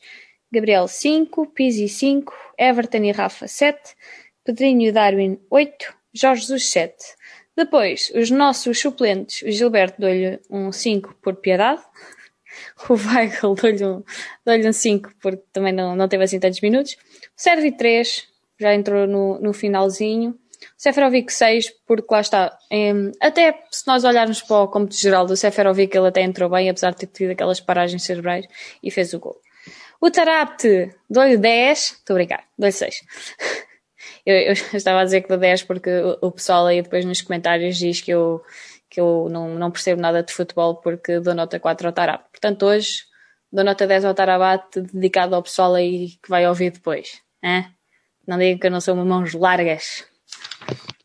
Gabriel 0.52 0.86
5. 0.86 1.46
Pizzi 1.48 1.88
5. 1.88 2.32
Everton 2.56 2.98
e 2.98 3.10
Rafa 3.10 3.48
7. 3.48 3.96
Pedrinho 4.44 4.88
e 4.88 4.92
Darwin 4.92 5.40
8. 5.50 5.94
Jorge 6.14 6.42
Jesus 6.42 6.68
7. 6.68 6.94
Depois, 7.56 8.12
os 8.14 8.30
nossos 8.30 8.78
suplentes, 8.78 9.40
o 9.42 9.50
Gilberto 9.50 9.98
deu-lhe 9.98 10.38
um 10.50 10.70
5 10.70 11.16
por 11.22 11.36
piedade, 11.36 11.80
o 12.88 12.94
Weigl 12.94 13.54
deu-lhe 13.54 13.84
um, 13.84 14.04
deu 14.44 14.68
um 14.68 14.72
5 14.72 15.10
porque 15.20 15.42
também 15.52 15.72
não, 15.72 15.96
não 15.96 16.06
teve 16.06 16.24
assim 16.24 16.38
tantos 16.38 16.60
minutos, 16.60 16.92
o 16.92 16.96
Sérgio 17.34 17.74
3 17.74 18.28
já 18.60 18.74
entrou 18.74 19.06
no, 19.06 19.40
no 19.40 19.54
finalzinho, 19.54 20.32
o 20.32 20.36
Seferovic 20.76 21.32
6 21.32 21.70
porque 21.86 22.06
lá 22.10 22.20
está, 22.20 22.58
em, 22.70 23.12
até 23.20 23.62
se 23.70 23.86
nós 23.86 24.04
olharmos 24.04 24.42
para 24.42 24.62
o 24.62 24.68
cômputo 24.68 24.96
geral 24.96 25.24
do 25.24 25.36
Seferovic 25.36 25.96
ele 25.96 26.08
até 26.08 26.20
entrou 26.20 26.50
bem, 26.50 26.68
apesar 26.68 26.90
de 26.90 26.98
ter 26.98 27.06
tido 27.06 27.30
aquelas 27.30 27.60
paragens 27.60 28.02
cerebrais 28.02 28.46
e 28.82 28.90
fez 28.90 29.14
o 29.14 29.18
gol. 29.18 29.40
O 29.98 30.10
Tarapte 30.10 30.94
dou-lhe 31.08 31.38
10, 31.38 31.78
estou 31.78 32.14
a 32.14 32.18
brincar, 32.18 32.44
dou-lhe 32.58 32.72
6. 32.72 33.00
Eu, 34.26 34.36
eu, 34.36 34.52
estava 34.74 35.00
a 35.00 35.04
dizer 35.04 35.22
que 35.22 35.28
dou 35.28 35.38
10 35.38 35.62
porque 35.62 35.88
o, 35.88 36.18
o, 36.26 36.32
pessoal 36.32 36.66
aí 36.66 36.82
depois 36.82 37.04
nos 37.04 37.22
comentários 37.22 37.78
diz 37.78 38.00
que 38.00 38.10
eu, 38.10 38.42
que 38.90 39.00
eu 39.00 39.28
não, 39.30 39.54
não 39.54 39.70
percebo 39.70 40.02
nada 40.02 40.22
de 40.22 40.32
futebol 40.32 40.76
porque 40.76 41.20
dou 41.20 41.34
nota 41.34 41.60
4 41.60 41.86
ao 41.86 41.92
Tarapte. 41.92 42.30
Portanto, 42.30 42.66
hoje 42.66 43.04
dou 43.52 43.64
nota 43.64 43.86
10 43.86 44.04
ao 44.04 44.14
Tarabate 44.14 44.80
dedicado 44.80 45.36
ao 45.36 45.42
pessoal 45.42 45.74
aí 45.74 46.10
que 46.22 46.28
vai 46.28 46.46
ouvir 46.46 46.72
depois. 46.72 47.22
Hein? 47.42 47.72
Não 48.26 48.36
digam 48.36 48.58
que 48.58 48.66
eu 48.66 48.70
não 48.72 48.80
sou 48.80 48.94
uma 48.94 49.04
mãos 49.04 49.32
largas. 49.32 50.04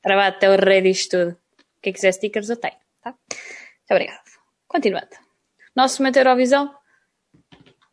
Tarabate 0.02 0.46
é 0.46 0.50
o 0.50 0.60
rei 0.60 0.82
disto 0.82 1.12
tudo. 1.12 1.38
Quem 1.82 1.94
quiser 1.94 2.12
stickers 2.14 2.50
eu 2.50 2.58
tenho. 2.58 2.76
Tá? 3.04 3.12
Muito 3.12 3.92
obrigado. 3.92 4.24
Continuando. 4.68 5.10
Nosso 5.76 6.02
momento 6.02 6.18
Eurovisão 6.18 6.74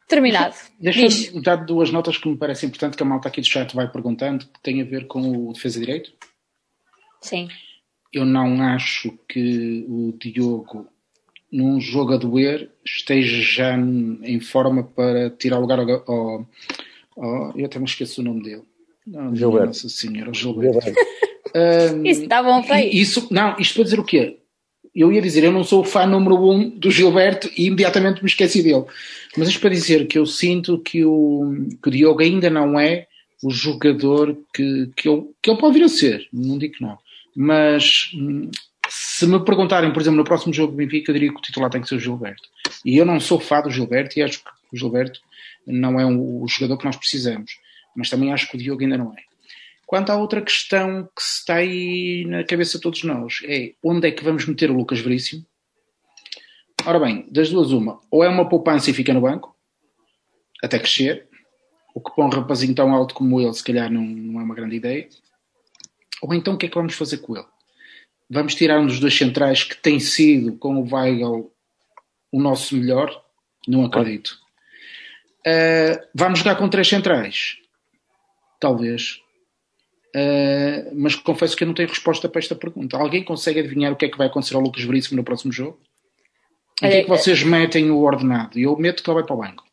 Terminado. 0.09 0.55
Deixa-me 0.81 1.42
dar 1.42 1.57
duas 1.57 1.90
notas 1.90 2.16
que 2.16 2.29
me 2.29 2.37
parece 2.37 2.66
importante 2.66 2.97
que 2.97 3.03
a 3.03 3.07
malta 3.07 3.29
aqui 3.29 3.40
do 3.40 3.47
chat 3.47 3.75
vai 3.77 3.90
perguntando, 3.90 4.47
que 4.47 4.61
tem 4.61 4.81
a 4.81 4.85
ver 4.85 5.07
com 5.07 5.49
o 5.49 5.53
defesa 5.53 5.79
direito. 5.79 6.12
Sim. 7.21 7.49
Eu 8.12 8.25
não 8.25 8.62
acho 8.62 9.12
que 9.29 9.85
o 9.87 10.12
Diogo, 10.18 10.88
num 11.53 11.79
jogo 11.79 12.14
a 12.14 12.16
doer, 12.16 12.71
esteja 12.85 13.42
já 13.42 13.77
em 13.77 14.40
forma 14.40 14.83
para 14.83 15.31
tirar 15.31 15.59
lugar 15.59 15.79
ao. 15.79 15.90
ao, 16.11 16.49
ao 17.16 17.59
eu 17.59 17.66
até 17.66 17.79
me 17.79 17.85
esqueço 17.85 18.23
o 18.23 18.25
nome 18.25 18.42
dele. 18.42 18.62
Não, 19.07 19.35
Gilberto. 19.35 19.66
Nossa 19.66 19.88
Senhora, 19.88 20.33
Gilberto. 20.33 20.81
Gilberto. 20.81 21.01
Um, 21.55 22.05
isso 22.05 22.25
está 22.25 22.42
bom 22.42 22.62
feio. 22.62 22.92
Isso, 22.92 23.27
não, 23.31 23.57
isto 23.59 23.75
para 23.77 23.85
dizer 23.85 23.99
o 23.99 24.05
quê? 24.05 24.38
Eu 24.95 25.12
ia 25.12 25.23
dizer, 25.23 25.45
eu 25.45 25.53
não 25.53 25.64
sou 25.64 25.83
o 25.83 25.85
fã 25.85 26.07
número 26.07 26.37
um 26.37 26.69
do 26.71 26.91
Gilberto 26.91 27.49
e 27.57 27.67
imediatamente 27.67 28.23
me 28.23 28.29
esqueci 28.29 28.62
dele. 28.62 28.85
Mas 29.37 29.49
isto 29.49 29.61
para 29.61 29.71
dizer 29.71 30.07
que 30.07 30.19
eu 30.19 30.27
sinto 30.27 30.79
que 30.79 31.05
o, 31.05 31.69
que 31.83 31.88
o 31.88 31.93
Diogo 31.93 32.23
ainda 32.23 32.51
não 32.51 32.79
é 32.79 33.07
o 33.43 33.51
jogador 33.51 34.37
que, 34.53 34.91
que, 34.97 35.09
eu, 35.09 35.33
que 35.41 35.51
ele 35.51 35.61
pode 35.61 35.75
vir 35.79 35.85
a 35.85 35.88
ser, 35.88 36.27
não 36.33 36.59
digo 36.59 36.75
que 36.75 36.83
não. 36.83 36.99
Mas 37.37 38.11
se 38.88 39.27
me 39.27 39.45
perguntarem, 39.45 39.93
por 39.93 40.01
exemplo, 40.01 40.17
no 40.17 40.25
próximo 40.25 40.53
jogo 40.53 40.73
do 40.73 40.77
Benfica, 40.77 41.11
eu 41.11 41.14
diria 41.14 41.31
que 41.31 41.38
o 41.38 41.43
titular 41.43 41.71
tem 41.71 41.81
que 41.81 41.88
ser 41.88 41.97
o 41.97 42.01
Gilberto. 42.01 42.49
E 42.85 42.97
eu 42.97 43.05
não 43.05 43.21
sou 43.21 43.38
fã 43.38 43.61
do 43.61 43.71
Gilberto 43.71 44.19
e 44.19 44.23
acho 44.23 44.43
que 44.43 44.51
o 44.73 44.77
Gilberto 44.77 45.21
não 45.67 46.01
é 46.01 46.07
um, 46.07 46.43
o 46.43 46.49
jogador 46.49 46.79
que 46.79 46.85
nós 46.85 46.97
precisamos. 46.97 47.53
Mas 47.95 48.11
também 48.11 48.33
acho 48.33 48.49
que 48.49 48.57
o 48.57 48.59
Diogo 48.59 48.83
ainda 48.83 48.99
não 48.99 49.12
é. 49.12 49.23
Quanto 49.88 50.11
à 50.11 50.16
outra 50.16 50.42
questão 50.42 51.09
que 51.16 51.22
está 51.22 51.55
aí 51.55 52.22
na 52.27 52.44
cabeça 52.44 52.77
de 52.77 52.83
todos 52.83 53.05
nós, 53.05 53.38
é 53.44 53.72
onde 53.83 54.07
é 54.07 54.11
que 54.11 54.22
vamos 54.22 54.44
meter 54.44 54.70
o 54.70 54.74
Lucas 54.74 55.01
Veríssimo? 55.01 55.46
Ora 56.85 57.01
bem, 57.01 57.27
das 57.31 57.48
duas 57.48 57.70
uma, 57.70 57.98
ou 58.11 58.22
é 58.22 58.29
uma 58.29 58.46
poupança 58.46 58.90
e 58.90 58.92
fica 58.92 59.14
no 59.14 59.22
banco, 59.22 59.57
até 60.62 60.79
crescer, 60.79 61.27
o 61.94 62.03
que 62.03 62.14
para 62.14 62.27
um 62.27 62.29
rapazinho 62.29 62.74
tão 62.74 62.92
alto 62.92 63.14
como 63.14 63.40
ele, 63.40 63.55
se 63.55 63.64
calhar 63.64 63.90
não, 63.90 64.03
não 64.03 64.38
é 64.38 64.44
uma 64.44 64.55
grande 64.55 64.77
ideia. 64.77 65.09
Ou 66.20 66.35
então 66.35 66.53
o 66.53 66.59
que 66.59 66.66
é 66.66 66.68
que 66.68 66.74
vamos 66.74 66.94
fazer 66.94 67.16
com 67.18 67.35
ele? 67.35 67.46
Vamos 68.29 68.55
tirar 68.55 68.79
um 68.81 68.87
dos 68.87 69.01
dois 69.01 69.16
centrais 69.16 69.64
que 69.64 69.74
tem 69.74 69.98
sido, 69.98 70.53
com 70.59 70.83
o 70.83 70.94
Weigl, 70.94 71.51
o 72.31 72.42
nosso 72.42 72.77
melhor? 72.77 73.24
Não 73.66 73.87
acredito. 73.87 74.38
Uh, 75.46 76.07
vamos 76.14 76.40
jogar 76.40 76.57
com 76.57 76.68
três 76.68 76.87
centrais? 76.87 77.57
Talvez. 78.61 79.27
Uh, 80.16 80.90
mas 80.94 81.14
confesso 81.14 81.57
que 81.57 81.64
eu 81.64 81.66
não 81.66 81.75
tenho 81.75 81.88
resposta 81.88 82.29
para 82.29 82.38
esta 82.38 82.55
pergunta. 82.55 82.97
Alguém 82.97 83.25
consegue 83.25 83.61
adivinhar 83.61 83.92
o 83.92 83.97
que 83.97 84.07
é 84.07 84.09
que 84.09 84.16
vai 84.16 84.27
acontecer 84.27 84.55
ao 84.55 84.62
Lucas 84.62 84.83
Veríssimo 84.85 85.16
no 85.16 85.25
próximo 85.25 85.53
jogo? 85.53 85.79
Em 86.83 86.90
que 86.90 86.97
é 86.97 87.03
que 87.03 87.09
vocês 87.09 87.42
metem 87.42 87.90
o 87.90 88.01
ordenado? 88.01 88.59
Eu 88.59 88.77
meto 88.77 89.03
que 89.03 89.11
ele 89.11 89.16
vai 89.16 89.25
para 89.25 89.35
o 89.35 89.38
banco. 89.38 89.64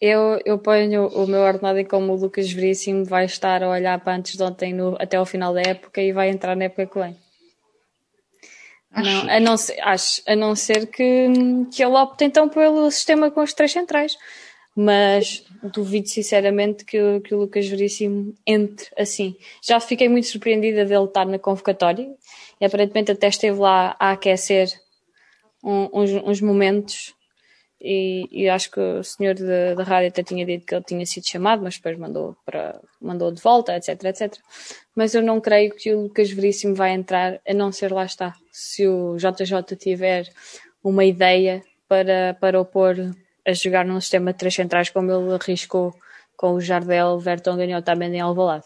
Eu, 0.00 0.40
eu 0.44 0.58
ponho 0.58 1.08
o 1.08 1.26
meu 1.26 1.40
ordenado 1.40 1.78
em 1.78 1.84
como 1.84 2.12
o 2.12 2.16
Lucas 2.16 2.50
Veríssimo 2.52 3.04
vai 3.04 3.24
estar 3.24 3.62
a 3.62 3.68
olhar 3.68 3.98
para 3.98 4.14
antes 4.14 4.36
de 4.36 4.42
ontem 4.42 4.72
no, 4.72 4.96
até 5.00 5.16
ao 5.16 5.26
final 5.26 5.52
da 5.52 5.60
época 5.60 6.00
e 6.00 6.12
vai 6.12 6.28
entrar 6.28 6.54
na 6.54 6.64
época 6.64 6.86
que 6.86 6.98
vem. 7.00 7.16
Não, 8.90 9.30
a, 9.30 9.40
não 9.40 9.56
ser, 9.56 9.78
acho, 9.80 10.22
a 10.26 10.36
não 10.36 10.54
ser 10.54 10.86
que, 10.86 11.28
que 11.72 11.82
ele 11.82 11.94
opte 11.94 12.24
então 12.24 12.48
pelo 12.48 12.90
sistema 12.90 13.30
com 13.30 13.42
os 13.42 13.52
três 13.52 13.72
centrais 13.72 14.16
mas 14.80 15.44
duvido 15.60 16.08
sinceramente 16.08 16.84
que, 16.84 17.18
que 17.24 17.34
o 17.34 17.38
Lucas 17.38 17.66
Veríssimo 17.66 18.32
entre 18.46 18.86
assim. 18.96 19.36
Já 19.60 19.80
fiquei 19.80 20.08
muito 20.08 20.28
surpreendida 20.28 20.84
dele 20.84 21.02
estar 21.02 21.26
na 21.26 21.36
convocatória 21.36 22.08
e 22.60 22.64
aparentemente 22.64 23.10
até 23.10 23.26
esteve 23.26 23.58
lá 23.58 23.96
a 23.98 24.12
aquecer 24.12 24.68
um, 25.64 25.88
uns, 25.92 26.10
uns, 26.24 26.40
momentos 26.40 27.12
e, 27.80 28.28
e, 28.30 28.48
acho 28.48 28.70
que 28.70 28.78
o 28.78 29.02
senhor 29.02 29.34
da 29.34 29.82
rádio 29.82 30.10
até 30.10 30.22
tinha 30.22 30.46
dito 30.46 30.64
que 30.64 30.72
ele 30.72 30.84
tinha 30.84 31.04
sido 31.04 31.26
chamado, 31.26 31.60
mas 31.64 31.74
depois 31.74 31.98
mandou, 31.98 32.36
para, 32.46 32.80
mandou 33.00 33.32
de 33.32 33.42
volta, 33.42 33.74
etc, 33.76 33.88
etc. 34.04 34.36
Mas 34.94 35.12
eu 35.12 35.22
não 35.22 35.40
creio 35.40 35.74
que 35.74 35.92
o 35.92 36.02
Lucas 36.02 36.30
Veríssimo 36.30 36.76
vai 36.76 36.92
entrar, 36.92 37.40
a 37.44 37.52
não 37.52 37.72
ser 37.72 37.92
lá 37.92 38.04
está. 38.04 38.32
Se 38.52 38.86
o 38.86 39.16
JJ 39.16 39.76
tiver 39.76 40.28
uma 40.84 41.04
ideia 41.04 41.64
para, 41.88 42.36
para 42.40 42.60
opor 42.60 42.94
a 43.50 43.52
jogar 43.52 43.84
num 43.84 44.00
sistema 44.00 44.32
de 44.32 44.38
três 44.38 44.54
centrais 44.54 44.90
como 44.90 45.10
ele 45.10 45.34
arriscou 45.34 45.94
com 46.36 46.52
o 46.52 46.60
Jardel, 46.60 47.18
Vertonghen 47.18 47.70
e 47.70 47.74
Otamendi 47.74 48.16
em 48.16 48.20
Alvalade. 48.20 48.64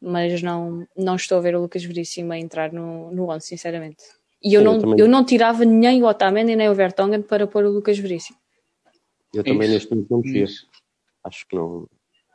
Mas 0.00 0.42
não, 0.42 0.86
não 0.96 1.16
estou 1.16 1.38
a 1.38 1.40
ver 1.40 1.56
o 1.56 1.60
Lucas 1.60 1.84
Veríssimo 1.84 2.32
a 2.32 2.38
entrar 2.38 2.72
no, 2.72 3.10
no 3.12 3.30
11, 3.30 3.46
sinceramente. 3.46 4.02
E 4.42 4.54
eu, 4.54 4.60
Sim, 4.60 4.64
não, 4.64 4.92
eu, 4.92 4.98
eu, 5.04 5.08
não 5.08 5.24
tirava 5.24 5.64
nem 5.64 6.02
o 6.02 6.06
Otamendi 6.06 6.54
nem 6.54 6.68
o 6.68 6.74
Vertonghen 6.74 7.22
para 7.22 7.46
pôr 7.46 7.64
o 7.64 7.70
Lucas 7.70 7.98
Veríssimo. 7.98 8.38
Eu 9.34 9.42
também 9.42 9.68
neste 9.68 9.90
momento 9.90 10.10
não 10.10 10.20
mexia. 10.20 10.46
Acho 11.24 11.46
que 11.48 11.56
não, 11.56 11.86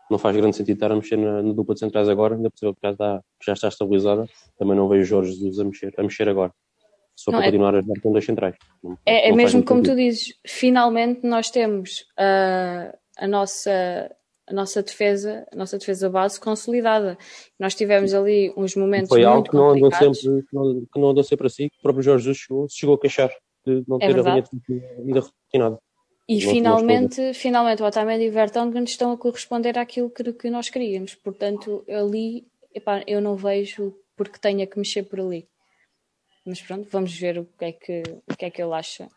não 0.09 0.17
faz 0.17 0.35
grande 0.35 0.55
sentido 0.55 0.75
estar 0.75 0.91
a 0.91 0.95
mexer 0.95 1.17
na, 1.17 1.41
na 1.41 1.53
dupla 1.53 1.73
de 1.73 1.79
centrais 1.79 2.09
agora, 2.09 2.35
ainda 2.35 2.49
por 2.49 2.57
cima 2.59 2.73
que 2.73 2.81
já 2.83 2.91
está, 2.91 3.21
já 3.43 3.53
está 3.53 3.67
estabilizada. 3.69 4.27
Também 4.57 4.75
não 4.75 4.87
vejo 4.89 5.05
Jorge 5.05 5.33
Jesus 5.33 5.59
a 5.59 5.63
mexer, 5.63 5.93
a 5.97 6.03
mexer 6.03 6.27
agora 6.27 6.53
só 7.23 7.31
não, 7.31 7.39
para 7.39 7.47
é, 7.47 7.51
continuar 7.51 7.75
a 7.75 7.81
jogar 7.81 8.01
com 8.01 8.11
dois 8.11 8.25
centrais. 8.25 8.55
Não, 8.83 8.97
é, 9.05 9.29
é 9.29 9.31
mesmo 9.31 9.63
como 9.63 9.83
tu 9.83 9.95
dizes, 9.95 10.33
finalmente 10.45 11.25
nós 11.25 11.49
temos 11.49 12.01
uh, 12.17 12.97
a 13.17 13.27
nossa 13.27 14.09
a 14.47 14.53
nossa 14.53 14.83
defesa, 14.83 15.47
a 15.51 15.55
nossa 15.55 15.77
defesa 15.77 16.09
base 16.09 16.39
consolidada. 16.39 17.17
Nós 17.57 17.73
tivemos 17.73 18.13
ali 18.13 18.53
uns 18.57 18.75
momentos 18.75 19.07
Foi 19.07 19.23
algo 19.23 19.49
que 19.49 19.55
não, 19.55 19.69
andou 19.69 19.91
sempre, 19.91 20.19
que 20.19 20.53
não, 20.53 20.81
que 20.93 20.99
não 20.99 21.09
andou 21.09 21.23
sempre 21.23 21.47
assim, 21.47 21.69
que 21.69 21.77
o 21.77 21.81
próprio 21.81 22.03
Jorge 22.03 22.25
Jesus 22.25 22.37
chegou, 22.37 22.67
chegou 22.69 22.95
a 22.95 22.99
queixar 22.99 23.29
de 23.65 23.83
não 23.87 23.97
é 23.97 24.07
ter 24.07 24.13
verdade. 24.13 24.49
a 24.51 24.71
linha 24.71 24.83
ainda 24.97 25.21
retinada. 25.21 25.79
E 26.27 26.39
finalmente, 26.39 27.33
finalmente 27.33 27.81
o 27.81 27.85
Otamendi 27.85 28.25
e 28.25 28.29
o 28.29 28.31
Vertonghen 28.31 28.83
estão 28.83 29.11
a 29.11 29.17
corresponder 29.17 29.77
àquilo 29.77 30.09
que, 30.09 30.31
que 30.33 30.49
nós 30.49 30.69
queríamos. 30.69 31.15
Portanto, 31.15 31.83
ali, 31.89 32.45
epá, 32.73 33.03
eu 33.05 33.21
não 33.21 33.35
vejo 33.35 33.93
porque 34.15 34.39
tenha 34.39 34.67
que 34.67 34.77
mexer 34.77 35.03
por 35.03 35.19
ali. 35.19 35.47
Mas 36.45 36.61
pronto, 36.61 36.87
vamos 36.91 37.13
ver 37.13 37.37
o 37.39 37.45
que 37.57 37.65
é 37.65 37.71
que, 37.71 38.03
o 38.27 38.35
que, 38.35 38.45
é 38.45 38.49
que 38.49 38.61
ele 38.61 38.73
acha. 38.73 39.07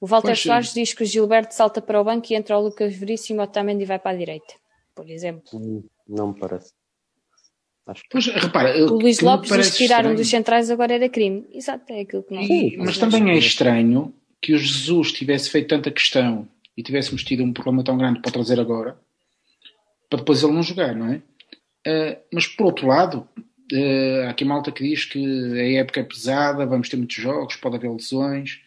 O 0.00 0.06
Walter 0.06 0.28
pois 0.28 0.40
Soares 0.40 0.72
diz 0.72 0.92
que 0.92 1.02
o 1.02 1.06
Gilberto 1.06 1.54
salta 1.54 1.80
para 1.80 2.00
o 2.00 2.04
banco 2.04 2.32
e 2.32 2.36
entra 2.36 2.58
o 2.58 2.62
Lucas 2.62 2.94
Veríssimo 2.94 3.42
e 3.42 3.84
vai 3.84 3.98
para 3.98 4.10
a 4.12 4.18
direita, 4.18 4.54
por 4.94 5.08
exemplo. 5.08 5.50
Hum, 5.54 5.84
não 6.08 6.32
me 6.32 6.38
parece. 6.38 6.72
Acho 7.86 8.02
que... 8.02 8.08
Pois, 8.10 8.26
repara, 8.26 8.76
o 8.84 8.98
Luís 8.98 9.20
Lopes 9.20 9.50
diz 9.50 9.70
que 9.70 9.78
tiraram 9.78 10.14
dos 10.14 10.28
centrais 10.28 10.70
agora 10.70 10.94
era 10.94 11.08
crime. 11.08 11.46
Exato, 11.52 11.90
é 11.92 12.00
aquilo 12.00 12.22
que 12.22 12.34
nós. 12.34 12.46
Sim, 12.46 12.76
mas 12.76 12.98
também 12.98 13.30
é 13.30 13.38
estranho 13.38 14.14
que 14.40 14.52
o 14.52 14.58
Jesus 14.58 15.12
tivesse 15.12 15.50
feito 15.50 15.68
tanta 15.68 15.90
questão 15.90 16.48
e 16.76 16.82
tivéssemos 16.82 17.24
tido 17.24 17.42
um 17.42 17.52
problema 17.52 17.82
tão 17.82 17.96
grande 17.96 18.20
para 18.20 18.30
trazer 18.30 18.60
agora, 18.60 18.96
para 20.08 20.18
depois 20.18 20.42
ele 20.42 20.52
não 20.52 20.62
jogar, 20.62 20.94
não 20.94 21.06
é? 21.12 21.16
Uh, 21.86 22.20
mas 22.32 22.46
por 22.46 22.66
outro 22.66 22.86
lado, 22.86 23.26
Uh, 23.72 24.26
há 24.26 24.30
aqui 24.30 24.44
malta 24.44 24.72
que 24.72 24.82
diz 24.82 25.04
que 25.04 25.18
a 25.58 25.80
época 25.80 26.00
é 26.00 26.04
pesada, 26.04 26.64
vamos 26.64 26.88
ter 26.88 26.96
muitos 26.96 27.16
jogos, 27.16 27.56
pode 27.56 27.76
haver 27.76 27.90
lesões. 27.90 28.60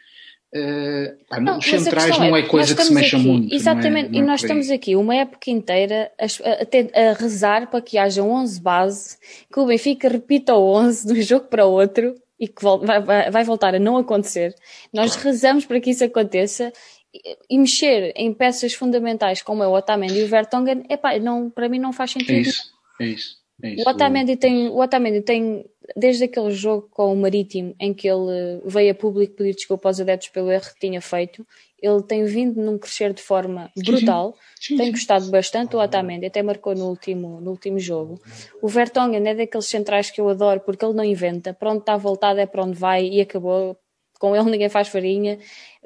Uh, 0.53 1.17
pá, 1.29 1.39
não, 1.39 1.57
os 1.57 1.65
centrais 1.65 2.17
não 2.19 2.35
é, 2.35 2.41
é 2.41 2.43
coisa 2.43 2.75
que 2.75 2.83
se 2.83 2.93
mexa 2.93 3.15
aqui, 3.15 3.25
muito. 3.25 3.53
É? 3.53 3.55
Exatamente, 3.55 4.15
é, 4.15 4.19
e 4.19 4.21
nós 4.21 4.41
estamos 4.41 4.69
aqui 4.69 4.95
uma 4.97 5.15
época 5.15 5.49
inteira 5.49 6.11
a, 6.19 6.25
a, 6.25 7.09
a, 7.09 7.13
rezar 7.13 7.69
para 7.69 7.81
que 7.81 7.97
haja 7.97 8.21
11 8.21 8.61
base, 8.61 9.17
que 9.51 9.59
o 9.59 9.65
Benfica 9.65 10.09
repita 10.09 10.53
o 10.53 10.75
11 10.75 11.07
de 11.07 11.19
um 11.19 11.21
jogo 11.21 11.45
para 11.45 11.65
o 11.65 11.71
outro 11.71 12.15
e 12.37 12.47
que 12.47 12.61
vai, 12.61 13.01
vai, 13.01 13.31
vai 13.31 13.43
voltar 13.43 13.73
a 13.73 13.79
não 13.79 13.97
acontecer. 13.97 14.53
Nós 14.93 15.13
claro. 15.13 15.29
rezamos 15.29 15.65
para 15.65 15.79
que 15.79 15.91
isso 15.91 16.03
aconteça 16.03 16.73
e, 17.13 17.37
e 17.49 17.57
mexer 17.57 18.11
em 18.15 18.33
peças 18.33 18.73
fundamentais 18.73 19.41
como 19.41 19.63
é 19.63 19.67
o 19.67 19.73
Otamendi 19.73 20.19
e 20.19 20.23
o 20.23 20.27
Vertonghen, 20.27 20.83
epá, 20.89 21.17
não, 21.17 21.49
para 21.49 21.69
mim 21.69 21.79
não 21.79 21.93
faz 21.93 22.11
sentido. 22.11 22.31
É 22.31 22.41
isso, 22.41 22.73
é 22.99 23.05
isso. 23.05 23.40
É. 23.63 23.75
O 23.81 23.89
Otamendi 23.89 24.35
tem, 24.35 24.69
o 24.69 24.79
Otamendi 24.79 25.21
tem, 25.21 25.65
desde 25.95 26.25
aquele 26.25 26.51
jogo 26.51 26.87
com 26.91 27.13
o 27.13 27.15
Marítimo, 27.15 27.75
em 27.79 27.93
que 27.93 28.07
ele 28.07 28.61
veio 28.65 28.91
a 28.91 28.95
público 28.95 29.35
pedir 29.35 29.55
desculpa 29.55 29.89
aos 29.89 29.99
adeptos 29.99 30.29
pelo 30.29 30.51
erro 30.51 30.65
que 30.73 30.79
tinha 30.79 31.01
feito, 31.01 31.45
ele 31.81 32.01
tem 32.03 32.23
vindo 32.25 32.61
num 32.61 32.77
crescer 32.77 33.11
de 33.11 33.21
forma 33.21 33.71
brutal. 33.75 34.35
Sim, 34.59 34.77
tem 34.77 34.85
sim. 34.87 34.91
gostado 34.91 35.29
bastante 35.31 35.75
o 35.75 35.79
Otamendi, 35.79 36.27
até 36.27 36.43
marcou 36.43 36.75
no 36.75 36.87
último, 36.87 37.41
no 37.41 37.51
último 37.51 37.79
jogo. 37.79 38.21
O 38.61 38.67
Vertonghen 38.67 39.27
é 39.27 39.33
daqueles 39.33 39.65
centrais 39.65 40.11
que 40.11 40.21
eu 40.21 40.29
adoro 40.29 40.59
porque 40.59 40.85
ele 40.85 40.93
não 40.93 41.03
inventa. 41.03 41.53
Para 41.53 41.71
onde 41.71 41.79
está 41.79 41.97
voltado 41.97 42.39
é 42.39 42.45
para 42.45 42.63
onde 42.63 42.77
vai 42.77 43.07
e 43.07 43.19
acabou. 43.19 43.75
Com 44.21 44.35
ele 44.35 44.51
ninguém 44.51 44.69
faz 44.69 44.87
farinha. 44.87 45.39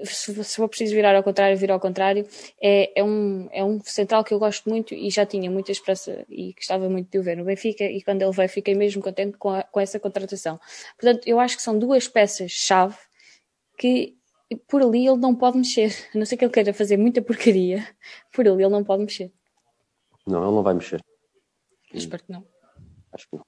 Se, 0.04 0.44
se 0.44 0.56
for 0.58 0.68
preciso 0.68 0.94
virar 0.94 1.16
ao 1.16 1.24
contrário, 1.24 1.56
vira 1.58 1.74
ao 1.74 1.80
contrário. 1.80 2.28
É, 2.62 3.00
é, 3.00 3.02
um, 3.02 3.48
é 3.54 3.64
um 3.64 3.80
central 3.80 4.26
que 4.26 4.34
eu 4.34 4.40
gosto 4.40 4.70
muito 4.70 4.94
e 4.94 5.10
já 5.10 5.26
tinha 5.26 5.50
muita 5.50 5.72
esperança 5.72 6.26
e 6.30 6.52
gostava 6.52 6.90
muito 6.90 7.10
de 7.10 7.18
o 7.18 7.24
ver 7.24 7.38
no 7.38 7.46
Benfica. 7.46 7.86
E 7.86 8.02
quando 8.02 8.22
ele 8.22 8.32
veio, 8.34 8.50
fiquei 8.50 8.76
mesmo 8.76 9.02
contente 9.02 9.38
com, 9.38 9.52
a- 9.52 9.64
com 9.64 9.80
essa 9.80 9.98
contratação. 10.02 10.60
Portanto, 11.00 11.26
eu 11.26 11.40
acho 11.40 11.56
que 11.56 11.62
são 11.64 11.80
duas 11.80 12.10
peças-chave 12.10 12.98
que 13.78 14.18
por 14.68 14.82
ali 14.82 15.08
ele 15.08 15.16
não 15.18 15.34
pode 15.34 15.58
mexer. 15.58 15.96
A 16.14 16.18
não 16.18 16.26
ser 16.26 16.36
que 16.36 16.44
ele 16.44 16.52
queira 16.52 16.74
fazer 16.74 16.98
muita 16.98 17.22
porcaria, 17.22 17.88
por 18.34 18.46
ali 18.46 18.64
ele 18.64 18.70
não 18.74 18.84
pode 18.84 19.04
mexer. 19.04 19.32
Não, 20.28 20.44
ele 20.44 20.56
não 20.56 20.62
vai 20.62 20.74
mexer. 20.74 21.02
Eu 21.90 21.98
espero 21.98 22.22
que 22.22 22.32
não. 22.34 22.46
Acho 23.14 23.30
que 23.30 23.38
não. 23.38 23.46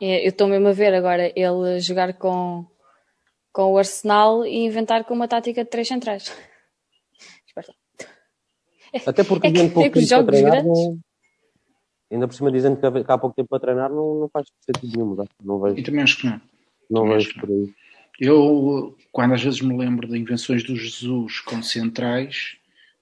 É, 0.00 0.24
Eu 0.24 0.30
estou 0.30 0.46
mesmo 0.48 0.68
a 0.68 0.72
ver 0.72 0.94
agora 0.94 1.30
ele 1.36 1.80
jogar 1.80 2.14
com, 2.14 2.64
com 3.58 3.72
o 3.72 3.78
Arsenal 3.78 4.46
e 4.46 4.56
inventar 4.66 5.02
com 5.04 5.12
uma 5.14 5.26
tática 5.26 5.64
de 5.64 5.68
três 5.70 5.88
centrais. 5.88 6.32
Espero. 7.44 7.74
Até 9.04 9.24
porque 9.24 9.48
É 9.48 9.52
que- 9.52 9.58
pouco 9.70 9.80
é 9.80 9.90
que 9.90 9.94
tempo 9.94 9.94
para 9.94 10.00
jogos 10.06 10.26
treinar, 10.30 10.52
grandes- 10.62 10.84
não- 10.86 10.98
ainda 12.12 12.28
por 12.28 12.34
cima 12.34 12.52
dizendo 12.52 12.76
que 12.78 12.86
há- 13.12 13.18
pouco 13.18 13.34
tempo 13.34 13.48
para 13.48 13.58
treinar, 13.58 13.90
não, 13.90 14.14
não 14.20 14.28
faz 14.28 14.46
sentido 14.64 14.96
nenhum. 14.96 15.14
Não, 15.16 15.26
não 15.42 15.68
E 15.68 15.72
vejo, 15.74 15.86
também 15.86 16.02
acho 16.04 16.18
que 16.18 16.26
não. 16.26 16.40
não 16.88 17.00
também 17.02 17.14
vejo 17.16 17.34
por 17.40 17.50
aí. 17.50 17.74
Eu, 18.20 18.96
quando 19.10 19.34
às 19.34 19.42
vezes 19.42 19.60
me 19.60 19.76
lembro 19.76 20.06
de 20.06 20.16
invenções 20.16 20.62
do 20.62 20.76
Jesus 20.76 21.40
com 21.40 21.60
centrais, 21.60 22.56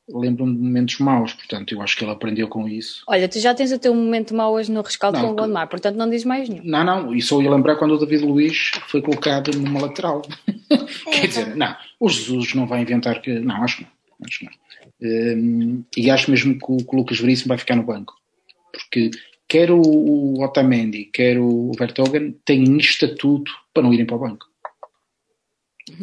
lembro-me 0.09 0.55
de 0.55 0.63
momentos 0.63 0.99
maus, 0.99 1.33
portanto, 1.33 1.73
eu 1.73 1.83
acho 1.83 1.97
que 1.97 2.05
ele 2.05 2.13
aprendeu 2.13 2.49
com 2.49 2.69
isso. 2.69 3.03
Olha, 3.07 3.29
tu 3.29 3.41
já 3.41 3.55
tens 3.55 3.73
o 3.73 3.79
teu 3.79 3.95
momento 3.95 4.35
mau 4.35 4.55
hoje 4.55 4.71
no 4.71 4.81
rescaldo 4.81 5.19
Não, 5.19 5.27
com 5.27 5.33
o 5.33 5.37
Gondomar, 5.37 5.69
portanto 5.69 5.97
não 5.97 6.09
diz 6.09 6.25
mais 6.25 6.49
nenhum. 6.49 6.65
Não, 6.65 6.85
não, 6.85 7.15
e 7.15 7.21
só 7.21 7.41
ia 7.43 7.51
lembrar 7.51 7.77
quando 7.77 7.93
o 7.93 7.99
David 7.99 8.25
Luiz 8.25 8.71
foi 8.87 9.03
colocado 9.03 9.51
numa 9.57 9.81
lateral. 9.81 10.23
Quer 11.11 11.27
dizer, 11.27 11.57
não, 11.57 11.77
o 11.99 12.09
Jesus 12.09 12.55
não 12.55 12.67
vai 12.67 12.83
inventar 12.83 13.21
que. 13.21 13.39
Não, 13.39 13.63
acho 13.63 13.79
que 13.79 13.83
não. 13.83 13.91
Acho 14.25 14.39
que 14.39 14.45
não. 14.45 14.53
Hum, 15.03 15.85
e 15.97 16.11
acho 16.11 16.31
mesmo 16.31 16.59
que 16.59 16.65
o, 16.69 16.77
que 16.79 16.95
o 16.95 16.99
Lucas 16.99 17.19
Veríssimo 17.19 17.49
vai 17.49 17.59
ficar 17.59 17.77
no 17.77 17.83
banco. 17.83 18.15
Porque 18.73 19.11
quer 19.49 19.71
o, 19.71 19.81
o 19.81 20.43
Otamendi, 20.43 21.05
quer 21.07 21.39
o 21.39 21.73
Vertogen 21.79 22.35
têm 22.45 22.79
estatuto 22.79 23.53
para 23.75 23.83
não 23.83 23.93
irem 23.93 24.07
para 24.07 24.17
o 24.17 24.21
banco. 24.21 24.47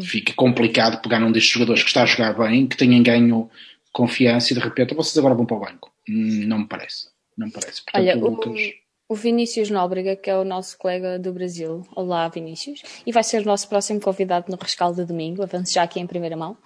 Fica 0.02 0.34
complicado 0.34 1.02
pegar 1.02 1.20
num 1.20 1.32
destes 1.32 1.52
jogadores 1.52 1.84
que 1.84 1.90
está 1.90 2.04
a 2.04 2.06
jogar 2.06 2.34
bem, 2.38 2.68
que 2.68 2.78
tenham 2.78 3.04
ganho 3.04 3.50
confiança 3.94 4.52
e 4.52 4.56
de 4.56 4.62
repente 4.62 4.94
vocês 4.96 5.18
agora 5.18 5.36
vão 5.36 5.46
para 5.46 5.56
o 5.58 5.60
banco. 5.60 5.92
Hum, 6.10 6.46
Não 6.48 6.60
me 6.60 6.68
parece. 6.68 7.08
Não 7.38 7.48
me 7.48 7.54
parece. 7.54 7.84
Portanto, 7.84 8.02
Olha, 8.02 8.18
o 8.18 8.26
o, 8.26 8.30
Lucas. 8.30 8.62
o 9.08 9.16
Vinícius 9.16 9.70
Nóbrega, 9.70 10.16
que 10.16 10.30
é 10.30 10.38
o 10.38 10.44
nosso 10.44 10.78
colega 10.78 11.18
do 11.18 11.32
Brasil, 11.32 11.82
olá 11.96 12.28
Vinícius, 12.28 12.82
e 13.06 13.12
vai 13.12 13.24
ser 13.24 13.42
o 13.42 13.46
nosso 13.46 13.70
próximo 13.70 14.02
convidado 14.02 14.52
no 14.52 14.58
rescaldo 14.58 14.98
de 15.02 15.06
domingo, 15.08 15.44
avanço 15.44 15.74
já 15.74 15.84
aqui 15.84 16.00
em 16.00 16.08
primeira 16.08 16.36
mão, 16.36 16.58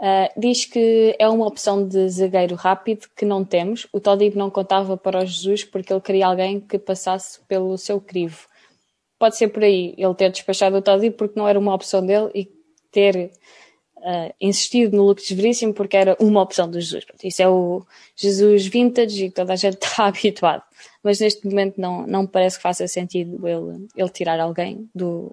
ah, 0.00 0.30
diz 0.36 0.64
que 0.64 1.16
é 1.18 1.28
uma 1.28 1.46
opção 1.46 1.86
de 1.86 2.08
zagueiro 2.08 2.54
rápido 2.54 3.08
que 3.16 3.24
não 3.24 3.44
temos. 3.44 3.86
O 3.92 3.98
Todib 3.98 4.36
não 4.36 4.48
contava 4.50 4.96
para 4.96 5.18
o 5.22 5.26
Jesus 5.26 5.64
porque 5.64 5.92
ele 5.92 6.00
queria 6.00 6.26
alguém 6.28 6.60
que 6.60 6.78
passasse 6.78 7.40
pelo 7.48 7.76
seu 7.76 8.00
crivo. 8.00 8.46
Pode 9.18 9.36
ser 9.36 9.48
por 9.48 9.64
aí 9.64 9.94
ele 9.98 10.14
ter 10.14 10.30
despachado 10.30 10.76
o 10.76 10.82
Todib 10.82 11.14
porque 11.16 11.38
não 11.38 11.48
era 11.48 11.58
uma 11.58 11.74
opção 11.74 12.04
dele 12.06 12.30
e 12.32 12.48
ter 12.92 13.32
ah, 14.02 14.32
insistido 14.40 14.96
no 14.96 15.04
Lucas 15.04 15.28
Veríssimo 15.30 15.74
porque 15.74 15.96
era 15.96 16.16
uma 16.20 16.42
opção 16.42 16.70
do 16.70 16.80
Jesus. 16.80 17.04
Isso 17.22 17.42
é 17.42 17.48
o 17.48 17.84
Jesus 18.16 18.66
vintage 18.66 19.26
e 19.26 19.30
toda 19.30 19.52
a 19.52 19.56
gente 19.56 19.78
está 19.82 20.06
habituado. 20.06 20.62
Mas 21.02 21.20
neste 21.20 21.46
momento 21.46 21.80
não, 21.80 22.06
não 22.06 22.26
parece 22.26 22.56
que 22.56 22.62
faça 22.62 22.86
sentido 22.86 23.46
ele, 23.46 23.86
ele 23.96 24.08
tirar 24.10 24.38
alguém 24.40 24.88
do, 24.94 25.32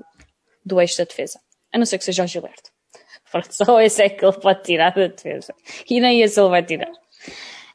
do 0.66 0.82
eixo 0.82 0.98
da 0.98 1.04
defesa. 1.04 1.40
A 1.72 1.78
não 1.78 1.86
ser 1.86 1.98
que 1.98 2.06
seja 2.06 2.24
o 2.24 2.28
Gilberto. 2.28 2.72
Porque 3.32 3.52
só 3.52 3.80
esse 3.82 4.02
é 4.02 4.10
que 4.10 4.26
ele 4.26 4.38
pode 4.40 4.64
tirar 4.64 4.94
da 4.94 5.08
defesa. 5.08 5.54
E 5.90 6.00
nem 6.00 6.22
esse 6.22 6.40
ele 6.40 6.50
vai 6.50 6.64
tirar. 6.64 6.92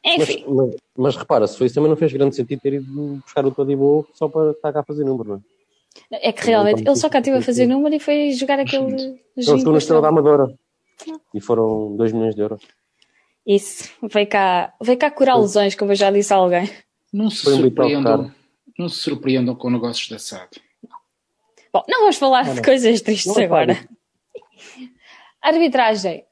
Mas, 0.03 0.29
Enfim, 0.29 0.45
mas, 0.47 0.75
mas 0.97 1.15
repara, 1.15 1.45
se 1.45 1.57
foi 1.57 1.67
isso 1.67 1.75
também 1.75 1.89
não 1.89 1.95
fez 1.97 2.11
grande 2.11 2.35
sentido 2.35 2.59
ter 2.59 2.73
ido 2.73 3.21
buscar 3.23 3.45
o 3.45 3.51
Todibo 3.51 4.07
só 4.15 4.27
para 4.27 4.51
estar 4.51 4.73
cá 4.73 4.79
a 4.79 4.83
fazer 4.83 5.03
número, 5.03 5.29
não 5.29 5.35
é? 5.35 6.29
é 6.29 6.31
que 6.31 6.47
realmente 6.47 6.81
ele 6.81 6.95
só 6.95 7.07
cá 7.07 7.21
teve 7.21 7.37
a 7.37 7.41
fazer 7.41 7.67
número 7.67 7.93
e 7.93 7.99
foi 7.99 8.31
jogar 8.31 8.59
aquele 8.59 9.19
estou 9.37 9.71
na 9.71 9.77
Estrela 9.77 10.01
da 10.01 10.07
Amadora 10.07 10.51
e 11.33 11.41
foram 11.41 11.95
2 11.95 12.11
milhões 12.11 12.35
de 12.35 12.41
euros. 12.41 12.61
Isso, 13.45 13.89
veio 14.03 14.27
cá, 14.27 14.73
veio 14.81 14.97
cá 14.97 15.09
curar 15.09 15.35
lesões, 15.35 15.75
como 15.75 15.91
eu 15.91 15.95
já 15.95 16.11
disse 16.11 16.33
a 16.33 16.37
alguém. 16.37 16.69
Não 17.11 17.29
se 17.29 17.43
Foi 17.43 17.55
surpreendam. 17.55 18.31
Não 18.77 18.87
se 18.87 18.97
surpreendam 18.97 19.55
com 19.55 19.69
negócios 19.69 20.07
da 20.09 20.19
SAD. 20.19 20.61
Bom, 21.73 21.83
não 21.87 22.01
vamos 22.01 22.17
falar 22.17 22.53
de 22.53 22.61
coisas 22.61 23.01
tristes 23.01 23.35
Não 23.35 23.43
agora. 23.43 23.75
fale. 23.75 23.89
Arbitragem. 25.41 26.23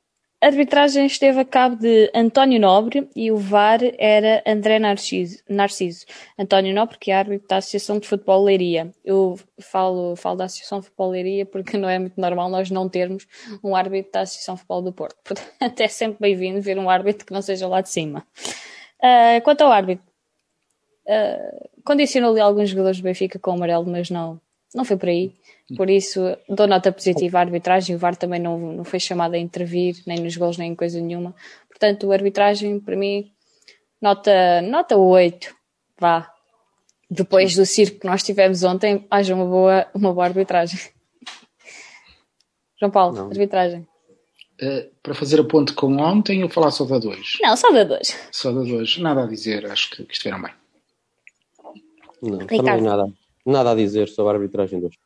A 0.42 0.46
arbitragem 0.48 1.06
esteve 1.06 1.42
a 1.42 1.44
cabo 1.44 1.76
de 1.76 2.10
António 2.16 2.62
Nobre 2.62 3.10
e 3.14 3.30
o 3.30 3.36
VAR 3.36 3.82
era 3.98 4.42
André 4.48 4.80
Narciso. 4.80 5.44
Narciso. 5.50 6.06
António 6.38 6.74
Nobre, 6.74 6.98
que 6.98 7.12
é 7.12 7.16
árbitro 7.16 7.46
da 7.46 7.58
Associação 7.58 8.00
de 8.00 8.08
Futebol 8.08 8.46
Leiria. 8.46 8.90
Eu 9.04 9.38
falo, 9.60 10.16
falo 10.16 10.38
da 10.38 10.46
Associação 10.46 10.80
de 10.80 10.86
Futebol 10.86 11.10
Leiria 11.10 11.46
porque 11.46 11.76
não 11.76 11.90
é 11.90 12.00
muito 12.00 12.20
normal 12.20 12.50
nós 12.50 12.72
não 12.72 12.88
termos 12.88 13.28
um 13.62 13.76
árbitro 13.76 14.14
da 14.14 14.22
Associação 14.22 14.56
de 14.56 14.62
Futebol 14.62 14.82
do 14.82 14.94
Porto. 14.94 15.18
Portanto, 15.26 15.52
é 15.82 15.88
sempre 15.90 16.20
bem-vindo 16.22 16.62
ver 16.62 16.80
um 16.80 16.90
árbitro 16.90 17.26
que 17.26 17.34
não 17.34 17.42
seja 17.42 17.68
lá 17.68 17.82
de 17.82 17.90
cima. 17.90 18.26
Ah, 19.04 19.42
quanto 19.44 19.60
ao 19.62 19.74
árbitro, 19.74 20.06
ah, 21.06 21.68
condicionou-lhe 21.84 22.40
alguns 22.40 22.70
jogadores 22.70 23.00
do 23.00 23.04
Benfica 23.04 23.38
com 23.38 23.52
o 23.52 23.56
amarelo, 23.56 23.86
mas 23.86 24.10
não, 24.10 24.40
não 24.74 24.86
foi 24.86 24.98
por 24.98 25.10
aí. 25.10 25.34
Por 25.76 25.90
isso, 25.90 26.20
dou 26.48 26.68
nota 26.68 26.92
positiva 26.92 27.38
à 27.38 27.42
arbitragem. 27.42 27.96
O 27.96 28.00
VAR 28.00 28.16
também 28.16 28.40
não, 28.40 28.58
não 28.74 28.84
foi 28.84 29.00
chamado 29.00 29.36
a 29.36 29.38
intervir, 29.38 30.02
nem 30.06 30.20
nos 30.20 30.36
gols, 30.36 30.58
nem 30.58 30.72
em 30.72 30.76
coisa 30.76 31.00
nenhuma. 31.00 31.36
Portanto, 31.68 32.12
a 32.12 32.16
arbitragem, 32.16 32.80
para 32.80 32.96
mim, 32.96 33.32
nota, 34.02 34.62
nota 34.62 34.98
8. 34.98 35.56
Vá. 36.00 36.32
Depois 37.10 37.56
do 37.56 37.66
circo 37.66 38.00
que 38.00 38.08
nós 38.08 38.22
tivemos 38.24 38.64
ontem, 38.64 39.06
haja 39.10 39.34
uma 39.34 39.46
boa, 39.46 39.88
uma 39.94 40.14
boa 40.14 40.26
arbitragem. 40.26 40.80
João 42.80 42.92
Paulo, 42.92 43.16
Não. 43.16 43.28
arbitragem. 43.28 43.88
Uh, 44.62 44.90
para 45.02 45.16
fazer 45.16 45.40
a 45.40 45.44
ponte 45.44 45.74
com 45.74 45.96
ontem, 45.98 46.42
eu 46.42 46.50
falar 46.50 46.72
só 46.72 46.86
da 46.86 47.00
2. 47.00 47.38
Não, 47.42 47.56
só 47.56 47.72
da 47.72 47.84
2. 47.84 48.30
Só 48.32 48.52
da 48.52 48.62
2. 48.62 48.98
Nada 48.98 49.24
a 49.24 49.28
dizer, 49.28 49.66
acho 49.66 49.90
que, 49.92 50.04
que 50.04 50.14
estiveram 50.14 50.42
bem. 50.42 50.54
Não, 52.22 52.40
Ricardo. 52.40 52.66
também 52.66 52.82
nada, 52.82 53.14
nada 53.46 53.72
a 53.72 53.76
dizer 53.76 54.08
sobre 54.08 54.32
a 54.32 54.36
arbitragem 54.36 54.80
de 54.80 54.86
hoje. 54.88 55.00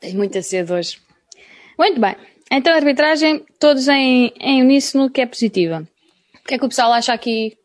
Tens 0.00 0.14
muita 0.14 0.42
sede 0.42 0.72
hoje. 0.72 1.00
Muito 1.78 2.00
bem. 2.00 2.16
Então, 2.52 2.72
a 2.72 2.76
arbitragem, 2.76 3.44
todos 3.58 3.88
em, 3.88 4.32
em 4.38 4.62
uníssono, 4.62 5.10
que 5.10 5.20
é 5.20 5.26
positiva. 5.26 5.88
O 6.34 6.46
que 6.46 6.54
é 6.54 6.58
que 6.58 6.64
o 6.64 6.68
pessoal 6.68 6.92
acha 6.92 7.12
aqui 7.12 7.56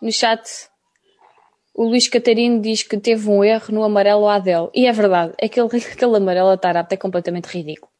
no 0.00 0.12
chat? 0.12 0.48
O 1.74 1.84
Luís 1.84 2.08
Catarino 2.08 2.60
diz 2.60 2.82
que 2.82 2.96
teve 2.98 3.28
um 3.28 3.42
erro 3.42 3.74
no 3.74 3.84
amarelo 3.84 4.28
Adel. 4.28 4.70
E 4.74 4.86
é 4.86 4.92
verdade. 4.92 5.34
Aquele, 5.42 5.66
aquele 5.92 6.16
amarelo 6.16 6.50
a 6.50 6.56
Tarapte 6.56 6.94
é 6.94 6.96
completamente 6.96 7.46
ridículo. 7.46 7.92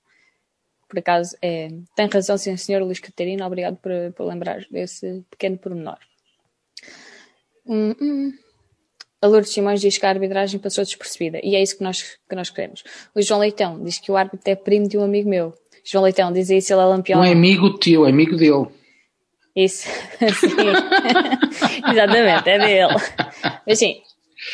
Por 0.89 0.99
acaso, 1.01 1.37
é, 1.43 1.69
tem 1.95 2.07
razão, 2.07 2.39
sim, 2.39 2.57
senhor 2.57 2.83
Luís 2.83 2.99
Catarino. 2.99 3.45
Obrigado 3.45 3.77
por, 3.77 3.91
por 4.17 4.25
lembrar 4.25 4.65
desse 4.71 5.25
pequeno 5.31 5.59
pormenor. 5.59 5.99
Hum, 7.67 7.95
hum. 8.01 8.33
A 9.21 9.27
Lourdes 9.27 9.53
Simões 9.53 9.81
diz 9.81 9.99
que 9.99 10.07
a 10.07 10.11
arbitragem 10.11 10.61
passou 10.61 10.85
despercebida 10.85 11.41
e 11.43 11.57
é 11.57 11.63
isso 11.63 11.77
que 11.77 11.83
nós, 11.83 12.19
que 12.29 12.37
nós 12.37 12.51
queremos. 12.51 12.85
O 13.15 13.21
João 13.21 13.41
Leitão 13.41 13.83
diz 13.83 13.99
que 13.99 14.13
o 14.13 14.17
árbitro 14.17 14.51
é 14.51 14.55
primo 14.55 14.89
de 14.89 14.97
um 14.97 15.03
amigo 15.03 15.29
meu. 15.29 15.53
João 15.85 16.05
Leitão, 16.05 16.33
diz 16.33 16.47
se 16.47 16.73
ele 16.73 16.83
é 16.83 16.85
lampião. 16.85 17.19
Não 17.19 17.27
é 17.27 17.33
amigo 17.33 17.79
teu, 17.79 18.07
é 18.07 18.11
amigo 18.11 18.37
dele. 18.37 18.69
Isso, 19.57 19.89
sim. 20.39 20.55
Exatamente, 21.91 22.49
é 22.49 22.59
dele. 22.59 22.95
Mas 23.67 23.79
sim, 23.79 24.01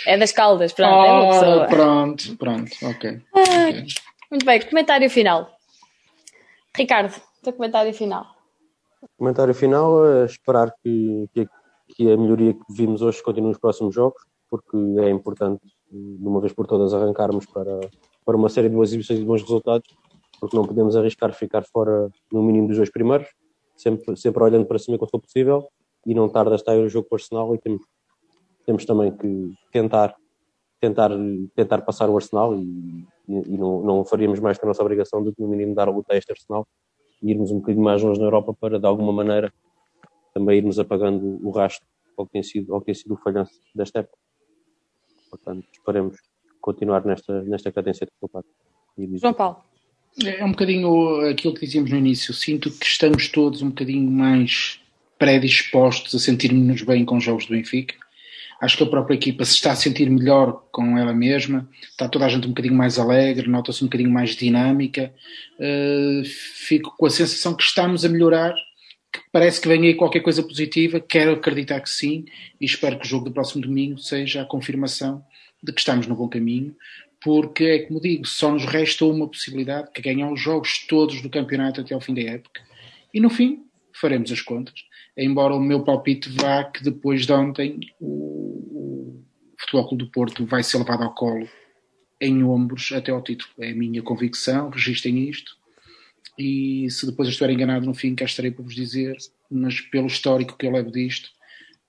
é 0.07 0.17
das 0.17 0.33
caldas, 0.33 0.73
pronto, 0.73 0.93
é 0.93 1.13
uma 1.13 1.31
pessoa. 1.31 1.65
Ah, 1.65 1.67
pronto, 1.67 2.37
pronto, 2.37 2.73
ok. 2.83 3.21
Ok. 3.33 3.87
Muito 4.31 4.47
bem, 4.47 4.61
comentário 4.63 5.11
final. 5.11 5.51
Ricardo, 6.75 7.15
teu 7.43 7.53
comentário 7.53 7.93
final. 7.93 8.27
Comentário 9.19 9.55
final, 9.55 10.07
é 10.07 10.25
esperar 10.25 10.73
que, 10.83 11.29
que, 11.35 11.47
que 11.95 12.11
a 12.11 12.17
melhoria 12.17 12.55
que 12.55 12.61
vimos 12.71 13.03
hoje 13.03 13.23
continue 13.23 13.51
nos 13.51 13.59
próximos 13.59 13.95
jogos, 13.95 14.23
porque 14.55 14.77
é 15.01 15.11
importante, 15.11 15.67
de 15.91 16.29
uma 16.29 16.41
vez 16.41 16.53
por 16.53 16.65
todas, 16.65 16.95
arrancarmos 16.95 17.45
para, 17.47 17.81
para 18.25 18.37
uma 18.37 18.49
série 18.49 18.69
de 18.69 18.77
boas 18.77 18.91
exibições 18.91 19.19
e 19.19 19.23
de 19.23 19.27
bons 19.27 19.43
resultados, 19.43 19.89
porque 20.39 20.57
não 20.57 20.65
podemos 20.65 20.95
arriscar 20.95 21.35
ficar 21.35 21.65
fora 21.65 22.09
no 22.33 22.41
mínimo 22.41 22.69
dos 22.69 22.77
dois 22.77 22.89
primeiros, 22.89 23.27
sempre, 23.77 24.17
sempre 24.17 24.45
olhando 24.45 24.65
para 24.65 24.79
cima 24.79 24.97
quando 24.97 25.11
for 25.11 25.21
possível, 25.21 25.67
e 26.07 26.15
não 26.15 26.29
tarda 26.29 26.53
a 26.53 26.55
estar 26.55 26.77
o 26.77 26.89
jogo 26.89 27.09
com 27.09 27.17
o 27.17 27.19
Arsenal 27.19 27.53
e 27.53 27.59
temos, 27.59 27.83
temos 28.65 28.85
também 28.85 29.11
que 29.17 29.53
tentar, 29.73 30.15
tentar, 30.81 31.11
tentar 31.57 31.83
passar 31.83 32.09
o 32.09 32.15
Arsenal 32.15 32.55
e, 32.55 33.05
e 33.27 33.59
não, 33.59 33.83
não 33.83 34.05
faríamos 34.05 34.39
mais 34.39 34.57
que 34.57 34.65
a 34.65 34.69
nossa 34.69 34.83
obrigação 34.83 35.21
de, 35.21 35.33
no 35.37 35.49
mínimo, 35.49 35.75
dar 35.75 35.89
a 35.89 35.91
luta 35.91 36.15
a 36.15 36.17
este 36.17 36.31
Arsenal 36.31 36.65
e 37.21 37.33
irmos 37.33 37.51
um 37.51 37.57
bocadinho 37.57 37.83
mais 37.85 38.01
longe 38.01 38.21
na 38.21 38.27
Europa 38.27 38.55
para, 38.55 38.79
de 38.79 38.87
alguma 38.87 39.13
maneira, 39.13 39.53
também 40.33 40.59
irmos 40.59 40.79
apagando 40.79 41.45
o 41.45 41.51
rastro 41.51 41.89
ao 42.17 42.25
que 42.25 42.33
tem 42.33 42.43
sido, 42.45 42.73
ao 42.73 42.79
que 42.79 42.87
tem 42.87 42.95
sido 42.95 43.15
o 43.15 43.17
falhanço 43.17 43.59
desta 43.75 43.99
época. 43.99 44.24
Portanto, 45.37 45.67
esperemos 45.73 46.17
continuar 46.61 47.05
nesta, 47.05 47.43
nesta 47.43 47.73
cadência 47.73 48.07
de 48.07 48.13
resultado. 48.13 48.47
João 49.21 49.35
Paulo. 49.35 49.57
É, 50.25 50.41
é 50.41 50.45
um 50.45 50.51
bocadinho 50.51 51.29
aquilo 51.29 51.55
que 51.55 51.67
dizíamos 51.67 51.91
no 51.91 51.99
início. 51.99 52.33
Sinto 52.33 52.71
que 52.71 52.87
estamos 52.87 53.29
todos 53.29 53.63
um 53.63 53.69
bocadinho 53.69 54.11
mais 54.11 54.81
predispostos 55.19 56.15
a 56.15 56.19
sentirmos-nos 56.19 56.83
bem 56.83 57.05
com 57.05 57.17
os 57.17 57.25
jogos 57.25 57.47
do 57.47 57.53
Benfica. 57.53 57.95
Acho 58.61 58.77
que 58.79 58.85
a 58.85 58.89
própria 58.89 59.17
equipa 59.17 59.45
se 59.45 59.55
está 59.55 59.73
a 59.73 59.77
sentir 59.77 60.09
melhor 60.09 60.65
com 60.71 60.97
ela 60.97 61.13
mesma, 61.13 61.69
está 61.91 62.09
toda 62.09 62.25
a 62.25 62.29
gente 62.29 62.47
um 62.47 62.51
bocadinho 62.51 62.75
mais 62.75 62.99
alegre, 62.99 63.49
nota-se 63.49 63.83
um 63.83 63.89
bocadinho 63.89 64.11
mais 64.11 64.31
dinâmica. 64.31 65.13
Uh, 65.59 66.25
fico 66.25 66.95
com 66.97 67.07
a 67.07 67.11
sensação 67.11 67.55
que 67.55 67.63
estamos 67.63 68.05
a 68.05 68.09
melhorar, 68.09 68.55
parece 69.33 69.61
que 69.61 69.69
vem 69.69 69.87
aí 69.87 69.95
qualquer 69.95 70.21
coisa 70.21 70.43
positiva. 70.43 71.01
Quero 71.01 71.33
acreditar 71.33 71.81
que 71.81 71.91
sim 71.91 72.25
e 72.61 72.65
espero 72.65 72.99
que 72.99 73.05
o 73.05 73.09
jogo 73.09 73.27
do 73.27 73.33
próximo 73.33 73.63
domingo 73.63 73.99
seja 73.99 74.43
a 74.43 74.47
confirmação 74.47 75.25
de 75.63 75.73
que 75.73 75.81
estamos 75.81 76.07
no 76.07 76.15
bom 76.15 76.29
caminho, 76.29 76.77
porque 77.23 77.65
é 77.65 77.79
como 77.81 78.01
digo, 78.01 78.27
só 78.27 78.53
nos 78.53 78.67
resta 78.67 79.07
uma 79.07 79.27
possibilidade, 79.27 79.91
que 79.93 80.01
é 80.01 80.15
ganhar 80.15 80.31
os 80.31 80.41
jogos 80.41 80.87
todos 80.87 81.23
do 81.23 81.31
campeonato 81.31 81.81
até 81.81 81.95
ao 81.95 82.01
fim 82.01 82.13
da 82.13 82.21
época. 82.21 82.61
E 83.13 83.21
no 83.21 83.31
fim, 83.31 83.65
faremos 83.95 84.31
as 84.31 84.43
contas. 84.43 84.75
Embora 85.17 85.55
o 85.55 85.61
meu 85.61 85.83
palpite 85.83 86.29
vá 86.29 86.65
que 86.65 86.83
depois 86.83 87.25
de 87.25 87.33
ontem 87.33 87.81
o, 88.01 88.07
o 88.07 89.25
Futebol 89.59 89.89
Clube 89.89 90.05
do 90.05 90.11
Porto 90.11 90.45
vai 90.45 90.63
ser 90.63 90.79
levado 90.79 91.05
ao 91.05 91.15
colo 91.15 91.49
em 92.21 92.43
ombros 92.43 92.93
até 92.93 93.11
ao 93.11 93.23
título. 93.23 93.51
É 93.59 93.71
a 93.71 93.75
minha 93.75 94.03
convicção, 94.03 94.71
registrem 94.71 95.29
isto. 95.29 95.57
E 96.39 96.91
se 96.91 97.07
depois 97.07 97.29
eu 97.29 97.31
estiver 97.31 97.51
enganado 97.51 97.87
no 97.87 97.95
fim, 97.95 98.15
cá 98.15 98.25
estarei 98.25 98.51
para 98.51 98.65
vos 98.65 98.75
dizer, 98.75 99.17
mas 99.51 99.81
pelo 99.81 100.07
histórico 100.07 100.57
que 100.57 100.67
eu 100.67 100.73
levo 100.73 100.91
disto, 100.91 101.31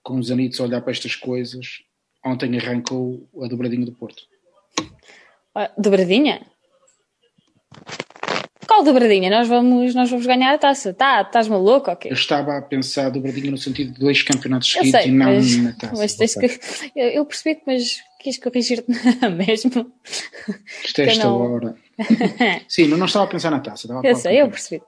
com 0.04 0.18
os 0.18 0.30
anitos 0.30 0.60
a 0.60 0.64
olhar 0.64 0.82
para 0.82 0.92
estas 0.92 1.16
coisas, 1.16 1.82
ontem 2.24 2.58
arrancou 2.58 3.28
a 3.42 3.48
dobradinha 3.48 3.86
do 3.86 3.92
Porto. 3.92 4.24
Dobradinha? 5.78 6.46
Qual 8.68 8.84
dobradinha? 8.84 9.30
Nós 9.30 9.48
vamos, 9.48 9.96
nós 9.96 10.10
vamos 10.10 10.26
ganhar 10.26 10.54
a 10.54 10.58
taça. 10.58 10.94
Tá, 10.94 11.22
estás 11.22 11.48
maluco? 11.48 11.90
Okay. 11.92 12.12
Eu 12.12 12.16
estava 12.16 12.58
a 12.58 12.62
pensar 12.62 13.10
dobradinha 13.10 13.50
no 13.50 13.58
sentido 13.58 13.94
de 13.94 14.00
dois 14.00 14.22
campeonatos 14.22 14.70
seguidos 14.70 15.02
sei, 15.02 15.10
e 15.10 15.14
não 15.14 15.26
mas, 15.28 15.58
na 15.58 15.74
taça. 15.74 15.94
Mas 15.96 16.16
tens 16.16 16.36
que, 16.36 16.46
eu, 16.96 17.08
eu 17.10 17.26
percebi-te, 17.26 17.64
mas 17.66 18.00
quis 18.20 18.38
corrigir-te 18.38 18.92
mesmo. 19.32 19.92
Isto 20.84 21.02
é 21.02 21.06
esta 21.06 21.24
não... 21.24 21.40
hora. 21.40 21.85
Sim, 22.68 22.88
não, 22.88 22.98
não 22.98 23.06
estava 23.06 23.26
a 23.26 23.28
pensar 23.28 23.52
na 23.52 23.60
taça. 23.60 23.88
eu 24.04 24.16
sei, 24.16 24.42
eu 24.42 24.50
percebi. 24.50 24.82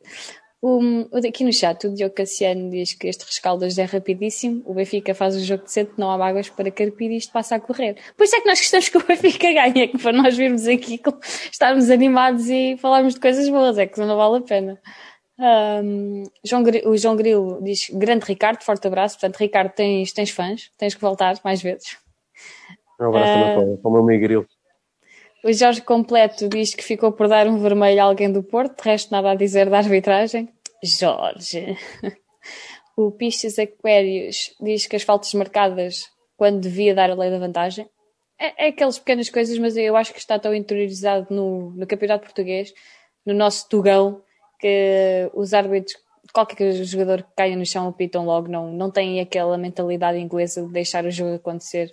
O, 0.60 0.80
aqui 1.16 1.44
no 1.44 1.54
chat, 1.54 1.86
o 1.86 1.94
Diogo 1.94 2.16
Cassiano 2.16 2.72
diz 2.72 2.94
que 2.94 3.08
este 3.08 3.24
rescaldo 3.24 3.64
é 3.66 3.84
rapidíssimo. 3.84 4.64
O 4.66 4.74
Benfica 4.74 5.14
faz 5.14 5.36
o 5.36 5.40
jogo 5.40 5.64
decente, 5.64 5.92
não 5.98 6.10
há 6.10 6.18
mágoas 6.18 6.50
para 6.50 6.72
carpir 6.72 7.12
e 7.12 7.18
isto 7.18 7.32
passa 7.32 7.56
a 7.56 7.60
correr. 7.60 7.96
Por 8.16 8.24
isso 8.24 8.36
é 8.36 8.42
que 8.42 8.48
nós 8.48 8.60
gostamos 8.60 8.90
que 8.90 8.98
o 8.98 9.06
Benfica 9.06 9.54
ganhe, 9.54 9.88
que 9.88 9.98
para 10.00 10.12
nós 10.12 10.36
virmos 10.36 10.68
aqui, 10.68 11.00
estarmos 11.52 11.92
animados 11.92 12.50
e 12.50 12.76
falarmos 12.78 13.14
de 13.14 13.20
coisas 13.20 13.48
boas, 13.48 13.78
é 13.78 13.86
que 13.86 14.00
não 14.00 14.18
vale 14.18 14.38
a 14.38 14.42
pena. 14.42 14.82
Um, 15.40 16.24
João, 16.44 16.64
o 16.86 16.98
João 16.98 17.16
Grilo 17.16 17.60
diz: 17.62 17.92
Grande 17.94 18.26
Ricardo, 18.26 18.64
forte 18.64 18.88
abraço. 18.88 19.20
Portanto, 19.20 19.38
Ricardo, 19.38 19.72
tens, 19.72 20.12
tens 20.12 20.32
fãs, 20.32 20.72
tens 20.76 20.96
que 20.96 21.02
voltar 21.02 21.40
mais 21.44 21.62
vezes. 21.62 21.98
Um 23.00 23.10
abraço 23.10 23.62
uh, 23.62 23.78
para 23.78 23.90
o 23.90 23.94
meu 23.94 24.02
amigo 24.02 24.24
Grilo. 24.24 24.48
O 25.48 25.54
Jorge 25.54 25.82
Completo 25.82 26.50
diz 26.50 26.76
que 26.76 26.84
ficou 26.84 27.10
por 27.14 27.30
dar 27.30 27.48
um 27.48 27.58
vermelho 27.58 28.02
a 28.02 28.04
alguém 28.04 28.30
do 28.30 28.44
Porto, 28.44 28.84
de 28.84 28.90
resto 28.90 29.10
nada 29.14 29.32
a 29.32 29.36
dizer 29.36 29.70
da 29.70 29.78
arbitragem. 29.78 30.50
Jorge. 30.84 31.78
O 32.98 33.12
Pistes 33.12 33.58
Aquarius 33.58 34.54
diz 34.60 34.88
que 34.88 34.96
as 34.98 35.04
faltas 35.04 35.34
marcadas 35.36 36.10
quando 36.36 36.60
devia 36.60 36.94
dar 36.94 37.12
a 37.12 37.14
lei 37.14 37.30
da 37.30 37.40
vantagem. 37.40 37.88
É, 38.38 38.66
é 38.66 38.68
aquelas 38.70 39.00
pequenas 39.00 39.30
coisas, 39.30 39.58
mas 39.58 39.78
eu 39.78 39.96
acho 39.96 40.12
que 40.12 40.20
está 40.20 40.38
tão 40.38 40.54
interiorizado 40.54 41.28
no, 41.30 41.70
no 41.70 41.88
campeonato 41.88 42.26
português, 42.26 42.74
no 43.26 43.34
nosso 43.34 43.70
tugão, 43.70 44.22
que 44.60 45.32
os 45.34 45.54
árbitros, 45.54 45.96
qualquer 46.34 46.74
jogador 46.84 47.22
que 47.22 47.36
caia 47.38 47.56
no 47.56 47.66
chão 47.66 47.88
apitam 47.88 48.26
logo, 48.26 48.50
não, 48.50 48.70
não 48.74 48.92
têm 48.92 49.22
aquela 49.22 49.58
mentalidade 49.58 50.18
inglesa 50.18 50.64
de 50.64 50.74
deixar 50.74 51.06
o 51.06 51.12
jogo 51.12 51.36
acontecer 51.36 51.90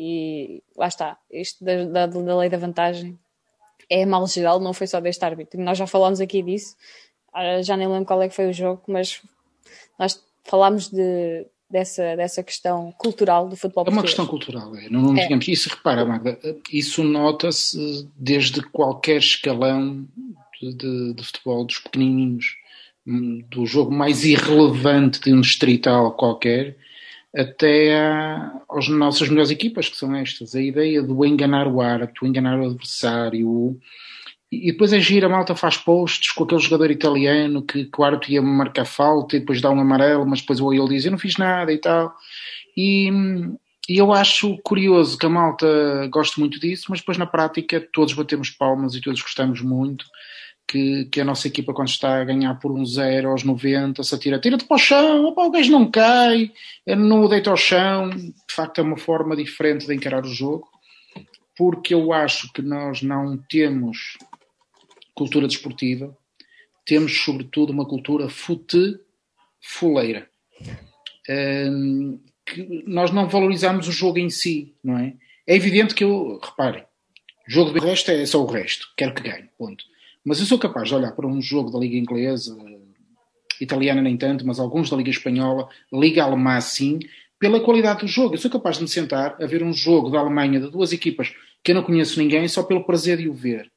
e 0.00 0.62
lá 0.76 0.86
está, 0.86 1.18
isto 1.28 1.64
da, 1.64 1.84
da, 1.84 2.06
da 2.06 2.38
lei 2.38 2.48
da 2.48 2.56
vantagem 2.56 3.18
é 3.90 4.06
mal 4.06 4.24
geral, 4.28 4.60
não 4.60 4.72
foi 4.72 4.86
só 4.86 5.00
deste 5.00 5.24
árbitro. 5.24 5.60
Nós 5.60 5.76
já 5.76 5.88
falámos 5.88 6.20
aqui 6.20 6.40
disso, 6.40 6.76
já 7.64 7.76
nem 7.76 7.88
lembro 7.88 8.04
qual 8.04 8.22
é 8.22 8.28
que 8.28 8.34
foi 8.34 8.48
o 8.48 8.52
jogo, 8.52 8.80
mas 8.86 9.20
nós 9.98 10.22
falámos 10.44 10.88
de, 10.88 11.44
dessa, 11.68 12.14
dessa 12.14 12.44
questão 12.44 12.94
cultural 12.96 13.48
do 13.48 13.56
futebol 13.56 13.84
É 13.88 13.90
uma 13.90 14.02
questão 14.02 14.24
cultural, 14.24 14.72
é. 14.76 14.88
Não, 14.88 15.02
não 15.02 15.18
é. 15.18 15.26
Tínhamos, 15.26 15.48
isso 15.48 15.68
repara, 15.68 16.04
Magda, 16.04 16.38
isso 16.72 17.02
nota-se 17.02 18.08
desde 18.16 18.62
qualquer 18.62 19.18
escalão 19.18 20.06
de, 20.60 20.74
de, 20.74 21.14
de, 21.14 21.24
futebol 21.24 21.64
dos 21.64 21.78
pequenininhos, 21.80 22.56
do 23.04 23.66
jogo 23.66 23.90
mais 23.90 24.24
irrelevante 24.24 25.20
de 25.20 25.32
um 25.32 25.40
distrital 25.40 26.12
qualquer, 26.12 26.76
até 27.34 27.94
às 28.70 28.88
nossas 28.88 29.28
melhores 29.28 29.50
equipas, 29.50 29.88
que 29.88 29.96
são 29.96 30.14
estas. 30.14 30.54
A 30.54 30.62
ideia 30.62 31.02
do 31.02 31.24
enganar 31.24 31.66
o 31.66 31.80
árbitro, 31.80 32.26
enganar 32.26 32.58
o 32.58 32.66
adversário. 32.66 33.78
E 34.50 34.72
depois 34.72 34.92
é 34.92 35.00
gira, 35.00 35.26
a 35.26 35.30
malta 35.30 35.54
faz 35.54 35.76
posts 35.76 36.32
com 36.32 36.44
aquele 36.44 36.60
jogador 36.60 36.90
italiano 36.90 37.62
que, 37.62 37.84
que 37.84 38.00
o 38.00 38.04
árbitro 38.04 38.32
ia 38.32 38.40
marcar 38.40 38.86
falta 38.86 39.36
e 39.36 39.40
depois 39.40 39.60
dá 39.60 39.70
um 39.70 39.80
amarelo, 39.80 40.26
mas 40.26 40.40
depois 40.40 40.60
o 40.60 40.72
ele 40.72 40.88
diz: 40.88 41.04
Eu 41.04 41.10
não 41.10 41.18
fiz 41.18 41.36
nada 41.36 41.72
e 41.72 41.78
tal. 41.78 42.14
E, 42.76 43.10
e 43.88 43.98
eu 43.98 44.12
acho 44.12 44.56
curioso 44.62 45.18
que 45.18 45.26
a 45.26 45.28
malta 45.28 46.08
goste 46.10 46.40
muito 46.40 46.58
disso, 46.58 46.86
mas 46.88 47.00
depois 47.00 47.18
na 47.18 47.26
prática 47.26 47.86
todos 47.92 48.14
batemos 48.14 48.50
palmas 48.50 48.94
e 48.94 49.00
todos 49.00 49.20
gostamos 49.20 49.60
muito 49.60 50.06
que, 50.68 51.06
que 51.06 51.20
a 51.22 51.24
nossa 51.24 51.48
equipa, 51.48 51.72
quando 51.72 51.88
está 51.88 52.20
a 52.20 52.24
ganhar 52.24 52.54
por 52.56 52.70
um 52.70 52.84
zero 52.84 53.30
aos 53.30 53.42
90, 53.42 54.02
se 54.02 54.14
atira, 54.14 54.38
tira-te 54.38 54.66
para 54.66 54.74
o 54.74 54.78
chão, 54.78 55.24
opa, 55.24 55.42
o 55.42 55.50
gajo 55.50 55.72
não 55.72 55.90
cai, 55.90 56.52
não 56.86 57.22
o 57.22 57.28
deita 57.28 57.48
ao 57.48 57.56
chão. 57.56 58.10
De 58.10 58.34
facto, 58.50 58.78
é 58.78 58.82
uma 58.82 58.98
forma 58.98 59.34
diferente 59.34 59.86
de 59.86 59.94
encarar 59.94 60.24
o 60.24 60.28
jogo, 60.28 60.68
porque 61.56 61.94
eu 61.94 62.12
acho 62.12 62.52
que 62.52 62.60
nós 62.60 63.00
não 63.00 63.38
temos 63.48 64.18
cultura 65.14 65.48
desportiva, 65.48 66.14
temos, 66.84 67.18
sobretudo, 67.18 67.72
uma 67.72 67.86
cultura 67.86 68.28
fuleira. 69.60 70.28
Um, 71.30 72.20
que 72.46 72.84
nós 72.86 73.10
não 73.10 73.28
valorizamos 73.28 73.88
o 73.88 73.92
jogo 73.92 74.18
em 74.18 74.30
si, 74.30 74.74
não 74.84 74.98
é? 74.98 75.14
É 75.46 75.56
evidente 75.56 75.94
que 75.94 76.04
eu, 76.04 76.38
reparem, 76.42 76.84
jogo 77.46 77.72
do 77.72 77.80
resto 77.80 78.10
é 78.10 78.24
só 78.26 78.42
o 78.42 78.46
resto, 78.46 78.86
quero 78.96 79.14
que 79.14 79.22
ganhe, 79.22 79.48
ponto. 79.58 79.84
Mas 80.28 80.40
eu 80.40 80.44
sou 80.44 80.58
capaz 80.58 80.88
de 80.88 80.94
olhar 80.94 81.12
para 81.12 81.26
um 81.26 81.40
jogo 81.40 81.70
da 81.70 81.78
Liga 81.78 81.96
Inglesa, 81.96 82.54
italiana 83.58 84.02
nem 84.02 84.14
tanto, 84.14 84.46
mas 84.46 84.60
alguns 84.60 84.90
da 84.90 84.96
Liga 84.98 85.08
Espanhola, 85.08 85.70
Liga 85.90 86.22
Alemã 86.22 86.60
sim, 86.60 86.98
pela 87.38 87.58
qualidade 87.60 88.00
do 88.00 88.06
jogo. 88.06 88.34
Eu 88.34 88.38
sou 88.38 88.50
capaz 88.50 88.76
de 88.76 88.82
me 88.82 88.88
sentar 88.88 89.42
a 89.42 89.46
ver 89.46 89.62
um 89.62 89.72
jogo 89.72 90.10
da 90.10 90.18
Alemanha 90.18 90.60
de 90.60 90.70
duas 90.70 90.92
equipas 90.92 91.32
que 91.64 91.70
eu 91.70 91.74
não 91.74 91.82
conheço 91.82 92.20
ninguém 92.20 92.46
só 92.46 92.62
pelo 92.62 92.84
prazer 92.84 93.16
de 93.16 93.26
o 93.26 93.32
ver. 93.32 93.72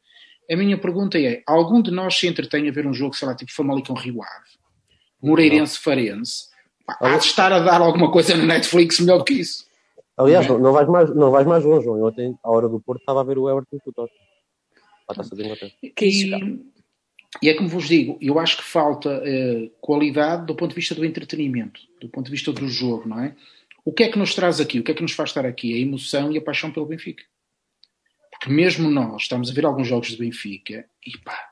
A 0.51 0.57
minha 0.57 0.77
pergunta 0.77 1.17
é: 1.17 1.41
algum 1.47 1.81
de 1.81 1.89
nós 1.89 2.17
se 2.17 2.27
entretém 2.27 2.67
a 2.67 2.71
ver 2.73 2.85
um 2.85 2.93
jogo, 2.93 3.15
sei 3.15 3.29
lá, 3.29 3.33
tipo 3.33 3.53
Famalicão 3.53 3.95
Rio 3.95 4.21
Ave, 4.21 4.49
Moreirense 5.23 5.79
Farense? 5.79 6.49
Há 6.85 7.15
de 7.15 7.23
estar 7.23 7.53
a 7.53 7.59
dar 7.59 7.79
alguma 7.79 8.11
coisa 8.11 8.35
no 8.35 8.45
Netflix 8.45 8.99
melhor 8.99 9.19
do 9.19 9.23
que 9.23 9.35
isso. 9.35 9.63
Aliás, 10.17 10.45
não, 10.45 10.57
é? 10.57 10.59
não, 10.59 10.73
vais, 10.73 10.89
mais, 10.89 11.15
não 11.15 11.31
vais 11.31 11.47
mais 11.47 11.63
longe, 11.63 11.85
João. 11.85 11.97
Eu 11.97 12.07
até, 12.07 12.29
à 12.43 12.51
hora 12.51 12.67
do 12.67 12.81
Porto, 12.81 12.99
estava 12.99 13.21
a 13.21 13.23
ver 13.23 13.37
o 13.37 13.49
Everton 13.49 13.79
com 13.79 13.89
o 13.89 13.93
Tottenham 13.93 14.30
a 15.11 15.15
taça 15.15 15.35
Inglaterra. 15.35 15.71
E, 15.81 15.93
e 17.41 17.49
é 17.49 17.53
como 17.53 17.69
vos 17.69 17.87
digo, 17.87 18.17
eu 18.21 18.39
acho 18.39 18.57
que 18.57 18.63
falta 18.63 19.09
uh, 19.09 19.69
qualidade 19.79 20.45
do 20.45 20.55
ponto 20.55 20.69
de 20.69 20.75
vista 20.75 20.93
do 20.93 21.05
entretenimento, 21.05 21.81
do 21.99 22.09
ponto 22.09 22.25
de 22.25 22.31
vista 22.31 22.51
do 22.51 22.67
jogo, 22.67 23.07
não 23.07 23.19
é? 23.19 23.35
O 23.83 23.91
que 23.93 24.03
é 24.03 24.09
que 24.09 24.19
nos 24.19 24.35
traz 24.35 24.59
aqui? 24.59 24.79
O 24.79 24.83
que 24.83 24.91
é 24.91 24.93
que 24.93 25.01
nos 25.01 25.13
faz 25.13 25.29
estar 25.29 25.45
aqui? 25.45 25.73
A 25.73 25.77
emoção 25.77 26.31
e 26.31 26.37
a 26.37 26.41
paixão 26.41 26.71
pelo 26.71 26.85
Benfica. 26.85 27.23
Porque 28.31 28.53
mesmo 28.53 28.89
nós 28.89 29.23
estamos 29.23 29.49
a 29.49 29.53
ver 29.53 29.65
alguns 29.65 29.87
jogos 29.87 30.09
de 30.09 30.17
Benfica 30.17 30.85
e 31.05 31.17
pá, 31.19 31.51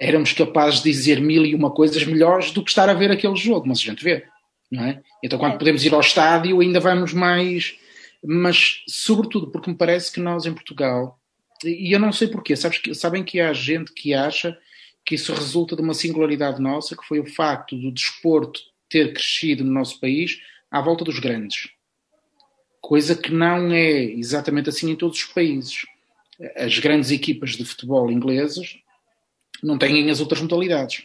éramos 0.00 0.32
capazes 0.32 0.82
de 0.82 0.90
dizer 0.90 1.20
mil 1.20 1.44
e 1.44 1.54
uma 1.54 1.70
coisas 1.70 2.04
melhores 2.04 2.50
do 2.52 2.62
que 2.62 2.70
estar 2.70 2.88
a 2.88 2.94
ver 2.94 3.10
aquele 3.10 3.36
jogo, 3.36 3.66
mas 3.66 3.78
a 3.78 3.82
gente 3.82 4.02
vê, 4.02 4.24
não 4.70 4.84
é? 4.84 5.02
Então 5.22 5.38
quando 5.38 5.54
é. 5.54 5.58
podemos 5.58 5.84
ir 5.84 5.92
ao 5.92 6.00
estádio 6.00 6.60
ainda 6.60 6.80
vamos 6.80 7.12
mais, 7.12 7.76
mas 8.24 8.82
sobretudo 8.88 9.50
porque 9.50 9.70
me 9.70 9.76
parece 9.76 10.12
que 10.12 10.20
nós 10.20 10.46
em 10.46 10.54
Portugal 10.54 11.18
e 11.64 11.92
eu 11.92 11.98
não 11.98 12.12
sei 12.12 12.28
porquê, 12.28 12.54
sabes, 12.56 12.80
sabem 12.98 13.24
que 13.24 13.40
há 13.40 13.52
gente 13.52 13.92
que 13.92 14.14
acha 14.14 14.56
que 15.04 15.14
isso 15.14 15.32
resulta 15.32 15.74
de 15.74 15.82
uma 15.82 15.94
singularidade 15.94 16.60
nossa, 16.60 16.96
que 16.96 17.06
foi 17.06 17.18
o 17.18 17.26
facto 17.26 17.76
do 17.76 17.90
desporto 17.90 18.60
ter 18.88 19.12
crescido 19.12 19.64
no 19.64 19.72
nosso 19.72 19.98
país 20.00 20.40
à 20.70 20.80
volta 20.80 21.04
dos 21.04 21.18
grandes. 21.18 21.70
coisa 22.80 23.14
que 23.14 23.32
não 23.32 23.72
é 23.72 24.02
exatamente 24.02 24.68
assim 24.68 24.90
em 24.90 24.96
todos 24.96 25.18
os 25.18 25.24
países. 25.24 25.84
As 26.56 26.78
grandes 26.78 27.10
equipas 27.10 27.50
de 27.50 27.64
futebol 27.64 28.10
inglesas 28.10 28.78
não 29.62 29.76
têm 29.76 30.10
as 30.10 30.20
outras 30.20 30.40
modalidades. 30.40 31.04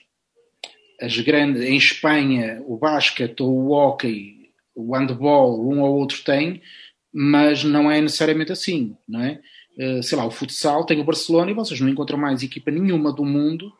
As 1.01 1.17
grandes, 1.19 1.61
em 1.63 1.75
Espanha, 1.75 2.61
o 2.67 2.77
basquete 2.77 3.41
ou 3.41 3.51
o 3.51 3.71
hockey, 3.71 4.51
o 4.75 4.95
handball, 4.95 5.59
um 5.67 5.81
ou 5.81 5.95
outro 5.95 6.23
tem, 6.23 6.61
mas 7.11 7.63
não 7.63 7.91
é 7.91 8.01
necessariamente 8.01 8.51
assim, 8.51 8.95
não 9.07 9.21
é? 9.21 9.41
Uh, 9.77 10.03
sei 10.03 10.17
lá, 10.17 10.25
o 10.25 10.31
futsal 10.31 10.85
tem 10.85 10.99
o 10.99 11.03
Barcelona 11.03 11.51
e 11.51 11.53
vocês 11.53 11.79
não 11.79 11.89
encontram 11.89 12.17
mais 12.17 12.43
equipa 12.43 12.69
nenhuma 12.69 13.11
do 13.11 13.25
mundo 13.25 13.73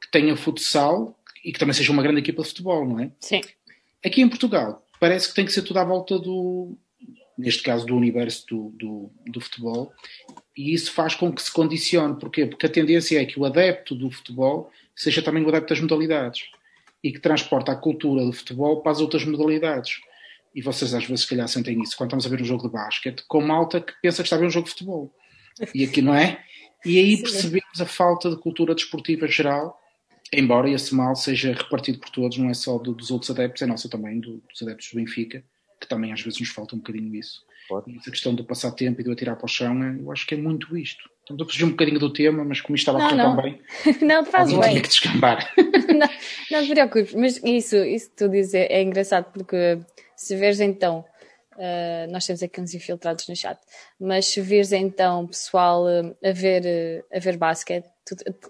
que 0.00 0.10
tenha 0.10 0.36
futsal 0.36 1.18
e 1.44 1.52
que 1.52 1.58
também 1.58 1.74
seja 1.74 1.92
uma 1.92 2.02
grande 2.02 2.20
equipa 2.20 2.42
de 2.42 2.48
futebol, 2.48 2.86
não 2.86 3.00
é? 3.00 3.10
Sim. 3.20 3.40
Aqui 4.04 4.22
em 4.22 4.28
Portugal, 4.28 4.84
parece 4.98 5.28
que 5.28 5.34
tem 5.34 5.44
que 5.44 5.52
ser 5.52 5.62
tudo 5.62 5.78
à 5.78 5.84
volta 5.84 6.18
do, 6.18 6.76
neste 7.36 7.62
caso 7.62 7.86
do 7.86 7.96
universo 7.96 8.46
do, 8.46 8.70
do, 8.70 9.10
do, 9.26 9.40
futebol, 9.40 9.92
e 10.56 10.72
isso 10.72 10.92
faz 10.92 11.14
com 11.14 11.32
que 11.32 11.42
se 11.42 11.52
condicione. 11.52 12.18
Porquê? 12.18 12.46
Porque 12.46 12.66
a 12.66 12.68
tendência 12.68 13.20
é 13.20 13.24
que 13.24 13.38
o 13.38 13.44
adepto 13.44 13.94
do 13.94 14.10
futebol 14.10 14.70
seja 14.94 15.22
também 15.22 15.44
o 15.44 15.48
adepto 15.48 15.74
das 15.74 15.80
modalidades 15.80 16.42
e 17.02 17.12
que 17.12 17.20
transporta 17.20 17.72
a 17.72 17.76
cultura 17.76 18.24
do 18.24 18.32
futebol 18.32 18.80
para 18.80 18.92
as 18.92 19.00
outras 19.00 19.24
modalidades. 19.24 20.00
E 20.54 20.62
vocês 20.62 20.94
às 20.94 21.04
vezes, 21.04 21.24
se 21.24 21.28
calhar, 21.28 21.46
sentem 21.46 21.80
isso 21.82 21.96
quando 21.96 22.08
estamos 22.08 22.26
a 22.26 22.28
ver 22.30 22.40
um 22.40 22.44
jogo 22.44 22.66
de 22.66 22.72
basquete, 22.72 23.22
com 23.28 23.42
malta 23.42 23.80
que 23.80 23.92
pensa 24.00 24.22
que 24.22 24.26
está 24.26 24.36
a 24.36 24.38
ver 24.38 24.46
um 24.46 24.50
jogo 24.50 24.64
de 24.64 24.72
futebol. 24.72 25.12
E 25.74 25.84
aqui 25.84 26.02
não 26.02 26.14
é? 26.14 26.42
E 26.84 26.98
aí 26.98 27.20
percebemos 27.20 27.80
a 27.80 27.86
falta 27.86 28.30
de 28.30 28.36
cultura 28.36 28.74
desportiva 28.74 29.26
geral, 29.26 29.80
embora 30.32 30.70
esse 30.70 30.94
mal 30.94 31.16
seja 31.16 31.52
repartido 31.52 31.98
por 31.98 32.10
todos, 32.10 32.38
não 32.38 32.50
é 32.50 32.54
só 32.54 32.78
do, 32.78 32.94
dos 32.94 33.10
outros 33.10 33.30
adeptos, 33.30 33.62
é 33.62 33.66
nossa 33.66 33.88
também, 33.88 34.20
do, 34.20 34.42
dos 34.48 34.62
adeptos 34.62 34.90
do 34.90 34.96
Benfica 34.96 35.42
que 35.80 35.88
também 35.88 36.12
às 36.12 36.20
vezes 36.20 36.40
nos 36.40 36.48
falta 36.48 36.74
um 36.74 36.78
bocadinho 36.78 37.14
isso. 37.14 37.44
Claro. 37.68 37.84
E 37.88 37.96
essa 37.96 38.10
questão 38.10 38.34
do 38.34 38.44
passar 38.44 38.70
tempo 38.72 39.00
e 39.00 39.04
do 39.04 39.12
atirar 39.12 39.36
para 39.36 39.44
o 39.44 39.48
chão, 39.48 39.82
é, 39.82 39.96
eu 40.00 40.12
acho 40.12 40.26
que 40.26 40.34
é 40.34 40.38
muito 40.38 40.76
isto. 40.76 41.08
Estamos 41.20 41.42
a 41.42 41.44
fugir 41.46 41.64
um 41.64 41.70
bocadinho 41.70 41.98
do 41.98 42.12
tema, 42.12 42.44
mas 42.44 42.60
como 42.60 42.76
isto 42.76 42.88
estava 42.88 43.04
a 43.04 43.10
correr 43.10 43.22
tão 43.22 43.36
bem, 43.36 43.60
não, 44.06 44.24
faz 44.24 44.52
bem. 44.52 44.60
tinha 44.60 44.82
que 44.82 44.88
descambar. 44.88 45.52
não, 45.56 46.08
não 46.50 46.64
te 46.64 46.70
preocupes, 46.70 47.14
mas 47.14 47.42
isso, 47.42 47.76
isso 47.76 48.10
que 48.10 48.16
tu 48.16 48.28
dizes 48.28 48.54
é, 48.54 48.66
é 48.66 48.82
engraçado, 48.82 49.32
porque 49.32 49.78
se 50.14 50.36
vês 50.36 50.60
então, 50.60 51.04
uh, 51.56 52.10
nós 52.10 52.26
temos 52.26 52.42
aqui 52.42 52.60
uns 52.60 52.74
infiltrados 52.74 53.26
no 53.28 53.36
chat, 53.36 53.58
mas 53.98 54.26
se 54.26 54.40
vês 54.40 54.72
então 54.72 55.26
pessoal 55.26 55.84
uh, 55.84 56.16
a 56.24 56.32
ver, 56.32 56.62
uh, 56.64 57.16
a 57.16 57.18
ver 57.18 57.36
basquete 57.36 57.88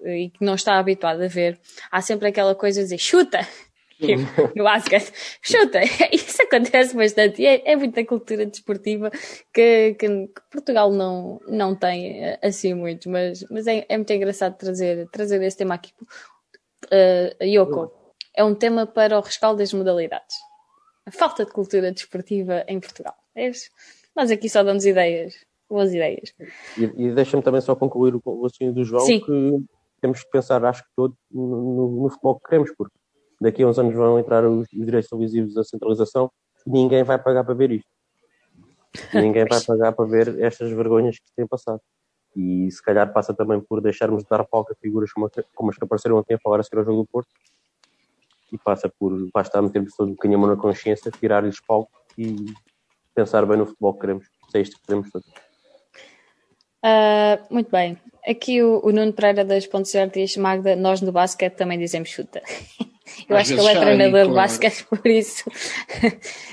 e 0.05 0.31
que 0.31 0.45
não 0.45 0.55
está 0.55 0.79
habituado 0.79 1.23
a 1.23 1.29
ver, 1.29 1.59
há 1.91 2.01
sempre 2.01 2.29
aquela 2.29 2.55
coisa 2.55 2.81
de 2.81 2.85
dizer 2.85 2.99
chuta, 2.99 3.41
Tipo, 3.99 4.53
no 4.55 4.65
basquete, 4.65 5.11
chuta, 5.41 5.81
isso 6.13 6.43
acontece 6.43 6.95
bastante. 6.95 7.41
E 7.41 7.47
é, 7.47 7.73
é 7.73 7.77
muita 7.77 8.05
cultura 8.05 8.45
desportiva 8.45 9.11
que, 9.55 9.95
que, 9.95 10.07
que, 10.07 10.43
Portugal 10.51 10.93
não, 10.93 11.41
não 11.49 11.75
tem 11.75 12.37
assim 12.43 12.75
muito, 12.75 13.09
mas, 13.09 13.43
mas 13.51 13.67
é, 13.67 13.87
é 13.89 13.97
muito 13.97 14.13
engraçado 14.13 14.55
trazer, 14.59 15.09
trazer 15.09 15.43
esse 15.43 15.57
tema 15.57 15.77
aqui. 15.77 15.93
Uh, 16.93 17.43
Yoko, 17.43 17.91
é 18.37 18.45
um 18.45 18.55
tema 18.55 18.87
para 18.87 19.19
o 19.19 19.23
rescaldo 19.23 19.59
das 19.59 19.73
modalidades. 19.73 20.37
A 21.07 21.11
falta 21.11 21.45
de 21.45 21.53
cultura 21.53 21.93
desportiva 21.93 22.65
em 22.67 22.81
Portugal. 22.81 23.15
É 23.35 23.51
Nós 24.15 24.31
aqui 24.31 24.49
só 24.49 24.65
damos 24.65 24.85
ideias, 24.85 25.35
boas 25.71 25.95
ideias. 25.95 26.35
E, 26.77 26.85
e 26.85 27.15
deixa-me 27.15 27.43
também 27.43 27.61
só 27.61 27.77
concluir 27.77 28.15
o, 28.17 28.23
o 28.25 28.45
assunto 28.45 28.73
do 28.73 28.85
João, 28.85 29.07
Sim. 29.07 29.21
que 29.21 29.65
temos 30.01 30.25
que 30.25 30.31
pensar, 30.31 30.65
acho 30.65 30.83
que 30.83 30.91
todo, 30.97 31.17
no, 31.31 32.03
no 32.03 32.09
futebol 32.11 32.41
que 32.41 32.49
queremos, 32.49 32.73
porque 32.77 32.95
daqui 33.41 33.63
a 33.63 33.69
uns 33.69 33.79
anos 33.79 33.95
vão 33.95 34.19
entrar 34.19 34.45
os, 34.45 34.67
os 34.73 34.85
direitos 34.85 35.09
televisivos 35.09 35.55
da 35.55 35.63
centralização 35.63 36.31
e 36.67 36.71
ninguém 36.71 37.05
vai 37.05 37.19
pagar 37.19 37.45
para 37.45 37.55
ver 37.55 37.71
isto. 37.71 37.89
Ninguém 39.15 39.47
vai 39.47 39.61
pagar 39.65 39.93
para 39.93 40.05
ver 40.07 40.41
estas 40.41 40.71
vergonhas 40.71 41.19
que 41.19 41.33
têm 41.37 41.47
passado. 41.47 41.81
E 42.35 42.71
se 42.71 42.83
calhar 42.83 43.13
passa 43.13 43.33
também 43.33 43.61
por 43.61 43.81
deixarmos 43.81 44.23
de 44.23 44.29
dar 44.29 44.45
palco 44.45 44.73
a 44.73 44.77
figuras 44.77 45.11
como, 45.13 45.31
como 45.55 45.71
as 45.71 45.79
que 45.79 45.85
apareceram 45.85 46.17
ontem 46.17 46.35
a 46.35 46.39
falar 46.39 46.61
a 46.61 46.63
ser 46.63 46.77
ao 46.79 46.85
jogo 46.85 47.03
do 47.03 47.09
Porto. 47.09 47.29
E 48.53 48.59
passa 48.59 48.89
por, 48.89 49.13
basta 49.33 49.61
metermos 49.61 49.95
todo 49.97 50.09
um 50.09 50.13
bocadinho 50.13 50.39
a 50.39 50.41
mão 50.41 50.51
na 50.51 50.61
consciência, 50.61 51.11
tirar-lhes 51.11 51.61
palco 51.61 51.91
e 52.17 52.37
pensar 53.15 53.45
bem 53.47 53.59
no 53.59 53.67
futebol 53.67 53.95
que 53.95 54.01
queremos. 54.01 54.27
Se 54.51 54.59
é 54.59 54.61
isto 54.61 54.77
que 54.77 54.87
queremos 54.87 55.11
todos. 55.11 55.29
Uh, 56.87 57.53
muito 57.53 57.71
bem. 57.71 57.99
Aqui 58.27 58.63
o, 58.63 58.81
o 58.85 58.93
Nuno 58.93 59.13
Pereira 59.13 59.45
das 59.45 59.67
Pontos 59.67 59.93
diz 60.13 60.37
Magda, 60.37 60.77
nós 60.77 61.01
no 61.01 61.11
basquete 61.13 61.55
também 61.55 61.79
dizemos 61.79 62.09
chuta. 62.09 62.43
Eu 63.29 63.37
Às 63.37 63.43
acho 63.43 63.55
que 63.55 63.61
ele 63.61 63.69
é 63.69 63.81
treinador 63.81 64.11
claro. 64.11 64.29
de 64.29 64.35
basquete 64.35 64.85
por 64.91 65.07
isso. 65.07 65.51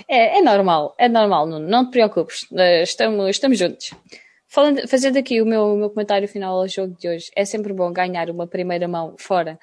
é, 0.08 0.40
é 0.40 0.42
normal, 0.42 0.96
é 0.98 1.10
normal, 1.10 1.48
Nuno. 1.48 1.68
Não 1.68 1.86
te 1.86 1.92
preocupes, 1.92 2.48
eh, 2.54 2.84
estamos, 2.84 3.30
estamos 3.30 3.58
juntos. 3.58 3.92
Falando, 4.48 4.88
fazendo 4.88 5.18
aqui 5.18 5.42
o 5.42 5.46
meu, 5.46 5.74
o 5.74 5.76
meu 5.76 5.90
comentário 5.90 6.28
final 6.28 6.60
ao 6.60 6.68
jogo 6.68 6.96
de 6.98 7.10
hoje, 7.10 7.32
é 7.36 7.44
sempre 7.44 7.74
bom 7.74 7.92
ganhar 7.92 8.30
uma 8.30 8.48
primeira 8.48 8.88
mão 8.88 9.16
fora 9.18 9.60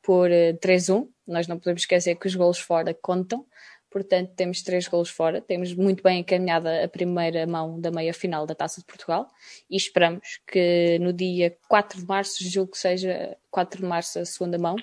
por 0.00 0.30
3-1. 0.30 1.06
Eh, 1.28 1.32
Nós 1.32 1.46
não 1.46 1.58
podemos 1.58 1.82
esquecer 1.82 2.14
que 2.16 2.26
os 2.26 2.34
golos 2.34 2.58
fora 2.58 2.94
contam. 2.94 3.44
Portanto, 3.90 4.32
temos 4.36 4.62
três 4.62 4.86
golos 4.86 5.08
fora. 5.08 5.40
Temos 5.40 5.74
muito 5.74 6.02
bem 6.02 6.20
encaminhada 6.20 6.84
a 6.84 6.88
primeira 6.88 7.46
mão 7.46 7.80
da 7.80 7.90
meia 7.90 8.12
final 8.12 8.46
da 8.46 8.54
Taça 8.54 8.80
de 8.80 8.86
Portugal 8.86 9.30
e 9.70 9.76
esperamos 9.76 10.40
que 10.46 10.98
no 11.00 11.12
dia 11.12 11.56
4 11.68 12.00
de 12.00 12.06
março, 12.06 12.36
julgo 12.48 12.72
que 12.72 12.78
seja 12.78 13.36
4 13.50 13.80
de 13.80 13.86
março 13.86 14.18
a 14.18 14.24
segunda 14.24 14.58
mão, 14.58 14.76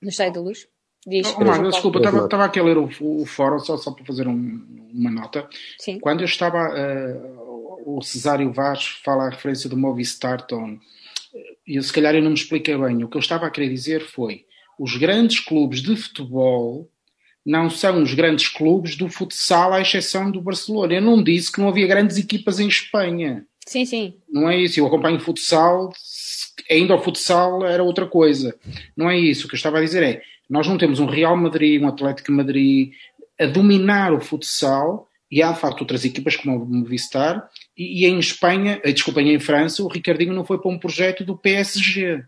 no 0.00 0.08
Estádio 0.08 0.34
da 0.34 0.40
Luz. 0.40 0.66
Diz, 1.06 1.34
oh, 1.34 1.70
desculpa, 1.70 1.98
estava 1.98 2.44
aqui 2.44 2.60
a 2.60 2.62
ler 2.62 2.76
o, 2.76 2.88
o 3.00 3.24
fórum 3.24 3.58
só, 3.58 3.76
só 3.78 3.90
para 3.90 4.04
fazer 4.04 4.28
um, 4.28 4.88
uma 4.92 5.10
nota. 5.10 5.48
Sim. 5.78 5.98
Quando 5.98 6.20
eu 6.20 6.26
estava, 6.26 6.58
uh, 6.58 7.96
o 7.96 8.02
Cesário 8.02 8.52
Vaz 8.52 8.86
fala 9.02 9.26
a 9.26 9.30
referência 9.30 9.68
do 9.68 9.78
Movistar 9.78 10.46
Tone, 10.46 10.78
e 11.66 11.82
se 11.82 11.92
calhar 11.92 12.14
eu 12.14 12.22
não 12.22 12.30
me 12.30 12.36
expliquei 12.36 12.76
bem. 12.76 13.02
O 13.02 13.08
que 13.08 13.16
eu 13.16 13.20
estava 13.20 13.46
a 13.46 13.50
querer 13.50 13.70
dizer 13.70 14.02
foi: 14.02 14.44
os 14.80 14.96
grandes 14.96 15.40
clubes 15.40 15.82
de 15.82 15.94
futebol 15.94 16.90
não 17.44 17.68
são 17.68 18.02
os 18.02 18.14
grandes 18.14 18.48
clubes 18.48 18.96
do 18.96 19.10
futsal, 19.10 19.74
à 19.74 19.80
exceção 19.82 20.30
do 20.30 20.40
Barcelona. 20.40 20.94
Eu 20.94 21.02
não 21.02 21.22
disse 21.22 21.52
que 21.52 21.60
não 21.60 21.68
havia 21.68 21.86
grandes 21.86 22.16
equipas 22.16 22.58
em 22.58 22.66
Espanha. 22.66 23.44
Sim, 23.66 23.84
sim. 23.84 24.14
Não 24.26 24.48
é 24.48 24.56
isso. 24.56 24.80
Eu 24.80 24.86
acompanho 24.86 25.20
futsal, 25.20 25.92
ainda 26.70 26.94
o 26.94 27.02
futsal 27.02 27.66
era 27.66 27.84
outra 27.84 28.06
coisa. 28.06 28.58
Não 28.96 29.10
é 29.10 29.18
isso. 29.18 29.44
O 29.44 29.48
que 29.50 29.54
eu 29.54 29.58
estava 29.58 29.78
a 29.78 29.82
dizer 29.82 30.02
é 30.02 30.22
nós 30.48 30.66
não 30.66 30.78
temos 30.78 30.98
um 30.98 31.06
Real 31.06 31.36
Madrid, 31.36 31.80
um 31.80 31.88
Atlético 31.88 32.32
Madrid 32.32 32.92
a 33.38 33.44
dominar 33.44 34.14
o 34.14 34.20
futsal 34.20 35.06
e 35.30 35.42
há 35.42 35.52
de 35.52 35.60
facto 35.60 35.82
outras 35.82 36.06
equipas 36.06 36.36
como 36.36 36.56
o 36.56 36.66
Movistar 36.66 37.46
e, 37.76 38.04
e 38.04 38.06
em 38.06 38.18
Espanha, 38.18 38.80
eh, 38.82 38.92
desculpem, 38.92 39.32
em 39.32 39.38
França, 39.38 39.82
o 39.82 39.88
Ricardinho 39.88 40.32
não 40.32 40.44
foi 40.44 40.58
para 40.58 40.70
um 40.70 40.78
projeto 40.78 41.22
do 41.22 41.36
PSG. 41.36 42.24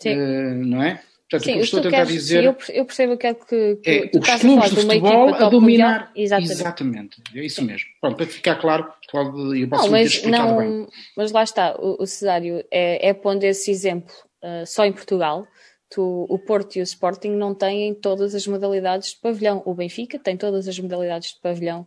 Sim. 0.00 0.14
Uh, 0.14 0.66
não 0.66 0.82
é? 0.82 1.02
Portanto, 1.30 1.44
sim, 1.44 1.52
o 1.52 1.56
que 1.56 1.64
estou 1.64 1.80
a 1.80 1.82
tentar 1.82 1.96
queres, 1.96 2.12
dizer. 2.12 2.44
Eu, 2.44 2.56
eu 2.70 2.84
percebo 2.84 3.12
é 3.12 3.16
que, 3.16 3.76
que 3.76 3.90
é, 3.90 4.06
tu 4.06 4.18
os 4.18 4.40
clubes 4.40 4.70
de 4.70 4.80
futebol 4.80 5.34
a 5.34 5.48
dominar. 5.48 6.12
Exatamente. 6.16 6.52
Exatamente. 6.52 7.22
É 7.34 7.44
isso 7.44 7.62
mesmo. 7.62 7.88
Pronto, 8.00 8.16
para 8.16 8.26
ficar 8.26 8.56
claro, 8.56 8.90
pode, 9.12 9.60
eu 9.60 9.68
posso 9.68 9.84
não, 9.84 9.90
mas, 9.90 10.22
não, 10.24 10.56
bem. 10.56 10.86
Mas 11.16 11.32
lá 11.32 11.42
está, 11.42 11.76
o, 11.78 12.02
o 12.02 12.06
Cesário 12.06 12.64
é, 12.70 13.08
é 13.08 13.12
pondo 13.12 13.44
esse 13.44 13.70
exemplo 13.70 14.14
uh, 14.42 14.66
só 14.66 14.84
em 14.84 14.92
Portugal 14.92 15.46
tu, 15.90 16.26
o 16.28 16.38
Porto 16.38 16.76
e 16.76 16.80
o 16.80 16.82
Sporting 16.82 17.30
não 17.30 17.54
têm 17.54 17.94
todas 17.94 18.34
as 18.34 18.46
modalidades 18.46 19.10
de 19.10 19.16
pavilhão. 19.16 19.62
O 19.64 19.74
Benfica 19.74 20.18
tem 20.18 20.36
todas 20.36 20.68
as 20.68 20.78
modalidades 20.78 21.34
de 21.34 21.40
pavilhão 21.40 21.86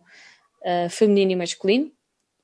uh, 0.62 0.90
feminino 0.90 1.32
e 1.32 1.36
masculino. 1.36 1.90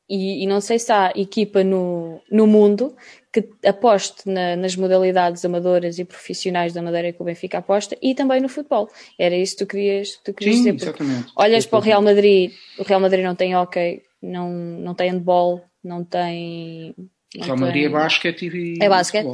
E, 0.09 0.43
e, 0.43 0.47
não 0.47 0.59
sei 0.59 0.79
se 0.79 0.91
há 0.91 1.13
equipa 1.15 1.63
no, 1.63 2.23
no 2.31 2.47
mundo 2.47 2.97
que 3.33 3.49
aposte 3.67 4.29
na, 4.29 4.57
nas 4.57 4.75
modalidades 4.75 5.45
amadoras 5.45 5.99
e 5.99 6.05
profissionais 6.05 6.73
da 6.73 6.83
madeira 6.83 7.13
que 7.13 7.21
o 7.21 7.25
Benfica 7.25 7.59
aposta 7.59 7.97
e 8.01 8.15
também 8.15 8.41
no 8.41 8.49
futebol. 8.49 8.89
Era 9.19 9.37
isso 9.37 9.57
que 9.57 9.65
tu 9.65 9.69
querias, 9.69 10.17
tu 10.25 10.33
querias 10.33 10.57
Sim, 10.57 10.75
dizer. 10.75 10.89
Exatamente. 10.89 11.33
Olhas 11.37 11.67
para 11.67 11.79
o 11.79 11.83
Real 11.83 12.03
Madrid, 12.03 12.53
o 12.79 12.83
Real 12.83 13.01
Madrid 13.01 13.25
não 13.25 13.35
tem 13.35 13.55
hockey, 13.55 14.03
não, 14.23 14.51
não 14.51 14.95
tem 14.95 15.11
handball, 15.11 15.63
não 15.85 16.05
tem. 16.05 16.95
Não 17.37 17.45
Real 17.45 17.59
Madrid 17.59 17.85
é 17.85 17.89
basquete 17.89 18.47
e. 18.47 18.79
É 18.83 18.89
basquete. 18.89 19.29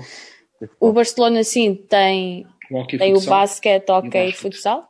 O 0.80 0.92
Barcelona, 0.92 1.44
sim, 1.44 1.74
tem, 1.74 2.46
o 2.70 2.86
tem 2.86 3.14
o 3.14 3.20
basquete, 3.20 3.90
hockey 3.90 4.28
e 4.28 4.32
futsal, 4.32 4.88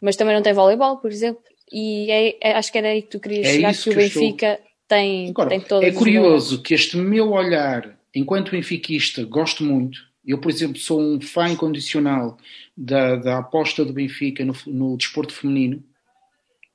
mas 0.00 0.16
também 0.16 0.34
não 0.34 0.42
tem 0.42 0.52
voleibol, 0.52 0.96
por 0.96 1.10
exemplo. 1.10 1.42
E 1.72 2.10
é, 2.10 2.50
é, 2.50 2.52
acho 2.54 2.72
que 2.72 2.78
era 2.78 2.88
aí 2.88 3.02
que 3.02 3.08
tu 3.08 3.20
querias 3.20 3.46
é 3.46 3.52
chegar, 3.52 3.74
que 3.74 3.90
o 3.90 3.94
Benfica 3.94 4.52
estou... 4.52 4.66
tem, 4.88 5.30
Agora, 5.30 5.50
tem 5.50 5.60
todas 5.60 5.88
É 5.88 5.92
curioso 5.92 6.62
que 6.62 6.74
este 6.74 6.96
meu 6.96 7.30
olhar, 7.30 7.96
enquanto 8.14 8.50
benfiquista, 8.52 9.24
gosto 9.24 9.64
muito. 9.64 9.98
Eu, 10.24 10.38
por 10.38 10.50
exemplo, 10.50 10.78
sou 10.78 11.00
um 11.00 11.20
fã 11.20 11.48
incondicional 11.48 12.36
da, 12.76 13.16
da 13.16 13.38
aposta 13.38 13.84
do 13.84 13.92
Benfica 13.92 14.44
no, 14.44 14.54
no 14.66 14.96
desporto 14.96 15.32
feminino, 15.32 15.82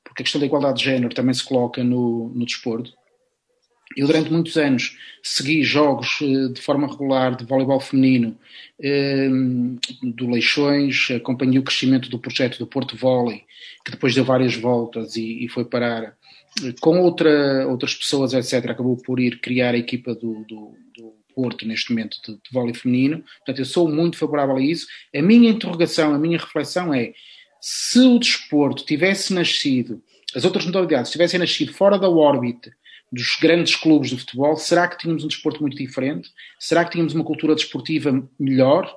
porque 0.03 0.21
a 0.21 0.23
questão 0.23 0.39
da 0.39 0.47
igualdade 0.47 0.79
de 0.79 0.85
género 0.85 1.13
também 1.13 1.33
se 1.33 1.43
coloca 1.43 1.83
no, 1.83 2.29
no 2.29 2.45
desporto. 2.45 2.91
Eu, 3.95 4.07
durante 4.07 4.31
muitos 4.31 4.57
anos, 4.57 4.97
segui 5.21 5.63
jogos 5.63 6.17
eh, 6.21 6.51
de 6.51 6.59
forma 6.59 6.87
regular 6.87 7.35
de 7.35 7.45
voleibol 7.45 7.79
feminino 7.79 8.37
eh, 8.81 9.29
do 10.01 10.27
Leixões, 10.27 11.09
acompanhei 11.11 11.59
o 11.59 11.63
crescimento 11.63 12.09
do 12.09 12.19
projeto 12.19 12.57
do 12.57 12.67
Porto 12.67 12.97
Volley, 12.97 13.43
que 13.85 13.91
depois 13.91 14.15
deu 14.15 14.25
várias 14.25 14.55
voltas 14.55 15.15
e, 15.15 15.45
e 15.45 15.47
foi 15.47 15.63
parar 15.63 16.17
com 16.81 16.99
outra, 16.99 17.67
outras 17.67 17.93
pessoas, 17.93 18.33
etc., 18.33 18.71
acabou 18.71 18.97
por 18.97 19.19
ir 19.19 19.39
criar 19.39 19.75
a 19.75 19.77
equipa 19.77 20.15
do, 20.15 20.43
do 20.45 20.73
Porto 21.35 21.67
neste 21.67 21.91
momento 21.91 22.17
de, 22.25 22.33
de 22.33 22.49
vôlei 22.51 22.73
feminino. 22.73 23.23
Portanto, 23.37 23.59
eu 23.59 23.65
sou 23.65 23.89
muito 23.89 24.17
favorável 24.17 24.55
a 24.55 24.61
isso. 24.61 24.87
A 25.13 25.21
minha 25.21 25.49
interrogação, 25.49 26.13
a 26.13 26.17
minha 26.17 26.37
reflexão 26.37 26.93
é 26.93 27.13
se 27.61 27.99
o 27.99 28.17
desporto 28.17 28.85
tivesse 28.85 29.33
nascido, 29.33 30.01
as 30.35 30.45
outras 30.45 30.65
modalidades 30.65 31.11
tivessem 31.11 31.39
nascido 31.39 31.73
fora 31.73 31.97
da 31.97 32.09
órbita 32.09 32.71
dos 33.11 33.37
grandes 33.41 33.75
clubes 33.75 34.09
de 34.09 34.17
futebol, 34.17 34.57
será 34.57 34.87
que 34.87 34.97
tínhamos 34.97 35.23
um 35.23 35.27
desporto 35.27 35.61
muito 35.61 35.77
diferente? 35.77 36.29
Será 36.59 36.83
que 36.83 36.91
tínhamos 36.91 37.13
uma 37.13 37.23
cultura 37.23 37.55
desportiva 37.55 38.27
melhor? 38.37 38.93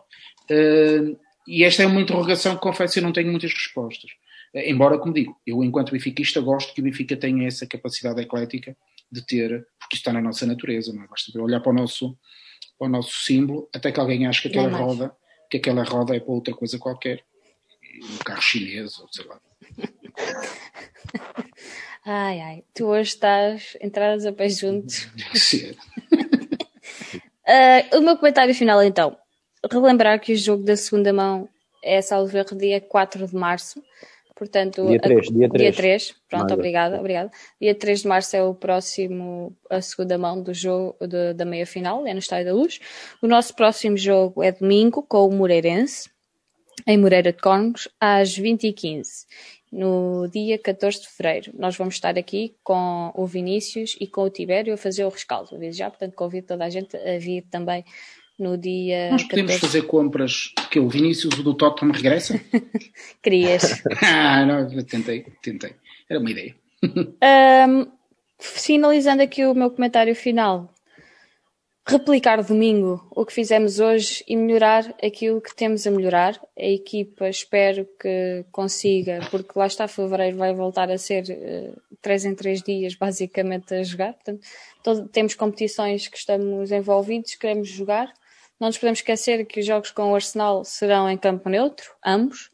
Uh, 0.51 1.17
e 1.47 1.65
esta 1.65 1.83
é 1.83 1.87
uma 1.87 2.01
interrogação 2.01 2.55
que 2.55 2.63
confesso 2.63 2.99
eu 2.99 3.03
não 3.03 3.13
tenho 3.13 3.31
muitas 3.31 3.53
respostas. 3.53 4.11
Eh, 4.53 4.71
embora, 4.71 4.99
como 4.99 5.15
digo, 5.15 5.37
eu 5.47 5.63
enquanto 5.65 5.93
benfiquista 5.93 6.41
gosto 6.41 6.75
que 6.75 6.81
o 6.81 6.85
Benfica 6.85 7.17
tenha 7.17 7.47
essa 7.47 7.67
capacidade 7.67 8.21
eclética 8.21 8.77
de 9.11 9.25
ter, 9.25 9.67
porque 9.89 9.97
isso 9.97 10.03
está 10.03 10.13
na 10.13 10.21
nossa 10.21 10.45
natureza, 10.45 10.93
não 10.93 11.03
é? 11.03 11.07
Basta 11.07 11.41
olhar 11.41 11.61
para 11.61 11.73
o 11.73 11.75
nosso, 11.75 12.15
para 12.79 12.87
o 12.87 12.91
nosso 12.91 13.25
símbolo, 13.25 13.69
até 13.75 13.91
que 13.91 13.99
alguém 13.99 14.27
ache 14.27 14.43
que 14.43 14.49
aquela 14.49 14.77
roda, 14.77 15.17
que 15.51 15.57
aquela 15.57 15.83
roda 15.83 16.15
é 16.15 16.21
para 16.21 16.33
outra 16.33 16.55
coisa 16.55 16.79
qualquer. 16.79 17.25
Um 18.03 18.19
carro 18.19 18.43
chinês, 18.43 18.99
ou 18.99 19.09
sei 19.11 19.25
lá. 19.25 19.41
Ai, 22.11 22.41
ai, 22.41 22.65
tu 22.73 22.87
hoje 22.87 23.11
estás 23.11 23.77
entradas 23.83 24.25
a 24.25 24.33
pé 24.33 24.49
juntos. 24.49 25.09
Sim. 25.35 25.73
uh, 27.45 27.99
o 27.99 28.01
meu 28.01 28.17
comentário 28.17 28.55
final, 28.55 28.83
então. 28.83 29.15
Relembrar 29.71 30.19
que 30.19 30.33
o 30.33 30.37
jogo 30.37 30.65
da 30.65 30.75
segunda 30.75 31.13
mão 31.13 31.51
é, 31.85 32.01
salvo 32.01 32.35
erro, 32.35 32.57
dia 32.57 32.81
4 32.81 33.27
de 33.27 33.35
março. 33.35 33.83
Portanto, 34.39 34.87
dia 34.87 35.01
3, 35.01 35.27
dia 35.31 35.49
3. 35.49 35.63
Dia 35.63 35.73
3. 35.73 36.15
Pronto, 36.29 36.55
obrigada, 36.55 36.97
obrigada. 37.01 37.29
Dia 37.61 37.75
3 37.75 38.03
de 38.03 38.09
março 38.09 38.37
é 38.37 38.43
o 38.43 38.55
próximo, 38.55 39.53
a 39.69 39.81
segunda 39.81 40.17
mão 40.17 40.41
do 40.41 40.55
jogo 40.55 40.97
de, 41.05 41.35
da 41.35 41.45
meia 41.45 41.67
final, 41.67 42.07
é 42.07 42.13
no 42.13 42.21
Estádio 42.21 42.47
da 42.47 42.55
Luz. 42.55 42.79
O 43.21 43.27
nosso 43.27 43.53
próximo 43.57 43.97
jogo 43.97 44.41
é 44.41 44.53
domingo 44.53 45.03
com 45.03 45.27
o 45.27 45.33
Moreirense, 45.33 46.09
em 46.87 46.97
Moreira 46.97 47.33
de 47.33 47.43
Cónegos, 47.43 47.89
às 48.01 48.39
20h15, 48.39 49.27
no 49.73 50.29
dia 50.29 50.57
14 50.57 51.01
de 51.01 51.09
fevereiro. 51.09 51.53
Nós 51.59 51.77
vamos 51.77 51.95
estar 51.95 52.17
aqui 52.17 52.55
com 52.63 53.11
o 53.17 53.27
Vinícius 53.27 53.97
e 54.01 54.07
com 54.07 54.23
o 54.23 54.31
Tibério 54.31 54.73
a 54.73 54.77
fazer 54.77 55.05
o 55.05 55.09
rescaldo, 55.09 55.59
desde 55.59 55.81
já, 55.81 55.91
portanto 55.91 56.15
convido 56.15 56.47
toda 56.47 56.65
a 56.65 56.71
gente 56.71 56.97
a 56.97 57.19
vir 57.19 57.43
também 57.51 57.85
no 58.39 58.57
dia. 58.57 59.11
Nós 59.11 59.25
podemos 59.25 59.55
14... 59.55 59.61
fazer 59.61 59.87
compras, 59.87 60.53
que 60.71 60.79
o 60.79 60.89
Vinícius 60.89 61.35
do 61.43 61.55
Tottenham 61.55 61.93
regressa? 61.93 62.41
Querias. 63.23 63.83
ah, 64.03 64.47
não, 64.47 64.85
tentei, 64.85 65.27
tentei. 65.43 65.75
Era 66.09 66.21
uma 66.21 66.31
ideia. 66.31 66.55
um, 66.85 67.87
finalizando 68.39 69.23
aqui 69.23 69.45
o 69.45 69.55
meu 69.55 69.71
comentário 69.71 70.15
final. 70.15 70.73
Replicar 71.85 72.43
domingo 72.45 73.09
o 73.11 73.25
que 73.25 73.33
fizemos 73.33 73.81
hoje 73.81 74.23
e 74.29 74.37
melhorar 74.37 74.95
aquilo 75.03 75.41
que 75.41 75.57
temos 75.57 75.87
a 75.87 75.91
melhorar. 75.91 76.39
A 76.57 76.67
equipa 76.67 77.31
espero 77.31 77.89
que 77.99 78.45
consiga, 78.53 79.21
porque 79.31 79.59
lá 79.59 79.67
está 79.67 79.89
fevereiro, 79.89 80.37
vai 80.37 80.55
voltar 80.55 80.91
a 80.91 80.99
ser 80.99 81.25
uh, 81.25 81.81
três 82.03 82.27
em 82.27 82.35
três 82.35 82.63
dias, 82.63 82.95
basicamente, 82.95 83.75
a 83.75 83.83
jogar. 83.83 84.13
Portanto, 84.13 84.47
todo, 84.85 85.09
temos 85.09 85.35
competições 85.35 86.09
que 86.09 86.19
estamos 86.19 86.71
envolvidos, 86.71 87.35
queremos 87.37 87.69
jogar 87.69 88.13
não 88.61 88.69
nos 88.69 88.79
podemos 88.79 88.99
esquecer 88.99 89.45
que 89.47 89.61
os 89.61 89.67
jogos 89.67 89.91
com 89.91 90.11
o 90.11 90.15
Arsenal 90.15 90.65
serão 90.65 91.09
em 91.09 91.17
campo 91.17 91.49
neutro, 91.49 91.91
ambos. 92.05 92.51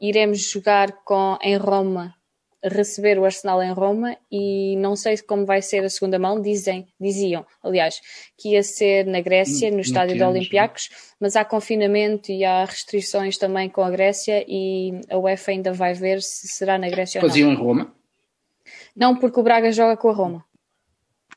Iremos 0.00 0.38
jogar 0.50 0.92
com, 1.04 1.38
em 1.42 1.56
Roma, 1.56 2.14
receber 2.62 3.18
o 3.18 3.24
Arsenal 3.24 3.62
em 3.62 3.72
Roma 3.72 4.16
e 4.30 4.76
não 4.76 4.94
sei 4.94 5.16
como 5.18 5.46
vai 5.46 5.62
ser 5.62 5.82
a 5.84 5.88
segunda 5.88 6.18
mão, 6.18 6.40
dizem, 6.40 6.86
diziam, 7.00 7.46
aliás, 7.62 8.00
que 8.36 8.50
ia 8.50 8.62
ser 8.62 9.06
na 9.06 9.20
Grécia, 9.20 9.70
no 9.70 9.80
estádio 9.80 10.16
de 10.16 10.22
Olympiacos, 10.22 10.90
mas 11.18 11.36
há 11.36 11.44
confinamento 11.44 12.30
e 12.30 12.44
há 12.44 12.64
restrições 12.64 13.38
também 13.38 13.68
com 13.68 13.82
a 13.82 13.90
Grécia 13.90 14.44
e 14.46 15.00
a 15.08 15.16
UEFA 15.16 15.52
ainda 15.52 15.72
vai 15.72 15.94
ver 15.94 16.20
se 16.20 16.48
será 16.48 16.78
na 16.78 16.88
Grécia 16.88 17.20
Faziam 17.20 17.48
ou 17.48 17.54
não. 17.54 17.60
em 17.60 17.64
Roma? 17.64 17.94
Não, 18.94 19.16
porque 19.16 19.40
o 19.40 19.42
Braga 19.42 19.72
joga 19.72 19.96
com 19.96 20.10
a 20.10 20.12
Roma. 20.12 20.44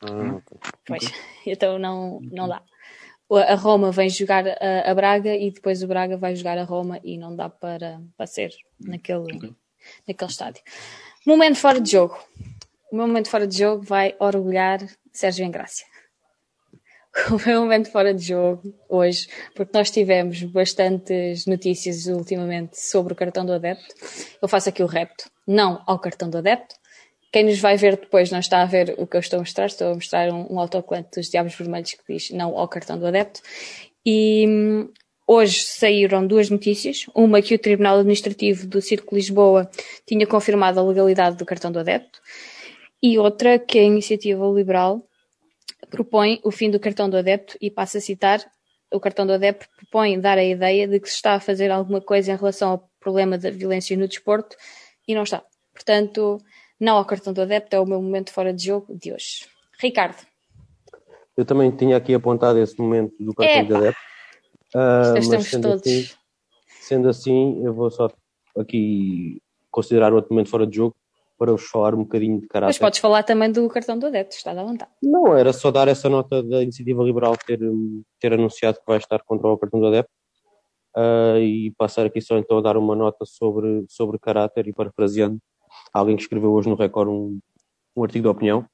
Ah, 0.02 0.36
okay. 0.36 0.58
Pois, 0.86 1.12
então 1.48 1.80
não, 1.80 2.20
não 2.32 2.48
dá 2.50 2.62
a 3.38 3.56
Roma 3.56 3.92
vem 3.92 4.10
jogar 4.10 4.46
a, 4.48 4.92
a, 4.92 4.94
Braga 4.94 5.36
e 5.36 5.52
depois 5.52 5.82
o 5.82 5.88
Braga 5.88 6.18
vai 6.18 6.36
jogar 6.36 6.58
a 6.58 6.64
Roma 6.64 7.00
e 7.04 7.18
não 7.18 7.36
dá 7.36 7.50
para, 7.50 8.02
para 8.18 8.28
ser 8.28 8.52
naquele, 8.80 9.36
okay. 9.36 9.54
naquele 10.08 10.32
estádio. 10.32 10.62
Momento 11.26 11.56
fora 11.56 11.80
de 11.80 11.92
jogo. 11.92 12.18
O 12.92 12.96
meu 12.96 13.08
momento 13.08 13.30
fora 13.30 13.48
de 13.48 13.58
jogo 13.58 13.84
vai 13.84 14.16
orgulhar 14.20 14.80
Sérgio 15.12 15.46
Engrácia. 15.46 15.86
O 17.30 17.48
meu 17.48 17.62
momento 17.62 17.92
fora 17.92 18.12
de 18.12 18.24
jogo 18.24 18.74
hoje, 18.90 19.28
porque 19.56 19.78
nós 19.78 19.92
tivemos 19.92 20.42
bastantes 20.44 21.46
notícias 21.46 22.08
ultimamente 22.08 22.80
sobre 22.80 23.14
o 23.14 23.16
cartão 23.16 23.46
do 23.46 23.54
adepto. 23.54 23.94
Eu 24.42 24.48
faço 24.48 24.70
aqui 24.70 24.82
o 24.82 24.88
repto, 24.88 25.30
não 25.46 25.84
ao 25.86 26.00
cartão 26.00 26.28
do 26.28 26.40
adepto, 26.40 26.74
quem 27.34 27.46
nos 27.46 27.60
vai 27.60 27.76
ver 27.76 27.98
depois 27.98 28.30
não 28.30 28.38
está 28.38 28.62
a 28.62 28.66
ver 28.66 28.94
o 29.00 29.08
que 29.08 29.18
eu 29.18 29.20
estou 29.20 29.38
a 29.38 29.40
mostrar, 29.40 29.66
estou 29.66 29.92
a 29.92 29.96
mostrar 29.96 30.32
um, 30.32 30.54
um 30.54 30.60
autocolante 30.60 31.10
dos 31.16 31.30
Diabos 31.30 31.56
Vermelhos 31.56 31.94
que 31.94 32.14
diz 32.14 32.30
não 32.30 32.56
ao 32.56 32.68
cartão 32.68 32.98
do 32.98 33.08
adepto. 33.08 33.42
E 34.06 34.46
hum, 34.48 34.90
hoje 35.28 35.64
saíram 35.64 36.28
duas 36.28 36.52
notícias. 36.52 37.08
Uma 37.16 37.42
que 37.42 37.56
o 37.56 37.60
Tribunal 37.60 37.98
Administrativo 37.98 38.68
do 38.68 38.80
Círculo 38.80 39.18
Lisboa 39.18 39.68
tinha 40.06 40.28
confirmado 40.28 40.80
a 40.80 40.84
legalidade 40.84 41.36
do 41.36 41.46
cartão 41.46 41.72
do 41.72 41.80
adepto. 41.80 42.22
E 43.02 43.18
outra 43.18 43.58
que 43.58 43.80
a 43.80 43.84
Iniciativa 43.84 44.46
Liberal 44.46 45.04
propõe 45.90 46.40
o 46.44 46.52
fim 46.52 46.70
do 46.70 46.80
cartão 46.80 47.10
do 47.10 47.18
adepto 47.18 47.58
e 47.60 47.72
passa 47.72 47.98
a 47.98 48.02
citar 48.02 48.46
o 48.92 49.00
cartão 49.00 49.26
do 49.26 49.34
adepto 49.34 49.68
propõe 49.76 50.20
dar 50.20 50.38
a 50.38 50.44
ideia 50.44 50.88
de 50.88 51.00
que 51.00 51.10
se 51.10 51.16
está 51.16 51.34
a 51.34 51.40
fazer 51.40 51.72
alguma 51.72 52.00
coisa 52.00 52.32
em 52.32 52.36
relação 52.36 52.70
ao 52.70 52.90
problema 53.00 53.40
da 53.40 53.50
violência 53.50 53.98
no 53.98 54.08
desporto 54.08 54.56
e 55.08 55.16
não 55.16 55.24
está. 55.24 55.44
Portanto, 55.74 56.38
não 56.84 56.98
ao 56.98 57.06
cartão 57.06 57.32
do 57.32 57.42
adepto, 57.42 57.76
é 57.76 57.80
o 57.80 57.86
meu 57.86 58.02
momento 58.02 58.32
fora 58.32 58.54
de 58.54 58.66
jogo 58.66 58.94
de 58.94 59.14
hoje. 59.14 59.48
Ricardo. 59.80 60.18
Eu 61.36 61.46
também 61.46 61.72
tinha 61.72 61.96
aqui 61.96 62.14
apontado 62.14 62.60
esse 62.60 62.78
momento 62.78 63.16
do 63.20 63.34
cartão 63.34 63.56
Epa. 63.56 63.68
de 63.68 63.76
adepto. 63.76 64.02
Uh, 64.76 65.14
mas 65.14 65.48
sendo 65.48 65.62
todos. 65.64 65.82
Assim, 65.82 66.10
sendo 66.82 67.10
assim, 67.10 67.66
eu 67.66 67.74
vou 67.74 67.90
só 67.90 68.10
aqui 68.58 69.42
considerar 69.72 70.14
outro 70.14 70.34
momento 70.34 70.50
fora 70.50 70.68
de 70.68 70.76
jogo 70.76 70.96
para 71.38 71.52
vos 71.52 71.64
falar 71.64 71.96
um 71.96 72.04
bocadinho 72.04 72.40
de 72.42 72.48
caráter. 72.48 72.70
Mas 72.70 72.78
podes 72.78 73.00
falar 73.00 73.24
também 73.24 73.52
do 73.52 73.68
cartão 73.70 73.98
do 73.98 74.06
adepto, 74.08 74.36
está 74.36 74.52
à 74.52 74.64
vontade. 74.64 74.92
Não, 75.02 75.36
era 75.36 75.54
só 75.54 75.72
dar 75.72 75.88
essa 75.88 76.10
nota 76.10 76.44
da 76.44 76.62
Iniciativa 76.62 77.02
Liberal 77.04 77.36
ter, 77.38 77.60
ter 78.20 78.34
anunciado 78.34 78.78
que 78.78 78.86
vai 78.86 78.98
estar 78.98 79.24
contra 79.24 79.48
o 79.48 79.58
cartão 79.58 79.80
do 79.80 79.88
adepto. 79.88 80.12
Uh, 80.96 81.40
e 81.40 81.74
passar 81.76 82.06
aqui 82.06 82.22
só 82.22 82.38
então 82.38 82.60
a 82.60 82.62
dar 82.62 82.78
uma 82.78 82.96
nota 82.96 83.26
sobre, 83.26 83.84
sobre 83.90 84.20
caráter 84.20 84.68
e 84.68 84.74
parafraseando 84.74 85.40
alguém 85.94 86.16
que 86.16 86.24
escreveu 86.24 86.52
hoje 86.52 86.70
no 86.70 86.76
Record 86.76 87.10
um, 87.10 87.40
um 87.96 88.04
artigo 88.04 88.24
de 88.24 88.30
opinião. 88.30 88.66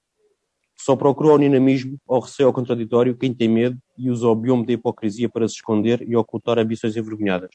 Só 0.77 0.95
procurou 0.95 1.35
o 1.35 1.39
dinamismo, 1.39 1.97
ao 2.07 2.21
receio 2.21 2.47
ao 2.47 2.53
contraditório, 2.53 3.17
quem 3.17 3.33
tem 3.33 3.49
medo 3.49 3.77
e 3.97 4.09
usa 4.09 4.27
o 4.27 4.35
bioma 4.35 4.65
da 4.65 4.73
hipocrisia 4.73 5.27
para 5.27 5.47
se 5.47 5.55
esconder 5.55 6.01
e 6.07 6.15
ocultar 6.15 6.57
ambições 6.57 6.95
envergonhadas. 6.95 7.49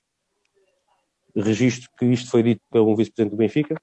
Registro 1.35 1.89
que 1.99 2.05
isto 2.05 2.31
foi 2.31 2.43
dito 2.43 2.61
pelo 2.71 2.95
vice-presidente 2.95 3.31
do 3.31 3.39
Benfica, 3.39 3.77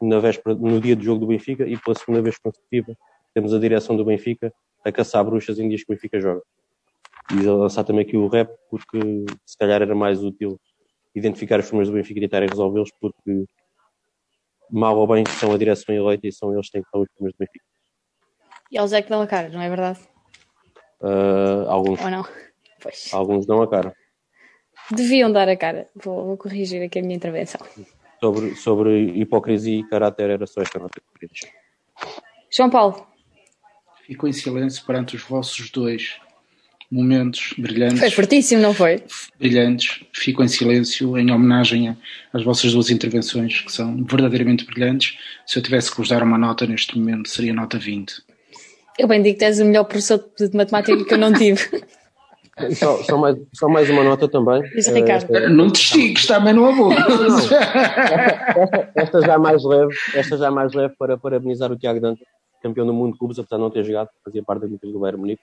na 0.00 0.18
véspera, 0.18 0.54
no 0.54 0.80
dia 0.80 0.96
do 0.96 1.02
jogo 1.02 1.20
do 1.20 1.26
Benfica, 1.26 1.66
e 1.66 1.76
pela 1.76 1.96
segunda 1.96 2.22
vez 2.22 2.38
consecutiva 2.38 2.96
temos 3.34 3.52
a 3.52 3.58
direção 3.58 3.96
do 3.96 4.04
Benfica 4.04 4.52
a 4.84 4.90
caçar 4.90 5.24
bruxas 5.24 5.58
em 5.58 5.68
dias 5.68 5.82
que 5.82 5.92
o 5.92 5.94
Benfica 5.94 6.20
joga. 6.20 6.42
E 7.32 7.42
lançar 7.42 7.84
também 7.84 8.02
aqui 8.02 8.16
o 8.16 8.28
rep, 8.28 8.50
porque 8.70 8.98
se 9.44 9.58
calhar 9.58 9.82
era 9.82 9.94
mais 9.94 10.22
útil 10.22 10.58
identificar 11.14 11.60
os 11.60 11.66
problemas 11.66 11.88
do 11.88 11.94
Benfica 11.94 12.18
e 12.18 12.22
tentarem 12.22 12.48
resolvê-los, 12.48 12.90
porque 13.00 13.44
mal 14.70 14.96
ou 14.96 15.06
bem, 15.06 15.24
são 15.26 15.52
a 15.52 15.58
direção 15.58 15.94
eleita 15.94 16.26
e 16.26 16.32
são 16.32 16.52
eles 16.52 16.66
que 16.66 16.72
têm 16.72 16.82
que 16.82 16.88
estar 16.88 16.98
os 16.98 17.08
primeiros 17.14 17.36
do 17.36 17.38
Benfica. 17.38 17.64
E 18.70 18.78
eles 18.78 18.92
é 18.92 19.02
que 19.02 19.08
dão 19.10 19.20
a 19.20 19.26
cara, 19.26 19.48
não 19.48 19.60
é 19.60 19.68
verdade? 19.68 20.00
Uh, 21.00 21.68
alguns. 21.68 22.00
Ou 22.00 22.10
não? 22.10 22.24
Pois. 22.80 23.10
Alguns 23.12 23.46
dão 23.46 23.62
a 23.62 23.68
cara. 23.68 23.94
Deviam 24.90 25.30
dar 25.30 25.48
a 25.48 25.56
cara. 25.56 25.88
Vou, 25.94 26.26
vou 26.26 26.36
corrigir 26.36 26.82
aqui 26.82 26.98
a 26.98 27.02
minha 27.02 27.16
intervenção. 27.16 27.60
Sobre, 28.20 28.54
sobre 28.54 29.00
hipocrisia 29.18 29.80
e 29.80 29.88
caráter, 29.88 30.30
era 30.30 30.46
só 30.46 30.60
esta 30.60 30.78
nota 30.78 31.00
que. 31.18 31.26
João 32.50 32.70
Paulo. 32.70 33.06
Fico 34.04 34.26
em 34.26 34.32
silêncio 34.32 34.84
perante 34.84 35.16
os 35.16 35.22
vossos 35.22 35.70
dois 35.70 36.20
momentos 36.90 37.54
brilhantes. 37.56 38.00
Foi 38.00 38.10
fortíssimo, 38.10 38.60
não 38.60 38.74
foi? 38.74 39.02
Brilhantes. 39.38 40.00
Fico 40.12 40.42
em 40.42 40.48
silêncio 40.48 41.16
em 41.16 41.30
homenagem 41.30 41.96
às 42.32 42.42
vossas 42.42 42.72
duas 42.72 42.90
intervenções, 42.90 43.60
que 43.60 43.70
são 43.70 44.04
verdadeiramente 44.04 44.64
brilhantes. 44.64 45.16
Se 45.46 45.58
eu 45.58 45.62
tivesse 45.62 45.90
que 45.90 45.98
vos 45.98 46.08
dar 46.08 46.22
uma 46.22 46.36
nota 46.36 46.66
neste 46.66 46.98
momento, 46.98 47.28
seria 47.28 47.54
nota 47.54 47.78
20. 47.78 48.12
Eu 48.98 49.06
bem 49.06 49.22
digo 49.22 49.38
que 49.38 49.44
és 49.44 49.60
o 49.60 49.64
melhor 49.64 49.84
professor 49.84 50.18
de 50.38 50.56
matemática 50.56 51.04
que 51.04 51.14
eu 51.14 51.18
não 51.18 51.32
tive. 51.32 51.60
Só, 52.74 53.02
só, 53.04 53.16
mais, 53.16 53.36
só 53.54 53.68
mais 53.70 53.88
uma 53.88 54.04
nota 54.04 54.28
também. 54.28 54.60
Isso, 54.76 54.92
Ricardo. 54.92 55.30
Uh, 55.30 55.48
não 55.48 55.70
te 55.70 55.80
estiques, 55.80 56.26
também 56.26 56.52
não 56.52 56.66
a 56.66 56.94
esta, 58.52 58.92
esta, 58.94 59.22
já 59.22 59.38
mais 59.38 59.64
leve, 59.64 59.94
esta 60.14 60.36
já 60.36 60.50
mais 60.50 60.74
leve 60.74 60.94
para 60.98 61.16
parabenizar 61.16 61.72
o 61.72 61.78
Tiago 61.78 62.00
Dante, 62.00 62.22
campeão 62.62 62.84
do 62.84 62.92
mundo 62.92 63.14
de 63.14 63.18
clubes, 63.18 63.38
apesar 63.38 63.56
de 63.56 63.62
não 63.62 63.70
ter 63.70 63.82
jogado, 63.82 64.10
fazia 64.22 64.42
parte 64.42 64.60
da 64.60 64.66
equipa 64.66 64.88
do 64.88 64.98
Bayern 64.98 65.18
Munique 65.18 65.42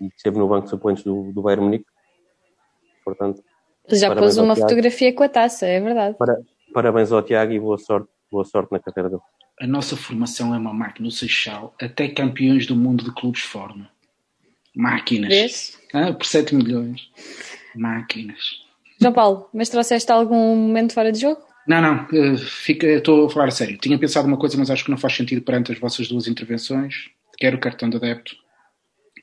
e 0.00 0.06
esteve 0.08 0.38
no 0.38 0.48
banco 0.48 0.64
de 0.64 0.70
suplentes 0.70 1.04
do, 1.04 1.32
do 1.32 1.42
Bayern 1.42 1.64
Munique. 1.64 1.86
Portanto, 3.04 3.42
já 3.90 4.14
pôs 4.14 4.38
uma 4.38 4.56
fotografia 4.56 5.12
com 5.12 5.22
a 5.22 5.28
taça, 5.28 5.66
é 5.66 5.78
verdade. 5.80 6.16
Para, 6.16 6.38
parabéns 6.72 7.12
ao 7.12 7.22
Tiago 7.22 7.52
e 7.52 7.60
boa 7.60 7.76
sorte, 7.76 8.08
boa 8.30 8.44
sorte 8.44 8.72
na 8.72 8.78
carreira 8.78 9.10
dele. 9.10 9.22
A 9.60 9.66
nossa 9.66 9.96
formação 9.96 10.54
é 10.54 10.58
uma 10.58 10.72
máquina, 10.72 11.06
o 11.06 11.10
Seixal, 11.10 11.74
até 11.80 12.08
campeões 12.08 12.66
do 12.66 12.74
mundo 12.74 13.04
de 13.04 13.12
clubes 13.12 13.42
forma. 13.42 13.88
Máquinas. 14.74 15.78
Ah, 15.92 16.12
por 16.12 16.26
7 16.26 16.54
milhões. 16.54 17.08
Máquinas. 17.76 18.64
João 19.00 19.12
Paulo, 19.12 19.48
mas 19.52 19.68
trouxeste 19.68 20.10
algum 20.10 20.56
momento 20.56 20.94
fora 20.94 21.12
de 21.12 21.20
jogo? 21.20 21.40
Não, 21.66 21.80
não, 21.80 22.08
eh, 22.12 22.36
fica, 22.36 22.86
estou 22.86 23.26
a 23.26 23.30
falar 23.30 23.48
a 23.48 23.50
sério. 23.50 23.78
Tinha 23.78 23.98
pensado 23.98 24.26
uma 24.26 24.36
coisa, 24.36 24.56
mas 24.58 24.70
acho 24.70 24.84
que 24.84 24.90
não 24.90 24.98
faz 24.98 25.14
sentido 25.14 25.42
perante 25.42 25.72
as 25.72 25.78
vossas 25.78 26.08
duas 26.08 26.26
intervenções. 26.26 27.10
Quer 27.38 27.54
o 27.54 27.60
cartão 27.60 27.88
de 27.88 27.96
adepto, 27.96 28.36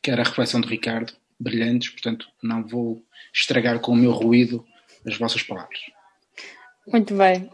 quer 0.01 0.19
a 0.19 0.23
reflexão 0.23 0.59
de 0.59 0.67
Ricardo, 0.67 1.13
brilhantes, 1.39 1.89
portanto 1.89 2.27
não 2.41 2.65
vou 2.65 3.03
estragar 3.33 3.79
com 3.79 3.91
o 3.91 3.95
meu 3.95 4.11
ruído 4.11 4.65
as 5.05 5.17
vossas 5.17 5.43
palavras. 5.43 5.79
Muito 6.87 7.15
bem. 7.15 7.49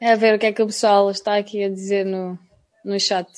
É 0.00 0.12
a 0.12 0.16
ver 0.16 0.34
o 0.34 0.38
que 0.38 0.46
é 0.46 0.52
que 0.52 0.62
o 0.62 0.66
pessoal 0.66 1.10
está 1.10 1.36
aqui 1.36 1.62
a 1.62 1.68
dizer 1.68 2.06
no, 2.06 2.38
no 2.84 2.98
chat. 2.98 3.28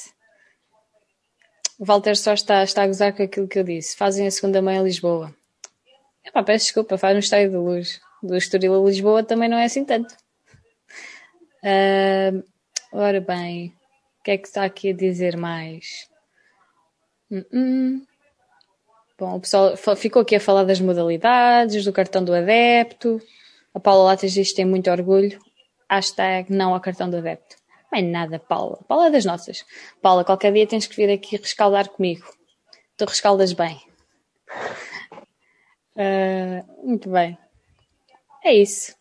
O 1.79 1.85
Walter 1.85 2.17
só 2.17 2.33
está, 2.33 2.63
está 2.63 2.85
a 2.85 2.87
gozar 2.87 3.13
com 3.13 3.23
aquilo 3.23 3.49
que 3.49 3.59
eu 3.59 3.65
disse. 3.65 3.97
Fazem 3.97 4.27
a 4.27 4.31
segunda 4.31 4.63
mãe 4.63 4.77
em 4.77 4.85
Lisboa. 4.85 5.35
Epá, 6.25 6.43
peço 6.43 6.67
desculpa, 6.67 6.97
faz 6.97 7.15
no 7.15 7.21
Estádio 7.21 7.53
da 7.53 7.59
Luz. 7.59 8.01
Do 8.23 8.37
Estoril 8.37 8.81
a 8.81 8.89
Lisboa 8.89 9.25
também 9.25 9.49
não 9.49 9.59
é 9.59 9.65
assim 9.65 9.85
tanto. 9.85 10.15
Uh, 11.65 12.45
ora 12.93 13.21
bem, 13.21 13.75
o 14.21 14.23
que 14.23 14.31
é 14.31 14.39
que 14.39 14.47
está 14.47 14.65
aqui 14.65 14.91
a 14.91 14.95
dizer 14.95 15.37
mais? 15.37 16.09
Uh 17.29 17.45
-uh. 17.53 18.12
Bom, 19.23 19.37
o 19.37 19.41
pessoal 19.41 19.77
ficou 19.95 20.23
aqui 20.23 20.35
a 20.35 20.41
falar 20.41 20.65
das 20.65 20.81
modalidades, 20.81 21.85
do 21.85 21.93
cartão 21.93 22.25
do 22.25 22.35
adepto. 22.35 23.23
A 23.73 23.79
Paula 23.79 24.03
Latas 24.03 24.33
diz 24.33 24.49
que 24.49 24.57
tem 24.57 24.65
muito 24.65 24.91
orgulho. 24.91 25.39
Hashtag 25.89 26.53
não 26.53 26.75
ao 26.75 26.81
cartão 26.81 27.09
do 27.09 27.19
adepto. 27.19 27.55
É 27.95 28.03
nada, 28.03 28.41
Paula. 28.41 28.81
Paula 28.89 29.07
é 29.07 29.11
das 29.13 29.25
nossas. 29.25 29.65
Paula, 30.03 30.25
qualquer 30.25 30.53
dia 30.53 30.67
tens 30.67 30.89
que 30.89 30.97
vir 30.97 31.09
aqui 31.09 31.37
rescaldar 31.37 31.89
comigo. 31.89 32.27
Tu 32.97 33.05
rescaldas 33.05 33.53
bem. 33.53 33.81
Uh, 35.95 36.85
muito 36.85 37.09
bem. 37.09 37.39
É 38.45 38.53
isso. 38.53 38.93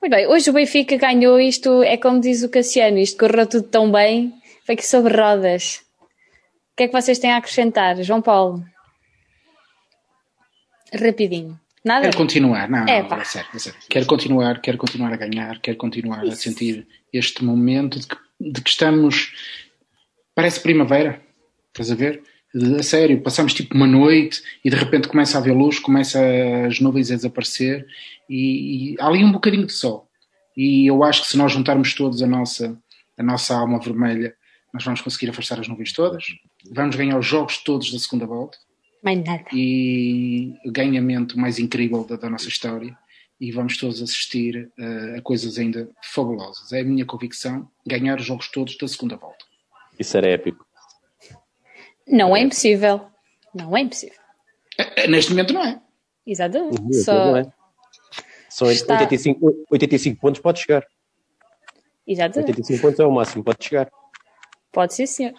Muito 0.00 0.10
bem. 0.10 0.26
Hoje 0.26 0.48
o 0.48 0.54
Benfica 0.54 0.96
ganhou 0.96 1.38
isto. 1.38 1.82
É 1.82 1.98
como 1.98 2.18
diz 2.18 2.42
o 2.42 2.48
Cassiano. 2.48 2.96
Isto 2.96 3.18
correu 3.18 3.46
tudo 3.46 3.68
tão 3.68 3.92
bem. 3.92 4.32
Foi 4.64 4.74
que 4.74 4.86
sobre 4.86 5.14
rodas. 5.14 5.84
O 6.00 6.76
que 6.78 6.84
é 6.84 6.86
que 6.88 6.98
vocês 6.98 7.18
têm 7.18 7.30
a 7.30 7.36
acrescentar? 7.36 8.02
João 8.02 8.22
Paulo. 8.22 8.64
Rapidinho. 10.96 11.58
Nada? 11.84 12.02
Quero 12.02 12.16
continuar, 12.16 12.68
não, 12.68 12.84
é, 12.84 12.98
é 12.98 13.24
sério, 13.24 13.48
é 13.54 13.58
sério. 13.58 13.78
Quero 13.88 14.06
continuar, 14.06 14.60
quero 14.60 14.76
continuar 14.76 15.12
a 15.12 15.16
ganhar, 15.16 15.60
quero 15.60 15.76
continuar 15.76 16.24
Isso. 16.24 16.32
a 16.32 16.36
sentir 16.36 16.86
este 17.12 17.44
momento 17.44 18.00
de 18.00 18.08
que, 18.08 18.16
de 18.40 18.60
que 18.60 18.70
estamos. 18.70 19.32
Parece 20.34 20.60
primavera, 20.60 21.22
estás 21.68 21.92
a 21.92 21.94
ver? 21.94 22.22
a 22.78 22.82
sério, 22.82 23.20
passamos 23.20 23.52
tipo 23.52 23.74
uma 23.74 23.86
noite 23.86 24.42
e 24.64 24.70
de 24.70 24.76
repente 24.76 25.08
começa 25.08 25.36
a 25.36 25.40
haver 25.40 25.54
luz, 25.54 25.78
começa 25.78 26.20
as 26.66 26.80
nuvens 26.80 27.10
a 27.10 27.14
desaparecer 27.14 27.86
e, 28.28 28.94
e 28.94 28.96
há 28.98 29.06
ali 29.06 29.22
um 29.22 29.32
bocadinho 29.32 29.66
de 29.66 29.72
sol. 29.72 30.08
E 30.56 30.86
eu 30.86 31.04
acho 31.04 31.22
que 31.22 31.28
se 31.28 31.36
nós 31.36 31.52
juntarmos 31.52 31.94
todos 31.94 32.22
a 32.22 32.26
nossa, 32.26 32.76
a 33.18 33.22
nossa 33.22 33.54
alma 33.54 33.78
vermelha, 33.78 34.34
nós 34.72 34.84
vamos 34.84 35.00
conseguir 35.02 35.30
afastar 35.30 35.60
as 35.60 35.68
nuvens 35.68 35.92
todas, 35.92 36.24
vamos 36.72 36.96
ganhar 36.96 37.18
os 37.18 37.26
jogos 37.26 37.58
todos 37.58 37.92
da 37.92 37.98
segunda 37.98 38.26
volta 38.26 38.58
mais 39.06 39.24
nada. 39.24 39.44
E 39.52 40.52
o 40.64 40.72
ganhamento 40.72 41.38
mais 41.38 41.60
incrível 41.60 42.04
da, 42.04 42.16
da 42.16 42.28
nossa 42.28 42.48
história. 42.48 42.98
E 43.38 43.52
vamos 43.52 43.76
todos 43.76 44.02
assistir 44.02 44.72
uh, 44.78 45.18
a 45.18 45.22
coisas 45.22 45.58
ainda 45.58 45.88
fabulosas. 46.02 46.72
É 46.72 46.80
a 46.80 46.84
minha 46.84 47.04
convicção 47.06 47.70
ganhar 47.86 48.18
os 48.18 48.26
jogos 48.26 48.48
todos 48.48 48.76
da 48.76 48.88
segunda 48.88 49.16
volta. 49.16 49.44
Isso 49.98 50.16
era 50.16 50.28
épico. 50.28 50.66
Não 52.08 52.34
é 52.34 52.40
impossível. 52.40 53.06
Não 53.54 53.76
é 53.76 53.82
impossível. 53.82 54.18
É, 54.78 55.04
é, 55.04 55.06
neste 55.06 55.30
momento 55.30 55.52
não 55.54 55.64
é. 55.64 55.80
Exatamente. 56.26 56.80
Uhum, 56.80 56.92
Só... 56.92 57.36
é. 57.36 57.52
São 58.48 58.70
Está... 58.70 58.94
85, 58.94 59.66
85 59.70 60.20
pontos, 60.20 60.40
pode 60.40 60.60
chegar. 60.60 60.84
Exatamente. 62.06 62.48
85 62.52 62.82
pontos 62.82 63.00
é 63.00 63.04
o 63.04 63.12
máximo, 63.12 63.44
pode 63.44 63.62
chegar. 63.62 63.90
Pode 64.72 64.94
sim, 64.94 65.04
senhor. 65.04 65.34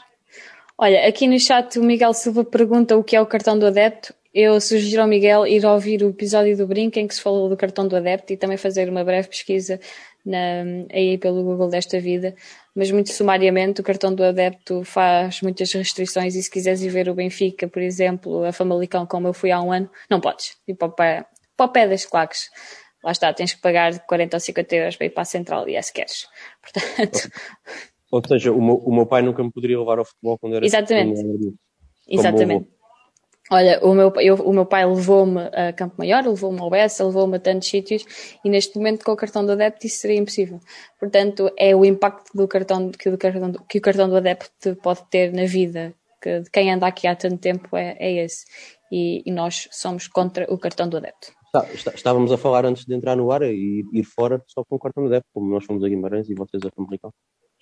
Olha, 0.80 1.07
aqui 1.07 1.28
no 1.28 1.39
chat 1.39 1.80
o 1.80 1.84
Miguel 1.84 2.13
Silva 2.13 2.45
pergunta 2.45 2.95
o 2.95 3.03
que 3.03 3.15
é 3.15 3.21
o 3.21 3.25
cartão 3.25 3.57
do 3.57 3.65
adepto. 3.65 4.13
Eu 4.32 4.61
sugiro 4.61 5.01
ao 5.01 5.07
Miguel 5.07 5.47
ir 5.47 5.65
ouvir 5.65 6.03
o 6.03 6.09
episódio 6.09 6.55
do 6.55 6.67
Brinco 6.67 6.99
em 6.99 7.07
que 7.07 7.15
se 7.15 7.21
falou 7.21 7.49
do 7.49 7.57
cartão 7.57 7.88
do 7.88 7.95
adepto 7.95 8.32
e 8.32 8.38
também 8.38 8.57
fazer 8.57 8.88
uma 8.88 9.03
breve 9.03 9.28
pesquisa 9.28 9.80
na, 10.23 10.38
aí 10.93 11.17
pelo 11.17 11.43
Google 11.43 11.69
desta 11.69 11.99
vida. 11.99 12.36
Mas 12.75 12.91
muito 12.91 13.11
sumariamente, 13.11 13.82
o 13.82 13.84
cartão 13.84 14.13
do 14.13 14.23
adepto 14.23 14.84
faz 14.84 15.41
muitas 15.41 15.73
restrições 15.73 16.36
e 16.36 16.43
se 16.43 16.51
quiseres 16.51 16.84
ir 16.84 16.89
ver 16.89 17.09
o 17.09 17.15
Benfica, 17.15 17.67
por 17.67 17.82
exemplo, 17.82 18.43
a 18.43 18.51
Famalicão, 18.51 19.07
como 19.07 19.28
eu 19.28 19.34
fui 19.34 19.49
há 19.49 19.59
um 19.59 19.71
ano, 19.71 19.89
não 20.07 20.21
podes. 20.21 20.57
Ir 20.67 20.75
para 20.75 20.89
o 20.89 20.91
pé, 20.91 21.25
para 21.55 21.65
o 21.65 21.69
pé 21.69 21.88
das 21.88 22.05
claques. 22.05 22.51
Lá 23.03 23.11
está, 23.11 23.34
tens 23.34 23.55
que 23.55 23.61
pagar 23.61 23.97
40 24.05 24.36
ou 24.36 24.39
50 24.39 24.75
euros 24.75 24.95
para 24.95 25.07
ir 25.07 25.09
para 25.09 25.23
a 25.23 25.25
central 25.25 25.67
e 25.67 25.75
é 25.75 25.82
se 25.82 25.91
queres. 25.91 26.28
Portanto... 26.61 27.32
Ou 28.12 28.22
seja, 28.26 28.51
o 28.51 28.62
meu, 28.62 28.76
o 28.76 28.93
meu 28.93 29.05
pai 29.05 29.22
nunca 29.22 29.43
me 29.43 29.51
poderia 29.51 29.80
levar 29.80 29.99
ao 29.99 30.05
futebol 30.05 30.38
quando 30.39 30.55
era 30.55 30.66
Exatamente. 30.66 31.22
Exatamente. 32.08 32.68
Olha, 33.49 33.80
o 33.82 33.93
meu, 33.93 34.14
eu, 34.18 34.36
o 34.36 34.51
meu 34.51 34.66
pai 34.66 34.86
levou-me 34.86 35.41
a 35.53 35.72
Campo 35.72 35.95
Maior, 35.97 36.26
levou-me 36.26 36.60
ao 36.60 36.70
Bessa, 36.70 37.05
levou-me 37.05 37.38
a 37.38 37.39
tantos 37.39 37.70
sítios 37.70 38.05
e 38.43 38.49
neste 38.49 38.78
momento 38.78 39.05
com 39.05 39.12
o 39.14 39.16
cartão 39.16 39.45
do 39.45 39.53
adepto 39.53 39.88
isso 39.88 39.99
seria 39.99 40.18
impossível. 40.18 40.60
Portanto, 40.99 41.49
é 41.58 41.74
o 41.74 41.86
impacto 41.86 42.36
do 42.36 42.45
cartão, 42.45 42.91
que, 42.91 43.10
do 43.10 43.18
cartão, 43.18 43.53
que 43.70 43.78
o 43.78 43.82
cartão 43.82 44.10
do 44.10 44.18
adepto 44.18 44.76
pode 44.76 45.01
ter 45.10 45.32
na 45.32 45.45
vida 45.45 45.93
que 46.22 46.41
de 46.41 46.49
quem 46.49 46.72
anda 46.72 46.88
aqui 46.88 47.08
há 47.08 47.16
tanto 47.16 47.38
tempo 47.38 47.76
é, 47.78 47.95
é 47.99 48.26
esse. 48.26 48.45
E, 48.91 49.24
e, 49.26 49.32
nós 49.32 49.68
somos 49.72 50.08
contra 50.08 50.51
o 50.51 50.58
cartão 50.58 50.88
do 50.89 50.97
adepto. 50.97 51.32
Estávamos 51.74 52.32
a 52.32 52.38
falar 52.38 52.66
antes 52.66 52.86
de 52.86 52.93
entrar 52.93 53.16
no 53.16 53.32
ar 53.32 53.41
e 53.43 53.84
ir 53.93 54.03
fora 54.03 54.41
só 54.47 54.64
com 54.64 54.76
o 54.76 54.80
cartão 54.80 55.03
do 55.03 55.08
adepto, 55.08 55.30
como 55.34 55.49
nós 55.49 55.66
fomos 55.66 55.84
a 55.84 55.89
Guimarães 55.89 56.30
e 56.30 56.36
vocês 56.36 56.64
a 56.66 56.70
Famalicão. 56.76 57.12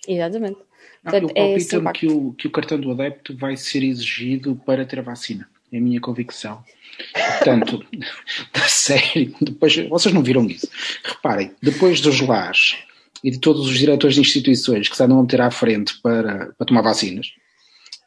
Exatamente. 0.06 0.58
Não, 1.04 1.12
Portanto, 1.12 1.30
eu 1.30 1.34
palpito 1.34 1.88
é 1.88 1.92
que, 1.92 2.06
o, 2.06 2.32
que 2.32 2.46
o 2.46 2.50
cartão 2.50 2.80
do 2.80 2.90
adepto 2.90 3.36
vai 3.36 3.56
ser 3.56 3.82
exigido 3.82 4.60
para 4.64 4.84
ter 4.84 4.98
a 4.98 5.02
vacina. 5.02 5.48
É 5.72 5.78
a 5.78 5.80
minha 5.80 6.00
convicção. 6.00 6.62
Portanto, 7.12 7.84
da 8.52 8.62
série, 8.62 9.34
depois, 9.40 9.76
vocês 9.88 10.14
não 10.14 10.22
viram 10.22 10.46
isso. 10.46 10.68
Reparem, 11.04 11.52
depois 11.62 12.00
dos 12.00 12.20
lares 12.20 12.76
e 13.22 13.30
de 13.30 13.40
todos 13.40 13.66
os 13.66 13.78
diretores 13.78 14.14
de 14.14 14.20
instituições 14.20 14.88
que 14.88 14.96
se 14.96 15.02
andam 15.02 15.18
a 15.18 15.22
meter 15.22 15.40
à 15.40 15.50
frente 15.50 16.00
para, 16.00 16.52
para 16.56 16.66
tomar 16.66 16.82
vacinas, 16.82 17.32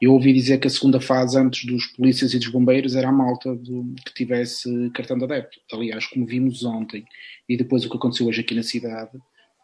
eu 0.02 0.14
ouvi 0.14 0.32
dizer 0.32 0.60
que 0.60 0.68
a 0.68 0.70
segunda 0.70 1.02
fase, 1.02 1.38
antes 1.38 1.66
dos 1.66 1.88
polícias 1.88 2.34
e 2.34 2.40
dos 2.40 2.48
bombeiros, 2.48 2.96
era 2.96 3.10
a 3.10 3.12
malta 3.12 3.54
do, 3.54 3.94
que 4.06 4.14
tivesse 4.14 4.90
cartão 4.92 5.18
de 5.18 5.26
adepto. 5.26 5.60
Aliás, 5.74 6.06
como 6.08 6.26
vimos 6.26 6.64
ontem, 6.64 7.04
e 7.50 7.58
depois 7.58 7.84
o 7.84 7.90
que 7.90 7.98
aconteceu 7.98 8.28
hoje 8.28 8.40
aqui 8.40 8.56
na 8.56 8.64
cidade, 8.64 9.12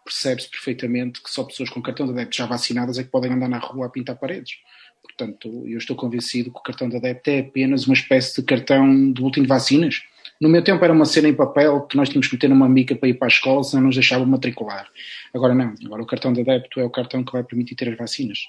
percebe-se 0.06 0.50
perfeitamente 0.50 1.22
que 1.22 1.30
só 1.30 1.44
pessoas 1.44 1.70
com 1.70 1.82
cartão 1.82 2.06
de 2.06 2.14
adepto 2.14 2.38
já 2.38 2.46
vacinadas 2.46 3.00
é 3.00 3.04
que 3.04 3.10
podem 3.10 3.34
andar 3.34 3.50
na 3.50 3.58
rua 3.58 3.88
a 3.88 3.90
pintar 3.90 4.16
paredes. 4.16 4.60
Portanto, 5.02 5.64
eu 5.66 5.78
estou 5.78 5.96
convencido 5.96 6.52
que 6.52 6.60
o 6.60 6.64
cartão 6.64 6.88
de 6.88 6.96
adepto 6.96 7.30
é 7.30 7.40
apenas 7.40 7.88
uma 7.88 7.94
espécie 7.94 8.40
de 8.40 8.46
cartão 8.46 9.12
de 9.12 9.22
último 9.22 9.48
vacinas. 9.48 10.04
No 10.40 10.50
meu 10.50 10.64
tempo 10.64 10.84
era 10.84 10.94
uma 10.94 11.06
cena 11.06 11.28
em 11.28 11.34
papel 11.34 11.82
que 11.82 11.98
nós 11.98 12.10
tínhamos 12.10 12.28
que 12.28 12.36
meter 12.36 12.50
numa 12.50 12.70
mica 12.70 12.96
para 12.96 13.10
ir 13.10 13.16
para 13.16 13.28
a 13.28 13.30
escola, 13.30 13.64
senão 13.64 13.84
nos 13.84 13.96
deixavam 13.96 14.26
matricular. 14.28 14.88
Agora 15.34 15.56
não, 15.56 15.74
agora 15.86 16.04
o 16.04 16.06
cartão 16.06 16.34
de 16.34 16.42
adepto 16.42 16.80
é 16.80 16.84
o 16.84 16.90
cartão 16.90 17.24
que 17.24 17.32
vai 17.32 17.44
permitir 17.44 17.76
ter 17.76 17.90
as 17.90 17.98
vacinas. 17.98 18.40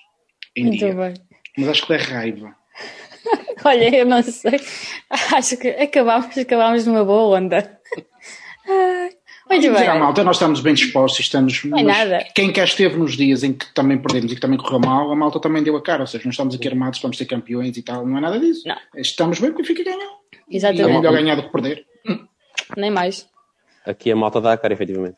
Muito 0.57 0.79
dia. 0.79 0.95
bem. 0.95 1.15
Mas 1.57 1.69
acho 1.69 1.87
que 1.87 1.97
dá 1.97 2.03
raiva. 2.03 2.55
Olha, 3.65 3.97
eu 3.97 4.07
não 4.07 4.23
sei. 4.23 4.61
Acho 5.33 5.57
que 5.57 5.69
acabámos, 5.69 6.37
acabámos 6.37 6.87
numa 6.87 7.05
boa 7.05 7.39
onda. 7.39 7.81
Muito 9.49 9.73
bem. 9.73 9.99
Malta, 9.99 10.25
nós 10.25 10.37
estamos 10.37 10.61
bem 10.61 10.75
dispostos, 10.75 11.21
estamos. 11.21 11.65
Não 11.65 11.79
é 11.79 11.83
nada. 11.83 12.27
Quem 12.35 12.53
cá 12.53 12.65
esteve 12.65 12.97
nos 12.97 13.17
dias 13.17 13.43
em 13.43 13.53
que 13.53 13.73
também 13.73 13.97
perdemos 13.97 14.33
e 14.33 14.35
que 14.35 14.41
também 14.41 14.59
correu 14.59 14.81
mal, 14.81 15.11
a 15.11 15.17
malta 15.17 15.41
também 15.41 15.63
deu 15.63 15.77
a 15.77 15.83
cara. 15.83 16.03
Ou 16.03 16.07
seja, 16.07 16.25
não 16.25 16.31
estamos 16.31 16.55
aqui 16.55 16.69
armados, 16.69 17.01
vamos 17.01 17.17
ser 17.17 17.27
campeões 17.27 17.77
e 17.77 17.83
tal, 17.83 18.07
não 18.07 18.19
é 18.19 18.21
nada 18.21 18.39
disso. 18.39 18.67
Não. 18.67 18.77
Estamos 18.97 19.39
bem 19.39 19.53
porque 19.53 19.65
fica 19.65 19.85
ganhar. 19.85 20.11
Exatamente. 20.51 20.89
E 20.89 20.91
é 20.91 20.97
melhor 20.97 21.13
ganhar 21.13 21.35
do 21.37 21.43
que 21.45 21.53
perder. 21.53 21.87
Nem 22.77 22.91
mais. 22.91 23.29
Aqui 23.85 24.11
a 24.11 24.17
malta 24.17 24.41
dá 24.41 24.53
a 24.53 24.57
cara, 24.57 24.75
efetivamente. 24.75 25.17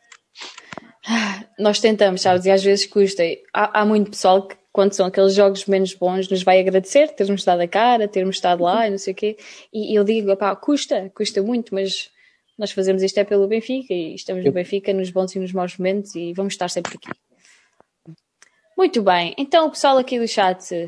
Nós 1.57 1.79
tentamos, 1.79 2.21
sabes, 2.21 2.45
e 2.45 2.51
às 2.51 2.63
vezes 2.63 2.85
custa. 2.85 3.23
Há, 3.53 3.81
há 3.81 3.85
muito 3.85 4.11
pessoal 4.11 4.47
que 4.47 4.55
quando 4.71 4.93
são 4.93 5.07
aqueles 5.07 5.33
jogos 5.33 5.65
menos 5.65 5.93
bons, 5.95 6.29
nos 6.29 6.43
vai 6.43 6.59
agradecer 6.59 7.09
termos 7.09 7.43
dado 7.43 7.61
a 7.61 7.67
cara, 7.67 8.07
termos 8.07 8.35
estado 8.35 8.63
lá 8.63 8.87
e 8.87 8.91
não 8.91 8.97
sei 8.97 9.13
o 9.13 9.15
quê. 9.15 9.37
E 9.73 9.97
eu 9.97 10.03
digo, 10.03 10.35
pá, 10.37 10.55
custa, 10.55 11.11
custa 11.15 11.41
muito, 11.41 11.73
mas 11.73 12.11
nós 12.59 12.71
fazemos 12.73 13.01
isto 13.01 13.17
é 13.17 13.23
pelo 13.23 13.47
Benfica 13.47 13.93
e 13.93 14.13
estamos 14.13 14.43
no 14.43 14.51
Benfica 14.51 14.93
nos 14.93 15.09
bons 15.09 15.33
e 15.33 15.39
nos 15.39 15.53
maus 15.53 15.77
momentos 15.77 16.13
e 16.13 16.33
vamos 16.33 16.53
estar 16.53 16.69
sempre 16.69 16.95
aqui. 16.95 17.09
Muito 18.77 19.01
bem, 19.01 19.33
então 19.37 19.67
o 19.67 19.71
pessoal 19.71 19.97
aqui 19.97 20.19
do 20.19 20.27
chat, 20.27 20.87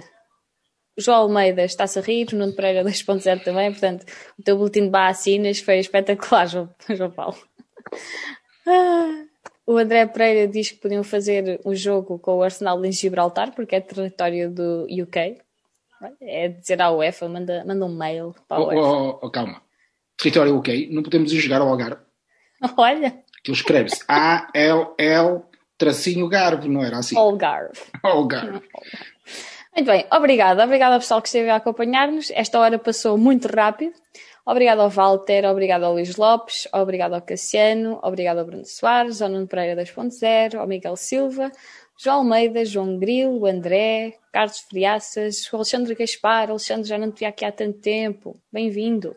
João 0.97 1.17
Almeida 1.19 1.63
está-se 1.63 1.97
a 1.97 2.01
rir, 2.01 2.27
Nuno 2.33 2.53
Pereira 2.53 2.83
2.0 2.85 3.41
também, 3.41 3.71
portanto, 3.71 4.05
o 4.37 4.43
teu 4.43 4.57
boletim 4.57 4.83
de 4.83 4.89
vacinas 4.89 5.59
foi 5.61 5.79
espetacular, 5.79 6.45
João, 6.47 6.69
João 6.89 7.11
Paulo. 7.11 7.37
Ah, 8.67 9.23
o 9.65 9.77
André 9.77 10.05
Pereira 10.07 10.51
diz 10.51 10.71
que 10.71 10.81
podiam 10.81 11.03
fazer 11.05 11.61
o 11.63 11.73
jogo 11.73 12.19
com 12.19 12.35
o 12.35 12.43
Arsenal 12.43 12.83
em 12.83 12.91
Gibraltar, 12.91 13.55
porque 13.55 13.77
é 13.77 13.79
território 13.79 14.51
do 14.51 14.85
UK. 14.85 15.37
É 16.19 16.49
dizer 16.49 16.81
à 16.81 16.91
UEFA, 16.91 17.29
manda, 17.29 17.63
manda 17.63 17.85
um 17.85 17.95
mail 17.95 18.35
para 18.47 18.57
a 18.57 18.65
UEFA. 18.65 18.81
Oh, 18.81 19.09
oh, 19.09 19.19
oh, 19.21 19.29
calma. 19.29 19.61
Território 20.21 20.55
UK, 20.55 20.89
não 20.91 21.01
podemos 21.01 21.33
ir 21.33 21.39
jogar 21.39 21.61
ao 21.61 21.67
Algarve. 21.67 22.01
Olha. 22.77 23.23
Aquilo 23.39 23.55
escreve-se 23.55 24.03
A-L-L 24.07 25.41
tracinho 25.77 26.27
Garve, 26.29 26.69
não 26.69 26.83
era 26.83 26.99
assim? 26.99 27.17
Algarve. 27.17 27.79
Algarve. 28.03 28.61
Muito 29.75 29.87
bem, 29.87 30.05
obrigada. 30.11 30.63
Obrigada 30.63 30.93
ao 30.93 30.99
pessoal 30.99 31.21
que 31.23 31.27
esteve 31.27 31.49
a 31.49 31.55
acompanhar-nos. 31.55 32.29
Esta 32.31 32.59
hora 32.59 32.77
passou 32.77 33.17
muito 33.17 33.47
rápido. 33.47 33.93
Obrigado 34.45 34.79
ao 34.79 34.89
Walter, 34.89 35.45
obrigado 35.45 35.83
ao 35.83 35.93
Luís 35.93 36.15
Lopes, 36.15 36.67
obrigado 36.73 37.13
ao 37.13 37.21
Cassiano, 37.21 37.99
obrigado 38.03 38.39
ao 38.39 38.45
Bruno 38.45 38.65
Soares, 38.65 39.21
ao 39.21 39.29
Nuno 39.29 39.47
Pereira 39.47 39.83
2.0, 39.83 40.55
ao 40.55 40.67
Miguel 40.67 40.95
Silva, 40.95 41.51
João 41.95 42.17
Almeida, 42.17 42.65
João 42.65 42.97
Grilo, 42.97 43.45
André, 43.45 44.17
Carlos 44.31 44.59
Friaças, 44.59 45.47
o 45.53 45.55
Alexandre 45.55 45.93
Gaspar, 45.93 46.49
Alexandre 46.49 46.89
já 46.89 46.97
não 46.97 47.11
te 47.11 47.19
vi 47.19 47.25
aqui 47.25 47.45
há 47.45 47.51
tanto 47.51 47.79
tempo, 47.79 48.35
bem-vindo. 48.51 49.15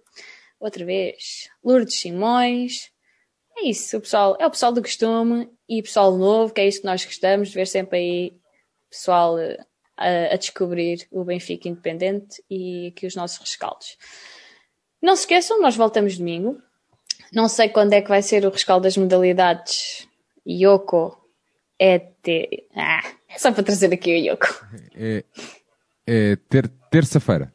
Outra 0.65 0.83
vez, 0.83 1.51
Lourdes 1.63 2.01
Simões. 2.01 2.91
É 3.55 3.69
isso, 3.69 4.01
pessoal. 4.01 4.35
É 4.41 4.47
o 4.47 4.51
pessoal 4.51 4.73
do 4.73 4.81
costume 4.81 5.47
e 5.69 5.83
pessoal 5.83 6.17
novo, 6.17 6.55
que 6.55 6.61
é 6.63 6.67
isso 6.67 6.81
que 6.81 6.87
nós 6.87 7.05
gostamos 7.05 7.51
de 7.51 7.55
ver 7.55 7.67
sempre 7.67 7.99
aí 7.99 8.33
pessoal 8.89 9.39
eh, 9.39 9.59
a, 9.95 10.33
a 10.33 10.37
descobrir 10.39 11.07
o 11.11 11.23
Benfica 11.23 11.69
Independente 11.69 12.43
e 12.51 12.87
aqui 12.87 13.07
os 13.07 13.15
nossos 13.15 13.41
rescaldos. 13.41 13.99
Não 15.03 15.15
se 15.15 15.25
esqueçam, 15.25 15.61
nós 15.61 15.77
voltamos 15.77 16.17
domingo. 16.17 16.59
Não 17.31 17.47
sei 17.47 17.69
quando 17.69 17.93
é 17.93 18.01
que 18.01 18.09
vai 18.09 18.23
ser 18.23 18.47
o 18.47 18.51
rescaldo 18.51 18.85
das 18.85 18.97
modalidades 18.97 20.09
Yoko 20.49 21.15
é 21.79 21.99
ter. 21.99 22.69
Ah, 22.75 23.03
é 23.29 23.39
só 23.39 23.53
para 23.53 23.65
trazer 23.65 23.93
aqui 23.93 24.15
o 24.15 24.33
Yoko. 24.33 24.47
É, 24.95 25.25
é 26.07 26.37
ter, 26.49 26.71
terça-feira. 26.91 27.53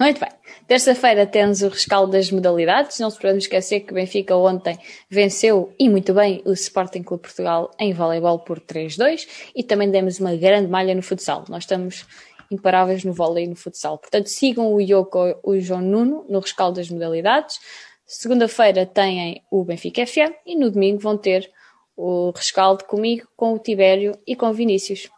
Muito 0.00 0.20
bem. 0.20 0.30
Terça-feira 0.68 1.26
temos 1.26 1.60
o 1.62 1.68
rescaldo 1.68 2.12
das 2.12 2.30
modalidades. 2.30 3.00
Não 3.00 3.10
se 3.10 3.16
podemos 3.16 3.44
esquecer 3.44 3.80
que 3.80 3.90
o 3.90 3.94
Benfica 3.94 4.36
ontem 4.36 4.78
venceu, 5.10 5.72
e 5.78 5.88
muito 5.88 6.14
bem, 6.14 6.40
o 6.44 6.52
Sporting 6.52 7.02
Clube 7.02 7.22
Portugal 7.24 7.70
em 7.80 7.92
voleibol 7.92 8.38
por 8.38 8.60
3-2 8.60 9.26
e 9.56 9.64
também 9.64 9.90
demos 9.90 10.20
uma 10.20 10.36
grande 10.36 10.68
malha 10.68 10.94
no 10.94 11.02
futsal. 11.02 11.44
Nós 11.48 11.64
estamos 11.64 12.06
imparáveis 12.50 13.02
no 13.02 13.12
vôlei 13.12 13.44
e 13.44 13.48
no 13.48 13.56
futsal. 13.56 13.98
Portanto, 13.98 14.28
sigam 14.28 14.72
o 14.72 14.80
Yoko 14.80 15.36
o 15.42 15.58
João 15.58 15.82
Nuno 15.82 16.24
no 16.28 16.38
rescaldo 16.38 16.76
das 16.76 16.88
modalidades. 16.88 17.58
Segunda-feira 18.06 18.86
têm 18.86 19.42
o 19.50 19.64
Benfica 19.64 20.06
FM 20.06 20.32
e 20.46 20.56
no 20.56 20.70
domingo 20.70 21.00
vão 21.00 21.18
ter 21.18 21.50
o 21.96 22.30
rescaldo 22.30 22.84
comigo, 22.84 23.26
com 23.36 23.52
o 23.52 23.58
Tibério 23.58 24.16
e 24.24 24.36
com 24.36 24.48
o 24.48 24.52
Vinícius. 24.52 25.10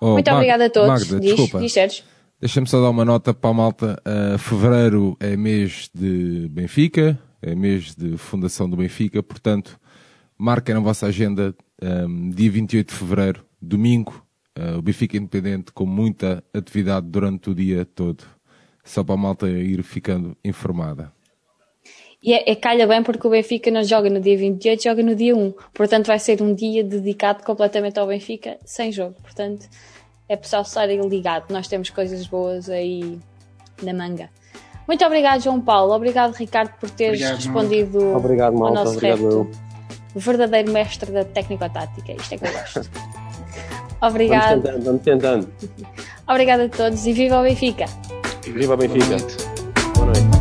Oh, 0.00 0.12
Muito 0.12 0.26
Mag 0.26 0.36
obrigada 0.36 0.66
a 0.66 0.70
todos. 0.70 1.10
Magda, 1.10 1.20
diz, 1.20 1.34
desculpa. 1.34 1.58
Diz, 1.58 2.04
Deixa-me 2.40 2.66
só 2.66 2.80
dar 2.80 2.88
uma 2.88 3.04
nota 3.04 3.34
para 3.34 3.50
a 3.50 3.52
malta. 3.52 4.02
Uh, 4.02 4.38
fevereiro 4.38 5.14
é 5.20 5.36
mês 5.36 5.90
de 5.94 6.48
Benfica, 6.50 7.20
é 7.42 7.54
mês 7.54 7.94
de 7.94 8.16
fundação 8.16 8.68
do 8.68 8.78
Benfica, 8.78 9.22
portanto, 9.22 9.78
marquem 10.38 10.74
na 10.74 10.80
vossa 10.80 11.06
agenda 11.06 11.54
um, 11.82 12.30
dia 12.30 12.50
28 12.50 12.88
de 12.88 12.94
fevereiro, 12.94 13.44
domingo, 13.60 14.26
uh, 14.58 14.78
o 14.78 14.80
Benfica 14.80 15.18
Independente 15.18 15.70
com 15.70 15.84
muita 15.84 16.42
atividade 16.54 17.06
durante 17.10 17.50
o 17.50 17.54
dia 17.54 17.84
todo. 17.84 18.24
Só 18.82 19.04
para 19.04 19.16
a 19.16 19.18
malta 19.18 19.46
ir 19.46 19.82
ficando 19.82 20.34
informada. 20.42 21.12
E 22.22 22.32
é, 22.32 22.50
é, 22.50 22.54
calha 22.54 22.86
bem 22.86 23.02
porque 23.02 23.26
o 23.26 23.30
Benfica 23.30 23.70
não 23.70 23.84
joga 23.84 24.08
no 24.08 24.18
dia 24.18 24.38
28, 24.38 24.82
joga 24.82 25.02
no 25.02 25.14
dia 25.14 25.36
1. 25.36 25.52
Portanto, 25.74 26.06
vai 26.06 26.18
ser 26.18 26.40
um 26.40 26.54
dia 26.54 26.82
dedicado 26.82 27.44
completamente 27.44 27.98
ao 27.98 28.06
Benfica, 28.06 28.58
sem 28.64 28.90
jogo. 28.90 29.16
Portanto, 29.20 29.68
é 30.30 30.36
pessoal 30.36 30.62
estar 30.62 30.86
ligado. 30.86 31.50
Nós 31.50 31.66
temos 31.66 31.90
coisas 31.90 32.24
boas 32.24 32.70
aí 32.70 33.18
na 33.82 33.92
manga. 33.92 34.30
Muito 34.86 35.04
obrigado, 35.04 35.42
João 35.42 35.60
Paulo. 35.60 35.92
Obrigado, 35.92 36.32
Ricardo, 36.34 36.72
por 36.78 36.88
teres 36.88 37.20
obrigado, 37.20 37.36
respondido 37.36 38.16
obrigado, 38.16 38.64
ao 38.64 38.72
nosso 38.72 38.92
obrigado, 38.92 39.50
O 40.14 40.20
verdadeiro 40.20 40.70
mestre 40.70 41.10
da 41.10 41.24
técnico-tática. 41.24 42.12
Isto 42.12 42.34
é 42.34 42.38
que 42.38 42.46
eu 42.46 42.52
gosto. 42.52 42.90
obrigado. 44.00 44.62
Vamos 44.62 44.62
tentando, 44.62 44.84
vamos 44.84 45.02
tentando. 45.02 45.48
Obrigado 46.28 46.60
a 46.60 46.68
todos 46.68 47.04
e 47.06 47.12
viva 47.12 47.40
o 47.40 47.42
Benfica. 47.42 47.86
Viva 48.44 48.74
o 48.74 48.76
Benfica. 48.76 49.06
Boa 49.06 49.18
noite. 49.18 49.36
Boa 49.94 50.06
noite. 50.06 50.39